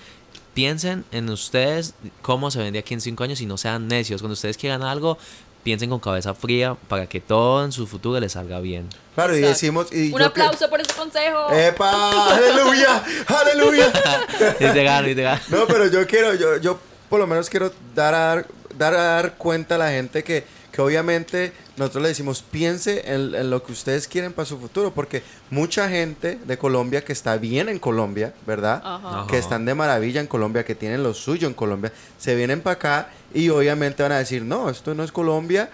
Piensen 0.55 1.05
en 1.13 1.29
ustedes 1.31 1.95
cómo 2.23 2.51
se 2.51 2.59
ven 2.59 2.73
de 2.73 2.81
aquí 2.81 2.95
en 2.95 3.01
cinco 3.01 3.25
años 3.25 3.41
y 3.41 3.47
no 3.47 3.57
sean 3.59 3.87
necios. 3.89 4.21
Cuando 4.23 4.33
ustedes 4.35 4.57
quieran 4.57 4.83
algo, 4.83 5.19
piensen 5.63 5.91
con 5.91 6.01
cabeza 6.01 6.35
fría 6.35 6.77
para 6.89 7.07
que 7.07 7.21
todo 7.21 7.65
en 7.65 7.71
su 7.73 7.87
futuro 7.87 8.19
les 8.19 8.33
salga 8.33 8.59
bien. 8.61 8.89
Claro, 9.15 9.37
y 9.37 9.41
decimos. 9.41 9.93
Y 9.93 10.11
Un 10.13 10.19
que- 10.19 10.25
aplauso 10.25 10.69
por 10.69 10.81
ese 10.81 10.93
consejo. 10.95 11.53
¡Epa! 11.53 12.35
¡Aleluya! 12.35 13.05
¡Aleluya! 13.27 13.93
Y 14.61 14.65
te 14.73 14.83
gano, 14.85 15.09
y 15.09 15.15
te 15.15 15.23
gano. 15.23 15.41
No, 15.49 15.67
pero 15.67 15.87
yo 15.87 16.07
quiero, 16.07 16.35
yo, 16.35 16.57
yo 16.59 16.79
por 17.09 17.21
lo 17.21 17.27
menos 17.27 17.49
quiero 17.49 17.73
dar 17.95 18.15
a 18.15 18.19
dar, 18.19 18.47
dar 18.77 18.95
a 18.95 19.03
dar 19.03 19.35
cuenta 19.35 19.77
a 19.77 19.79
la 19.79 19.91
gente 19.91 20.23
que, 20.25 20.45
que 20.79 20.83
obviamente 20.83 21.53
nosotros 21.77 22.05
le 22.05 22.11
decimos 22.11 22.41
piense 22.41 23.03
en, 23.13 23.35
en 23.35 23.51
lo 23.51 23.65
que 23.65 23.73
ustedes 23.73 24.07
quieren 24.07 24.33
para 24.33 24.47
su 24.47 24.61
futuro, 24.61 24.95
porque 24.95 25.25
mucha 25.51 25.89
gente 25.89 26.39
de 26.45 26.57
Colombia 26.57 27.05
que 27.05 27.13
está 27.13 27.37
bien 27.37 27.69
en 27.69 27.81
Colombia, 27.81 28.33
¿verdad? 28.47 28.81
Ajá. 28.85 29.27
Que 29.29 29.39
están 29.39 29.65
de 29.65 29.75
maravilla 29.75 30.21
en 30.21 30.29
Colombia, 30.29 30.65
que 30.65 30.77
tienen 30.77 31.03
lo 31.03 31.15
suyo 31.15 31.49
en 31.49 31.55
Colombia, 31.55 31.93
se 32.17 32.37
vienen 32.37 32.61
para 32.61 32.75
acá 32.75 33.09
y 33.35 33.49
obviamente 33.49 34.05
van 34.05 34.13
a 34.13 34.19
decir, 34.19 34.45
no, 34.45 34.71
esto 34.71 34.95
no 34.95 35.03
es 35.03 35.11
Colombia. 35.11 35.69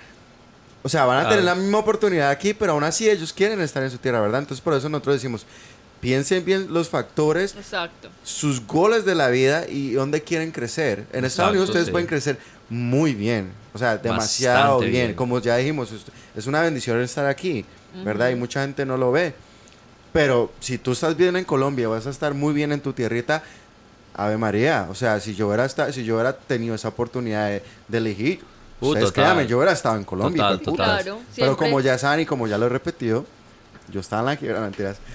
O 0.83 0.89
sea, 0.89 1.05
van 1.05 1.27
a 1.27 1.29
tener 1.29 1.45
la 1.45 1.55
misma 1.55 1.81
oportunidad 1.81 2.31
aquí, 2.31 2.55
pero 2.55 2.73
aún 2.73 2.85
así 2.85 3.11
ellos 3.11 3.35
quieren 3.35 3.61
estar 3.61 3.83
en 3.83 3.91
su 3.91 3.99
tierra, 3.99 4.23
¿verdad? 4.23 4.41
Entonces 4.41 4.63
por 4.63 4.73
eso 4.73 4.89
nosotros 4.89 5.17
decimos, 5.17 5.45
piensen 6.01 6.47
bien 6.47 6.69
los 6.71 6.89
factores 6.89 7.55
Exacto. 7.57 8.09
sus 8.23 8.67
goles 8.67 9.05
de 9.05 9.15
la 9.15 9.29
vida 9.29 9.67
y 9.69 9.93
dónde 9.93 10.23
quieren 10.23 10.51
crecer. 10.51 11.01
En 11.13 11.25
Estados 11.25 11.25
Exacto, 11.25 11.51
Unidos 11.51 11.69
ustedes 11.69 11.87
sí. 11.87 11.93
pueden 11.93 12.07
crecer 12.07 12.39
muy 12.69 13.15
bien, 13.15 13.53
o 13.73 13.79
sea, 13.79 13.97
demasiado 13.99 14.81
bien. 14.81 14.93
bien. 14.93 15.15
Como 15.15 15.39
ya 15.41 15.57
dijimos, 15.57 15.91
es- 16.37 16.47
una 16.47 16.61
bendición 16.63 17.01
estar 17.01 17.27
aquí, 17.27 17.65
¿verdad? 18.05 18.31
Y 18.31 18.35
mucha 18.35 18.63
gente 18.63 18.85
no 18.87 18.97
lo 18.97 19.13
ve. 19.13 19.35
Pero 20.13 20.53
si 20.61 20.79
tú 20.79 20.93
estás 20.93 21.17
bien 21.17 21.37
en 21.37 21.45
Colombia, 21.45 21.89
vas 21.89 22.07
a 22.07 22.11
estar 22.11 22.35
muy 22.35 22.55
bien 22.55 22.73
en 22.73 22.81
tu 22.81 22.93
tierrita. 22.93 23.43
Ave 24.17 24.37
María, 24.37 24.87
o 24.91 24.95
sea, 24.95 25.19
si 25.19 25.35
yo 25.35 25.49
hubiera, 25.49 25.65
esta- 25.65 25.93
si 25.93 26.05
yo 26.05 26.15
hubiera 26.15 26.33
tenido 26.37 26.75
esa 26.77 26.89
oportunidad 26.89 27.49
de, 27.49 27.63
de 27.89 27.99
elegir, 27.99 28.41
Uh, 28.81 28.89
ustedes 28.89 29.13
créanme, 29.13 29.47
yo 29.47 29.57
hubiera 29.57 29.73
estado 29.73 29.97
en 29.97 30.05
Colombia. 30.05 30.43
Total, 30.43 30.61
total. 30.61 31.03
Claro, 31.03 31.21
Pero 31.37 31.57
como 31.57 31.81
ya 31.81 31.97
saben 31.99 32.21
y 32.21 32.27
como 32.27 32.47
ya 32.47 32.59
lo 32.59 32.67
he 32.67 32.69
repetido, 32.69 33.25
yo 33.89 34.01
estaba 34.01 34.23
en 34.23 34.27
la 34.27 34.37
quiebra, 34.37 34.59
no, 34.61 34.65
mentiras. 34.67 34.97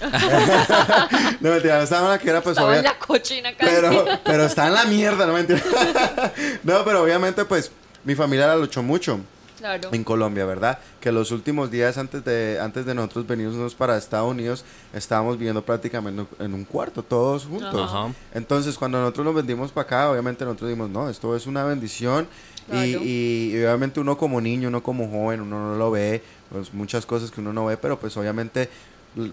no, 1.40 1.50
mentiras, 1.50 1.78
no 1.78 1.84
estaba 1.84 2.02
en 2.06 2.10
la 2.12 2.18
quiebra, 2.18 2.40
pues 2.42 2.56
Estaba 2.56 2.74
en 2.76 2.80
obvia- 2.84 2.92
la 2.92 2.98
cochina 2.98 3.56
casi. 3.56 3.70
pero, 3.74 4.04
pero 4.24 4.44
está 4.44 4.66
en 4.68 4.74
la 4.74 4.84
mierda, 4.84 5.26
no 5.26 5.32
mentira. 5.32 5.60
no, 6.62 6.84
pero 6.84 7.02
obviamente, 7.02 7.44
pues, 7.44 7.70
mi 8.04 8.14
familia 8.14 8.46
la 8.46 8.56
luchó 8.56 8.82
mucho 8.82 9.20
Claro. 9.58 9.90
en 9.92 10.04
Colombia, 10.04 10.46
¿verdad? 10.46 10.78
Que 11.00 11.12
los 11.12 11.30
últimos 11.32 11.70
días 11.70 11.98
antes 11.98 12.24
de, 12.24 12.58
antes 12.62 12.86
de 12.86 12.94
nosotros 12.94 13.26
venirnos 13.26 13.74
para 13.74 13.98
Estados 13.98 14.30
Unidos, 14.30 14.64
estábamos 14.94 15.36
viviendo 15.36 15.62
prácticamente 15.62 16.24
en 16.38 16.54
un 16.54 16.64
cuarto, 16.64 17.02
todos 17.02 17.44
juntos. 17.44 17.90
Ajá. 17.92 18.10
Entonces, 18.32 18.78
cuando 18.78 18.98
nosotros 19.00 19.26
nos 19.26 19.34
vendimos 19.34 19.70
para 19.70 19.82
acá, 19.84 20.10
obviamente 20.10 20.46
nosotros 20.46 20.70
dijimos, 20.70 20.88
no, 20.88 21.10
esto 21.10 21.36
es 21.36 21.46
una 21.46 21.64
bendición. 21.64 22.26
Y, 22.72 22.76
y- 22.96 23.50
y 23.56 23.64
obviamente 23.64 24.00
uno 24.00 24.16
como 24.16 24.40
niño, 24.40 24.68
uno 24.68 24.82
como 24.82 25.10
joven, 25.10 25.40
uno 25.42 25.72
no 25.72 25.76
lo 25.76 25.90
ve, 25.90 26.22
pues 26.50 26.74
muchas 26.74 27.06
cosas 27.06 27.30
que 27.30 27.40
uno 27.40 27.52
no 27.52 27.66
ve, 27.66 27.76
pero 27.76 27.98
pues 27.98 28.16
obviamente 28.16 28.68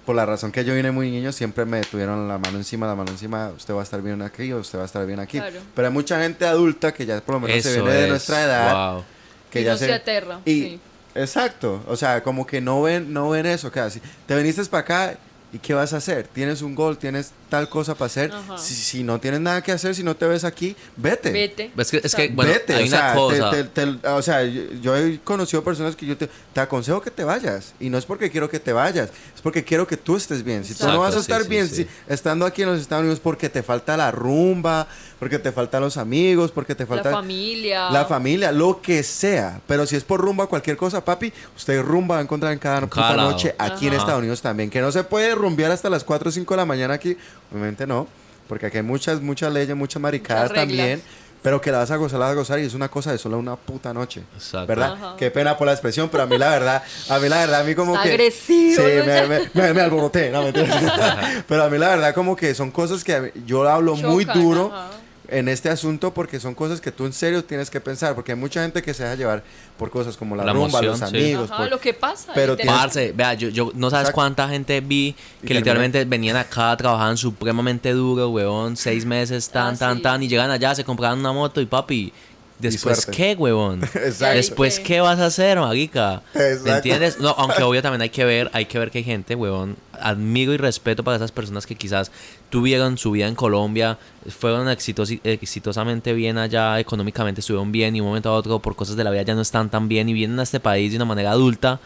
por 0.05 0.15
la 0.15 0.25
razón 0.25 0.51
que 0.51 0.65
yo 0.65 0.73
vine 0.73 0.91
muy 0.91 1.11
niño, 1.11 1.31
siempre 1.31 1.65
me 1.65 1.81
tuvieron 1.81 2.27
la 2.27 2.37
mano 2.37 2.57
encima, 2.57 2.87
la 2.87 2.95
mano 2.95 3.11
encima, 3.11 3.51
usted 3.55 3.73
va 3.75 3.81
a 3.81 3.83
estar 3.83 4.01
bien 4.01 4.21
aquí 4.21 4.51
o 4.51 4.59
usted 4.59 4.79
va 4.79 4.83
a 4.83 4.85
estar 4.85 5.05
bien 5.05 5.19
aquí. 5.19 5.37
Claro. 5.37 5.59
Pero 5.75 5.87
hay 5.87 5.93
mucha 5.93 6.19
gente 6.21 6.45
adulta 6.45 6.93
que 6.93 7.05
ya 7.05 7.21
por 7.21 7.35
lo 7.35 7.41
menos 7.41 7.63
se 7.63 7.73
viene 7.73 7.91
de 7.91 8.03
es, 8.03 8.09
nuestra 8.09 8.43
edad, 8.43 8.93
wow. 8.95 9.03
que 9.51 9.61
Y 9.61 9.63
ya 9.63 9.71
no 9.73 9.77
se 9.77 9.93
aterra, 9.93 10.39
Y, 10.45 10.51
sí. 10.51 10.79
Exacto, 11.13 11.83
o 11.87 11.95
sea, 11.95 12.21
como 12.21 12.45
que 12.45 12.61
no 12.61 12.81
ven, 12.81 13.11
no 13.13 13.29
ven 13.29 13.45
eso, 13.45 13.71
que 13.71 13.79
así, 13.79 14.01
te 14.25 14.35
viniste 14.35 14.63
para 14.65 14.81
acá 14.81 15.17
y 15.53 15.59
¿qué 15.59 15.73
vas 15.73 15.93
a 15.93 15.97
hacer? 15.97 16.27
Tienes 16.27 16.61
un 16.61 16.75
gol, 16.75 16.97
tienes 16.97 17.31
tal 17.49 17.69
cosa 17.69 17.95
para 17.95 18.07
hacer, 18.07 18.31
si, 18.57 18.73
si 18.73 19.03
no 19.03 19.19
tienes 19.19 19.39
nada 19.39 19.61
que 19.61 19.71
hacer, 19.71 19.95
si 19.95 20.03
no 20.03 20.15
te 20.15 20.25
ves 20.27 20.43
aquí, 20.43 20.75
vete. 20.95 21.31
Vete. 21.31 21.71
Es 21.77 21.91
que, 21.91 21.97
es 21.97 22.15
que 22.15 22.23
Exacto. 22.25 22.33
bueno, 22.35 22.51
Vete, 22.53 22.73
hay 22.73 22.83
o 22.83 22.87
una 22.87 22.97
sea, 22.97 23.11
te- 23.11 23.17
cosa. 23.17 23.49
te- 23.51 23.63
te- 23.63 24.07
o 24.07 24.21
sea, 24.21 24.43
yo, 24.43 24.61
yo 24.81 24.95
he 24.97 25.19
conocido 25.23 25.63
personas 25.63 25.95
que 25.95 26.05
yo 26.05 26.17
te, 26.17 26.29
te 26.53 26.59
aconsejo 26.59 27.01
que 27.01 27.11
te 27.11 27.23
vayas. 27.23 27.73
Y 27.79 27.89
no 27.89 27.97
es 27.97 28.05
porque 28.05 28.31
quiero 28.31 28.49
que 28.49 28.59
te 28.59 28.73
vayas, 28.73 29.09
es 29.35 29.41
porque 29.41 29.63
quiero 29.63 29.85
que 29.87 29.97
tú 29.97 30.15
estés 30.15 30.43
bien. 30.43 30.63
Si 30.65 30.73
tú 30.73 30.87
no 30.87 30.99
vas 30.99 31.15
a 31.15 31.19
estar 31.19 31.43
sí, 31.43 31.49
bien 31.49 31.67
sí. 31.67 31.75
si- 31.83 31.87
estando 32.07 32.45
aquí 32.45 32.61
en 32.63 32.69
los 32.69 32.79
Estados 32.81 33.01
Unidos 33.01 33.19
porque 33.19 33.49
te 33.49 33.61
falta 33.63 33.95
la 33.97 34.11
rumba, 34.11 34.87
porque 35.19 35.39
te 35.39 35.51
faltan 35.51 35.81
los 35.81 35.97
amigos, 35.97 36.51
porque 36.51 36.75
te 36.75 36.85
falta 36.85 37.09
la 37.11 37.17
familia. 37.17 37.89
la 37.91 38.05
familia, 38.05 38.51
lo 38.51 38.81
que 38.81 39.03
sea. 39.03 39.59
Pero 39.67 39.85
si 39.85 39.95
es 39.95 40.03
por 40.03 40.21
rumba, 40.21 40.47
cualquier 40.47 40.77
cosa, 40.77 41.03
papi, 41.03 41.33
usted 41.55 41.81
rumba 41.81 42.15
va 42.15 42.19
a 42.19 42.23
encontrar 42.23 42.53
en 42.53 42.59
cada 42.59 42.81
noche 42.81 43.53
aquí 43.57 43.87
en. 43.87 43.93
Estados 43.97 44.19
Unidos 44.19 44.41
también. 44.41 44.69
Que 44.69 44.79
no 44.79 44.91
se 44.91 45.03
puede 45.03 45.33
rumbear 45.35 45.71
hasta 45.71 45.89
las 45.89 46.03
4 46.03 46.29
o 46.29 46.31
5 46.31 46.53
de 46.53 46.57
la 46.57 46.65
mañana 46.65 46.93
aquí. 46.93 47.17
Obviamente 47.51 47.85
no. 47.87 48.07
Porque 48.47 48.65
aquí 48.67 48.77
hay 48.77 48.83
muchas, 48.83 49.21
muchas 49.21 49.51
leyes, 49.51 49.75
muchas 49.75 50.01
maricadas 50.01 50.49
Muchas 50.49 50.55
también. 50.67 51.01
Pero 51.43 51.61
que 51.61 51.71
la 51.71 51.77
vas 51.79 51.91
a 51.91 51.95
gozar, 51.97 52.19
la 52.19 52.25
vas 52.25 52.33
a 52.33 52.35
gozar 52.37 52.59
y 52.59 52.63
es 52.63 52.73
una 52.73 52.89
cosa 52.89 53.11
de 53.11 53.17
solo 53.17 53.37
una 53.37 53.55
puta 53.55 53.93
noche. 53.93 54.23
Exacto. 54.35 54.67
¿Verdad? 54.67 54.93
Ajá. 54.93 55.15
Qué 55.17 55.29
pena 55.31 55.55
por 55.57 55.67
la 55.67 55.73
expresión, 55.73 56.09
pero 56.09 56.23
a 56.23 56.25
mí 56.25 56.37
la 56.37 56.49
verdad, 56.49 56.83
a 57.09 57.19
mí 57.19 57.29
la 57.29 57.37
verdad, 57.37 57.61
a 57.61 57.63
mí 57.63 57.75
como 57.75 57.93
Está 57.93 58.03
que... 58.03 58.09
agresivo, 58.09 58.75
Sí, 58.75 58.81
me, 59.05 59.27
me, 59.27 59.49
me- 59.53 59.73
me 59.73 59.81
alboroté, 59.81 60.29
no, 60.31 60.43
pero 61.47 61.63
a 61.63 61.69
mí 61.69 61.77
la 61.77 61.89
verdad 61.89 62.13
como 62.15 62.35
que 62.35 62.55
son 62.55 62.71
cosas 62.71 63.03
que 63.03 63.33
yo 63.45 63.67
hablo 63.69 63.95
muy 63.95 64.25
duro 64.25 64.71
ajá. 64.73 64.89
En 65.29 65.47
este 65.49 65.69
asunto 65.69 66.13
porque 66.13 66.39
son 66.39 66.55
cosas 66.55 66.79
que 66.79 66.91
tú 66.91 67.05
en 67.05 67.13
serio 67.13 67.43
tienes 67.43 67.69
que 67.69 67.81
pensar, 67.81 68.15
porque 68.15 68.31
hay 68.31 68.37
mucha 68.37 68.61
gente 68.61 68.81
que 68.81 68.93
se 68.93 69.03
deja 69.03 69.15
llevar 69.15 69.43
por 69.77 69.89
cosas 69.89 70.15
como 70.15 70.35
la, 70.35 70.45
La 70.45 70.53
rumba, 70.53 70.79
emoción, 70.79 70.99
los 70.99 71.09
sí. 71.09 71.17
amigos. 71.17 71.51
Ajá, 71.51 71.63
por- 71.63 71.69
lo 71.71 71.79
que 71.79 71.93
pasa. 71.93 72.31
pero 72.33 72.55
tienes- 72.55 72.73
Parce, 72.73 73.11
vea, 73.11 73.33
yo, 73.33 73.49
yo 73.49 73.71
no 73.75 73.89
sabes 73.89 74.03
Exacto. 74.05 74.15
cuánta 74.15 74.47
gente 74.49 74.79
vi 74.81 75.15
que 75.45 75.53
literalmente 75.53 76.05
venían 76.05 76.37
acá, 76.37 76.75
trabajaban 76.77 77.17
supremamente 77.17 77.91
duro, 77.91 78.29
weón, 78.29 78.77
seis 78.77 79.05
meses, 79.05 79.49
tan, 79.49 79.75
Ah, 79.75 79.77
tan, 79.77 79.97
sí. 79.97 80.01
tan, 80.03 80.23
y 80.23 80.27
llegan 80.27 80.49
allá, 80.51 80.73
se 80.75 80.83
compraban 80.83 81.19
una 81.19 81.33
moto 81.33 81.59
y 81.61 81.65
papi, 81.65 82.13
después 82.59 83.05
qué, 83.05 83.35
weón, 83.37 83.83
Exacto. 83.93 84.35
después 84.35 84.79
¿qué? 84.79 84.99
vas 85.01 85.19
a 85.19 85.27
hacer, 85.27 85.57
Exacto. 85.57 86.63
¿me 86.63 86.71
entiendes? 86.71 87.19
No, 87.19 87.29
aunque 87.37 87.63
obvio 87.63 87.81
también 87.81 88.01
hay 88.01 88.09
que 88.09 88.25
ver, 88.25 88.49
hay 88.53 88.65
que 88.65 88.79
ver 88.79 88.91
que 88.91 88.99
hay 88.99 89.03
gente, 89.03 89.35
weón, 89.35 89.75
admiro 89.93 90.53
y 90.53 90.57
respeto 90.57 91.03
para 91.03 91.17
esas 91.17 91.31
personas 91.31 91.65
que 91.65 91.75
quizás 91.75 92.11
tuvieron 92.49 92.97
su 92.97 93.11
vida 93.11 93.27
en 93.27 93.35
Colombia, 93.35 93.97
fueron 94.29 94.67
exitosi- 94.67 95.19
exitosamente 95.23 96.13
bien 96.13 96.37
allá, 96.37 96.79
económicamente 96.79 97.41
estuvieron 97.41 97.71
bien 97.71 97.95
y 97.95 98.01
un 98.01 98.07
momento 98.07 98.29
a 98.29 98.33
otro 98.33 98.59
por 98.59 98.75
cosas 98.75 98.95
de 98.95 99.03
la 99.03 99.11
vida 99.11 99.23
ya 99.23 99.35
no 99.35 99.41
están 99.41 99.69
tan 99.69 99.87
bien 99.87 100.09
y 100.09 100.13
vienen 100.13 100.39
a 100.39 100.43
este 100.43 100.59
país 100.59 100.91
de 100.91 100.97
una 100.97 101.05
manera 101.05 101.31
adulta. 101.31 101.79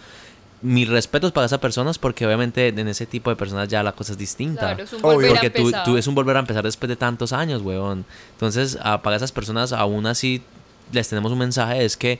Mis 0.64 0.88
respetos 0.88 1.32
para 1.32 1.48
esas 1.48 1.58
personas 1.58 1.98
porque 1.98 2.24
obviamente 2.24 2.68
en 2.68 2.88
ese 2.88 3.08
tipo 3.08 3.32
de 3.32 3.36
personas 3.36 3.68
ya 3.68 3.82
la 3.82 3.94
cosa 3.94 4.12
es 4.12 4.18
distinta. 4.20 4.76
Claro, 4.76 4.84
es 4.84 4.94
un 4.94 5.02
volver 5.02 5.32
a 5.32 5.34
Porque 5.34 5.50
tú, 5.50 5.72
tú 5.84 5.98
es 5.98 6.06
un 6.06 6.14
volver 6.14 6.38
a 6.38 6.40
empezar 6.42 6.64
después 6.64 6.88
de 6.88 6.96
tantos 6.96 7.34
años, 7.34 7.64
weón. 7.64 8.06
Entonces, 8.34 8.78
a- 8.84 9.02
para 9.02 9.16
esas 9.16 9.32
personas, 9.32 9.74
aún 9.74 10.06
así, 10.06 10.44
les 10.92 11.08
tenemos 11.10 11.32
un 11.32 11.38
mensaje, 11.40 11.84
es 11.86 11.98
que 11.98 12.20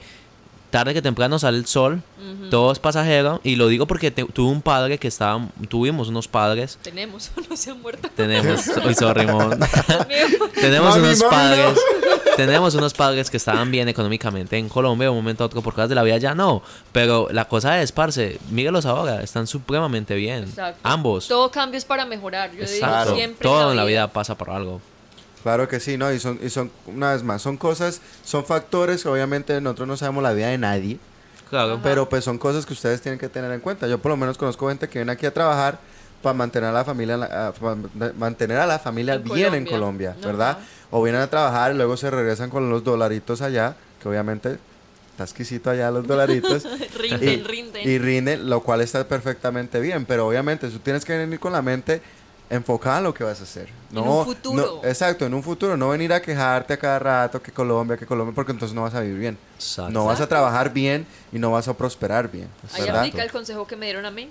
tarde 0.70 0.94
que 0.94 1.02
temprano 1.02 1.38
sale 1.38 1.58
el 1.58 1.66
sol, 1.66 2.02
todo 2.50 2.72
es 2.72 2.80
pasajero, 2.80 3.42
y 3.44 3.56
lo 3.58 3.68
digo 3.68 3.88
porque 3.88 4.10
te- 4.12 4.24
tuve 4.24 4.50
un 4.50 4.62
padre 4.62 4.98
que 4.98 5.08
estaba, 5.10 5.46
tuvimos 5.68 6.08
unos 6.08 6.28
padres, 6.30 6.80
Tenemos, 6.82 7.30
no 7.50 7.58
se 7.58 7.72
han 7.72 7.82
muerto. 7.82 8.08
tenemos, 8.16 8.68
hoy 8.86 8.94
sorry, 8.96 9.26
tenemos 10.60 10.96
Mami, 10.96 11.08
unos 11.08 11.20
mami, 11.20 11.30
padres, 11.32 11.80
tenemos 12.38 12.76
unos 12.76 12.94
padres 12.94 13.30
que 13.30 13.38
estaban 13.38 13.70
bien 13.72 13.90
económicamente 13.90 14.58
en 14.58 14.70
Colombia, 14.70 15.06
de 15.08 15.10
un 15.10 15.18
momento 15.18 15.44
a 15.44 15.48
otro 15.48 15.62
por 15.62 15.74
cosas 15.74 15.90
de 15.90 15.96
la 15.96 16.04
vida 16.04 16.18
ya 16.18 16.36
no, 16.36 16.62
pero 16.94 17.28
la 17.32 17.46
cosa 17.50 17.82
es, 17.82 17.92
parce, 17.92 18.40
mírelos 18.50 18.86
ahora, 18.86 19.22
están 19.22 19.48
supremamente 19.48 20.16
bien, 20.16 20.44
Exacto. 20.46 20.80
ambos. 20.84 21.28
Todo 21.28 21.52
cambio 21.52 21.78
es 21.78 21.86
para 21.86 22.06
mejorar. 22.06 22.52
Yo 22.54 22.62
Exacto. 22.64 23.04
digo 23.06 23.16
siempre. 23.18 23.44
Todo 23.44 23.72
en 23.72 23.78
la 23.78 23.84
vida 23.86 24.08
pasa 24.08 24.36
por 24.38 24.50
algo. 24.52 24.82
Claro 25.44 25.68
que 25.68 25.80
sí, 25.80 25.98
¿no? 25.98 26.12
Y 26.14 26.20
son, 26.20 26.40
y 26.44 26.50
son, 26.50 26.72
una 26.86 27.14
vez 27.14 27.24
más, 27.24 27.42
son 27.42 27.58
cosas, 27.58 28.02
son 28.24 28.46
factores 28.46 29.04
que 29.04 29.10
obviamente 29.10 29.60
nosotros 29.62 29.88
no 29.88 29.98
sabemos 29.98 30.22
la 30.24 30.34
vida 30.34 30.48
de 30.50 30.58
nadie, 30.58 31.00
Claro. 31.50 31.80
pero 31.84 32.08
pues 32.08 32.24
son 32.24 32.38
cosas 32.38 32.66
que 32.66 32.74
ustedes 32.74 33.02
tienen 33.02 33.20
que 33.20 33.28
tener 33.30 33.52
en 33.52 33.60
cuenta. 33.60 33.88
Yo 33.88 33.98
por 34.00 34.12
lo 34.12 34.18
menos 34.18 34.38
conozco 34.38 34.70
gente 34.70 34.88
que 34.88 35.00
viene 35.00 35.12
aquí 35.12 35.26
a 35.26 35.34
trabajar 35.34 35.80
para 36.22 36.34
mantener 36.34 36.70
a 36.70 36.74
la 36.74 36.86
familia, 36.86 37.16
en 37.16 37.20
la- 37.22 37.48
a- 37.48 37.52
para 37.54 37.76
mantener 38.18 38.58
a 38.60 38.68
la 38.68 38.78
familia 38.80 39.16
En 39.16 39.24
bien 39.24 39.54
en 39.56 39.66
Colombia. 39.66 40.12
Colombia, 40.14 40.16
¿verdad? 40.28 40.50
Ajá. 40.52 40.60
O 40.92 41.02
vienen 41.02 41.22
a 41.22 41.28
trabajar 41.28 41.72
y 41.74 41.76
luego 41.78 41.98
se 41.98 42.12
regresan 42.12 42.50
con 42.52 42.70
los 42.70 42.84
dolaritos 42.84 43.42
allá, 43.42 43.76
que 44.02 44.08
obviamente 44.08 44.60
está 45.12 45.24
exquisito 45.24 45.70
allá 45.72 45.90
los 45.90 46.06
dolaritos. 46.06 46.64
Rinden, 47.00 47.30
y, 47.40 47.44
rinden. 47.44 47.90
y 47.90 47.98
rinden, 47.98 48.50
lo 48.50 48.62
cual 48.62 48.82
está 48.82 49.08
perfectamente 49.08 49.80
bien, 49.80 50.06
pero 50.06 50.28
obviamente 50.28 50.68
tú 50.70 50.78
tienes 50.80 51.04
que 51.04 51.18
venir 51.18 51.40
con 51.40 51.52
la 51.54 51.62
mente 51.64 52.02
enfocada 52.52 52.98
en 52.98 53.06
lo 53.06 53.14
que 53.14 53.24
vas 53.24 53.40
a 53.40 53.44
hacer. 53.44 53.70
No, 53.92 54.20
un 54.20 54.26
futuro. 54.26 54.82
no- 54.84 54.88
exacto, 54.88 55.26
en 55.26 55.34
un 55.34 55.42
futuro, 55.42 55.78
no 55.78 55.90
venir 55.90 56.12
a 56.14 56.22
quejarte 56.22 56.74
a 56.74 56.78
cada 56.78 57.00
rato 57.00 57.42
que 57.42 57.52
Colombia, 57.52 57.96
que 57.98 58.06
Colombia, 58.06 58.36
porque 58.36 58.52
entonces 58.52 58.76
no 58.76 58.84
vas 58.84 58.94
a 58.94 59.00
vivir 59.00 59.18
bien. 59.20 59.38
Exacto. 59.56 59.92
No 59.92 60.06
vas 60.06 60.20
a 60.20 60.28
trabajar 60.28 60.72
bien 60.72 61.08
y 61.32 61.40
no 61.40 61.52
vas 61.52 61.68
a 61.68 61.74
prosperar 61.76 62.30
bien. 62.30 62.50
Ahí 62.74 62.88
aplica 62.88 63.24
el 63.24 63.32
consejo 63.32 63.66
que 63.66 63.76
me 63.76 63.86
dieron 63.86 64.06
a 64.06 64.12
mí. 64.12 64.30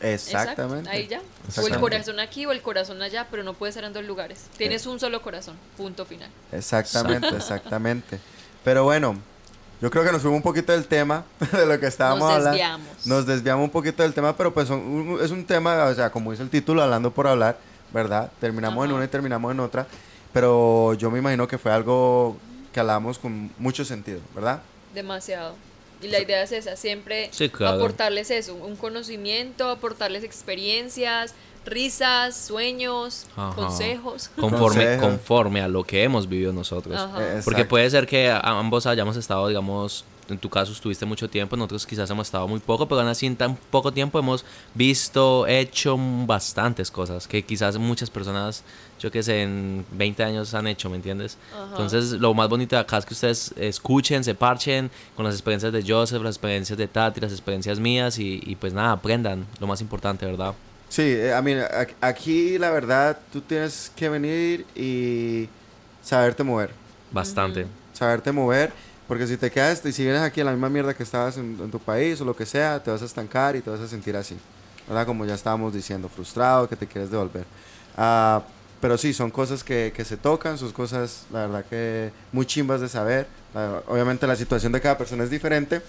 Exactamente. 0.00 0.90
Exacto, 0.90 0.90
Ahí 0.90 1.06
ya. 1.08 1.62
O 1.62 1.66
el 1.66 1.78
corazón 1.80 2.20
aquí 2.20 2.44
o 2.44 2.52
el 2.52 2.60
corazón 2.60 3.00
allá, 3.02 3.28
pero 3.30 3.42
no 3.44 3.54
puede 3.54 3.72
ser 3.72 3.84
en 3.84 3.92
dos 3.92 4.04
lugares. 4.04 4.46
Tienes 4.56 4.84
un 4.86 4.98
solo 5.00 5.22
corazón. 5.22 5.56
Punto 5.76 6.04
final. 6.04 6.28
Exactamente, 6.50 7.28
exactamente. 7.36 8.18
Pero 8.64 8.84
bueno, 8.84 9.16
yo 9.82 9.90
creo 9.90 10.02
que 10.04 10.12
nos 10.12 10.22
fuimos 10.22 10.38
un 10.38 10.42
poquito 10.42 10.72
del 10.72 10.86
tema 10.86 11.24
de 11.52 11.66
lo 11.66 11.78
que 11.78 11.86
estábamos 11.86 12.20
Nos 12.20 12.30
hablando. 12.30 12.50
desviamos. 12.52 13.06
Nos 13.06 13.26
desviamos 13.26 13.64
un 13.64 13.70
poquito 13.70 14.02
del 14.02 14.14
tema, 14.14 14.34
pero 14.36 14.54
pues 14.54 14.68
son- 14.68 14.80
un- 14.80 15.18
es 15.22 15.30
un 15.30 15.44
tema, 15.44 15.84
o 15.84 15.94
sea, 15.94 16.08
como 16.10 16.30
dice 16.30 16.42
el 16.42 16.48
título, 16.50 16.82
hablando 16.82 17.10
por 17.10 17.26
hablar, 17.26 17.58
¿verdad? 17.92 18.30
Terminamos 18.40 18.86
en 18.86 18.92
una 18.92 19.04
y 19.04 19.08
terminamos 19.08 19.52
en 19.52 19.60
otra, 19.60 19.86
pero 20.32 20.94
yo 20.94 21.10
me 21.10 21.18
imagino 21.18 21.46
que 21.46 21.58
fue 21.58 21.72
algo 21.72 22.36
que 22.72 22.80
hablamos 22.80 23.18
con 23.18 23.50
mucho 23.58 23.84
sentido, 23.84 24.20
¿verdad? 24.34 24.62
Demasiado. 24.94 25.54
Y 26.00 26.08
la 26.08 26.20
idea 26.20 26.42
es 26.42 26.50
esa, 26.52 26.74
siempre 26.76 27.28
Sí, 27.32 27.48
claro. 27.48 27.76
aportarles 27.76 28.30
eso, 28.30 28.54
un 28.54 28.76
conocimiento, 28.76 29.68
aportarles 29.68 30.24
experiencias, 30.24 31.34
risas, 31.64 32.36
sueños, 32.36 33.26
Ajá. 33.36 33.54
consejos. 33.54 34.30
Conforme, 34.40 34.84
Consejo. 34.84 35.02
conforme 35.02 35.62
a 35.62 35.68
lo 35.68 35.84
que 35.84 36.02
hemos 36.02 36.28
vivido 36.28 36.52
nosotros. 36.52 36.98
Ajá. 37.00 37.38
Eh, 37.38 37.40
Porque 37.44 37.64
puede 37.64 37.88
ser 37.90 38.06
que 38.06 38.30
ambos 38.42 38.86
hayamos 38.86 39.16
estado, 39.16 39.48
digamos, 39.48 40.04
en 40.28 40.38
tu 40.38 40.48
caso 40.48 40.72
estuviste 40.72 41.04
mucho 41.04 41.28
tiempo, 41.28 41.56
nosotros 41.56 41.84
quizás 41.84 42.08
hemos 42.08 42.28
estado 42.28 42.46
muy 42.48 42.60
poco, 42.60 42.86
pero 42.86 43.00
aún 43.00 43.10
así 43.10 43.26
en 43.26 43.36
tan 43.36 43.56
poco 43.56 43.92
tiempo 43.92 44.18
hemos 44.18 44.44
visto, 44.72 45.46
hecho 45.46 45.96
bastantes 45.98 46.90
cosas 46.90 47.26
que 47.26 47.44
quizás 47.44 47.76
muchas 47.76 48.08
personas, 48.08 48.62
yo 49.00 49.10
que 49.10 49.22
sé, 49.22 49.42
en 49.42 49.84
20 49.90 50.22
años 50.22 50.54
han 50.54 50.68
hecho, 50.68 50.88
¿me 50.88 50.96
entiendes? 50.96 51.36
Ajá. 51.52 51.66
Entonces, 51.70 52.12
lo 52.12 52.32
más 52.34 52.48
bonito 52.48 52.76
de 52.76 52.80
acá 52.82 52.98
es 52.98 53.04
que 53.04 53.14
ustedes 53.14 53.52
escuchen, 53.56 54.22
se 54.24 54.34
parchen 54.34 54.90
con 55.16 55.24
las 55.24 55.34
experiencias 55.34 55.72
de 55.72 55.82
Joseph, 55.86 56.22
las 56.22 56.36
experiencias 56.36 56.78
de 56.78 56.88
Tati, 56.88 57.20
las 57.20 57.32
experiencias 57.32 57.78
mías 57.80 58.18
y, 58.18 58.40
y 58.46 58.54
pues 58.56 58.72
nada, 58.72 58.92
aprendan, 58.92 59.46
lo 59.60 59.66
más 59.66 59.80
importante, 59.80 60.24
¿verdad? 60.24 60.54
Sí, 60.92 61.00
eh, 61.04 61.32
a 61.32 61.40
mí, 61.40 61.54
aquí 62.02 62.58
la 62.58 62.68
verdad, 62.70 63.18
tú 63.32 63.40
tienes 63.40 63.90
que 63.96 64.10
venir 64.10 64.66
y 64.76 65.48
saberte 66.02 66.44
mover. 66.44 66.68
Bastante. 67.10 67.66
saberte 67.94 68.30
mover, 68.30 68.70
porque 69.08 69.26
si 69.26 69.38
te 69.38 69.50
quedas 69.50 69.82
y 69.86 69.92
si 69.92 70.02
vienes 70.04 70.20
aquí 70.20 70.40
en 70.40 70.46
la 70.46 70.52
misma 70.52 70.68
mierda 70.68 70.92
que 70.92 71.02
estabas 71.02 71.38
en, 71.38 71.58
en 71.62 71.70
tu 71.70 71.78
país 71.78 72.20
o 72.20 72.26
lo 72.26 72.36
que 72.36 72.44
sea, 72.44 72.78
te 72.82 72.90
vas 72.90 73.00
a 73.00 73.06
estancar 73.06 73.56
y 73.56 73.62
te 73.62 73.70
vas 73.70 73.80
a 73.80 73.88
sentir 73.88 74.14
así, 74.18 74.36
¿verdad? 74.86 75.06
Como 75.06 75.24
ya 75.24 75.32
estábamos 75.32 75.72
diciendo, 75.72 76.10
frustrado, 76.10 76.68
que 76.68 76.76
te 76.76 76.86
quieres 76.86 77.10
devolver. 77.10 77.44
Ah, 77.96 78.42
pero 78.82 78.98
sí, 78.98 79.14
son 79.14 79.30
cosas 79.30 79.64
que, 79.64 79.94
que 79.96 80.04
se 80.04 80.18
tocan, 80.18 80.58
son 80.58 80.72
cosas, 80.72 81.24
la 81.32 81.46
verdad 81.46 81.64
que 81.70 82.10
muy 82.32 82.44
chimbas 82.44 82.82
de 82.82 82.90
saber. 82.90 83.26
La- 83.54 83.82
obviamente 83.88 84.26
la 84.26 84.36
situación 84.36 84.72
de 84.72 84.80
cada 84.82 84.98
persona 84.98 85.24
es 85.24 85.30
diferente, 85.30 85.80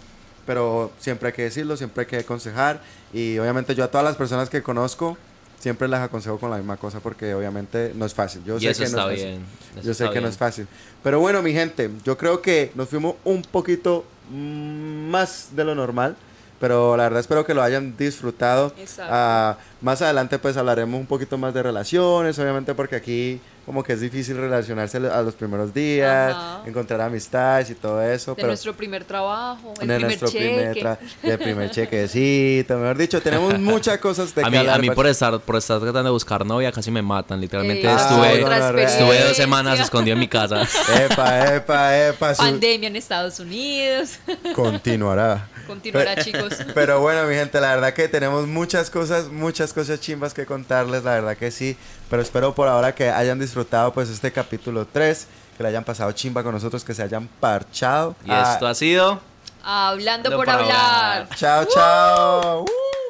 pero 0.46 0.92
siempre 1.00 1.28
hay 1.28 1.34
que 1.34 1.44
decirlo, 1.44 1.78
siempre 1.78 2.02
hay 2.02 2.08
que 2.08 2.18
aconsejar 2.18 2.82
y 3.14 3.38
obviamente 3.40 3.76
yo 3.76 3.84
a 3.84 3.88
todas 3.88 4.06
las 4.06 4.16
personas 4.16 4.50
que 4.50 4.62
conozco, 4.62 5.18
siempre 5.60 5.88
las 5.88 6.02
aconsejo 6.02 6.38
con 6.40 6.50
la 6.50 6.58
misma 6.58 6.78
cosa 6.78 7.00
porque 7.00 7.34
obviamente 7.34 7.94
no 7.96 8.06
es 8.06 8.14
fácil. 8.14 8.44
Yo 8.44 8.58
y 8.58 8.62
sé 8.62 8.72
eso 8.72 8.84
que 8.84 8.90
no 8.90 8.98
está 8.98 9.14
es 9.14 9.20
fácil. 9.20 9.26
bien. 9.26 9.46
eso 9.78 9.88
Yo 9.88 9.94
sé 9.94 10.10
que 10.10 10.22
no 10.22 10.28
es 10.28 10.38
fácil. 10.38 10.68
Pero 11.02 11.20
bueno, 11.20 11.42
mi 11.42 11.54
gente, 11.54 11.90
yo 12.04 12.18
creo 12.18 12.42
que 12.42 12.72
nos 12.76 12.90
fuimos 12.90 13.16
un 13.24 13.42
poquito 13.44 14.06
mm, 14.30 15.10
más 15.10 15.50
de 15.56 15.64
lo 15.64 15.74
normal. 15.74 16.18
Pero 16.64 16.96
la 16.96 17.04
verdad 17.04 17.20
espero 17.20 17.46
que 17.46 17.54
lo 17.54 17.62
hayan 17.62 17.98
disfrutado. 17.98 18.72
Exacto. 18.78 19.12
Ah, 19.14 19.58
más 19.82 20.02
adelante 20.02 20.40
pues 20.40 20.56
hablaremos 20.56 20.98
un 20.98 21.06
poquito 21.08 21.38
más 21.38 21.54
de 21.54 21.62
relaciones, 21.62 22.40
obviamente 22.40 22.74
porque 22.74 22.96
aquí 22.96 23.42
como 23.66 23.84
que 23.84 23.94
es 23.94 24.00
difícil 24.02 24.38
relacionarse 24.38 24.98
a 24.98 25.22
los 25.22 25.36
primeros 25.36 25.74
días, 25.74 26.34
Ajá. 26.34 26.62
encontrar 26.66 27.02
amistades 27.02 27.70
y 27.70 27.76
todo 27.76 28.02
eso. 28.02 28.32
De 28.32 28.36
pero 28.36 28.48
nuestro 28.48 28.74
primer 28.74 29.04
trabajo, 29.04 29.74
el 29.82 29.88
de 29.88 29.96
primer 29.96 30.02
nuestro 30.04 30.30
primer 30.30 30.74
cheque. 30.74 30.86
tra- 30.86 30.98
del 31.22 31.38
primer 31.40 31.72
chequecito, 31.76 32.78
mejor 32.78 32.98
dicho, 32.98 33.22
tenemos 33.22 33.60
muchas 33.60 33.98
cosas 34.00 34.34
de 34.34 34.42
A 34.42 34.46
que 34.46 34.52
mí, 34.52 34.58
hablar, 34.58 34.76
a 34.76 34.80
mí 34.80 34.88
parce. 34.88 34.96
por 34.96 35.08
estar, 35.08 35.40
por 35.42 35.56
estar 35.58 35.80
tratando 35.82 36.04
de 36.10 36.12
buscar 36.14 36.46
novia 36.46 36.72
casi 36.72 36.92
me 36.92 37.02
matan. 37.02 37.42
Literalmente 37.42 37.86
Eh, 37.88 37.94
estuve, 37.94 38.44
otra 38.44 38.58
estuve 38.58 38.84
experiencia. 38.84 39.28
dos 39.28 39.36
semanas 39.38 39.80
escondido 39.82 40.14
en 40.14 40.20
mi 40.22 40.28
casa. 40.30 40.62
Epa, 40.98 41.56
epa, 41.56 41.98
epa, 42.08 42.34
Pandemia 42.36 42.88
en 42.88 42.96
Estados 42.96 43.38
Unidos. 43.42 44.18
continuará. 44.56 45.50
Continuará, 45.68 46.16
chicos. 46.24 46.54
Pero 46.74 47.00
bueno, 47.00 47.26
mi 47.28 47.36
gente, 47.36 47.60
la 47.62 47.76
verdad 47.76 47.94
que 47.94 48.08
tenemos 48.08 48.48
muchas 48.48 48.90
cosas, 48.90 49.28
muchas 49.30 49.74
cosas 49.74 50.00
chimbas 50.00 50.34
que 50.34 50.46
contarles, 50.46 51.04
la 51.04 51.12
verdad 51.12 51.38
que 51.38 51.52
sí. 51.52 51.78
Pero 52.10 52.22
espero 52.22 52.54
por 52.54 52.68
ahora 52.68 52.94
que 52.94 53.10
hayan 53.10 53.40
disfrutado 53.40 53.94
pues 53.94 54.10
este 54.10 54.32
capítulo 54.32 54.86
3, 54.92 55.28
que 55.58 55.64
le 55.64 55.70
hayan 55.70 55.84
pasado 55.84 56.12
chimba 56.12 56.44
con 56.44 56.54
nosotros, 56.54 56.84
que 56.84 56.94
se 56.94 57.04
hayan 57.04 57.28
parchado. 57.40 58.16
Y 58.26 58.32
Ah, 58.32 58.52
esto 58.54 58.68
ha 58.68 58.74
sido... 58.76 59.20
Hablando 59.66 60.30
por 60.30 60.40
por 60.46 60.50
hablar. 60.50 61.22
hablar. 61.22 61.30
Chao, 61.38 61.66
chao. 61.74 62.62
Uh. 62.64 63.03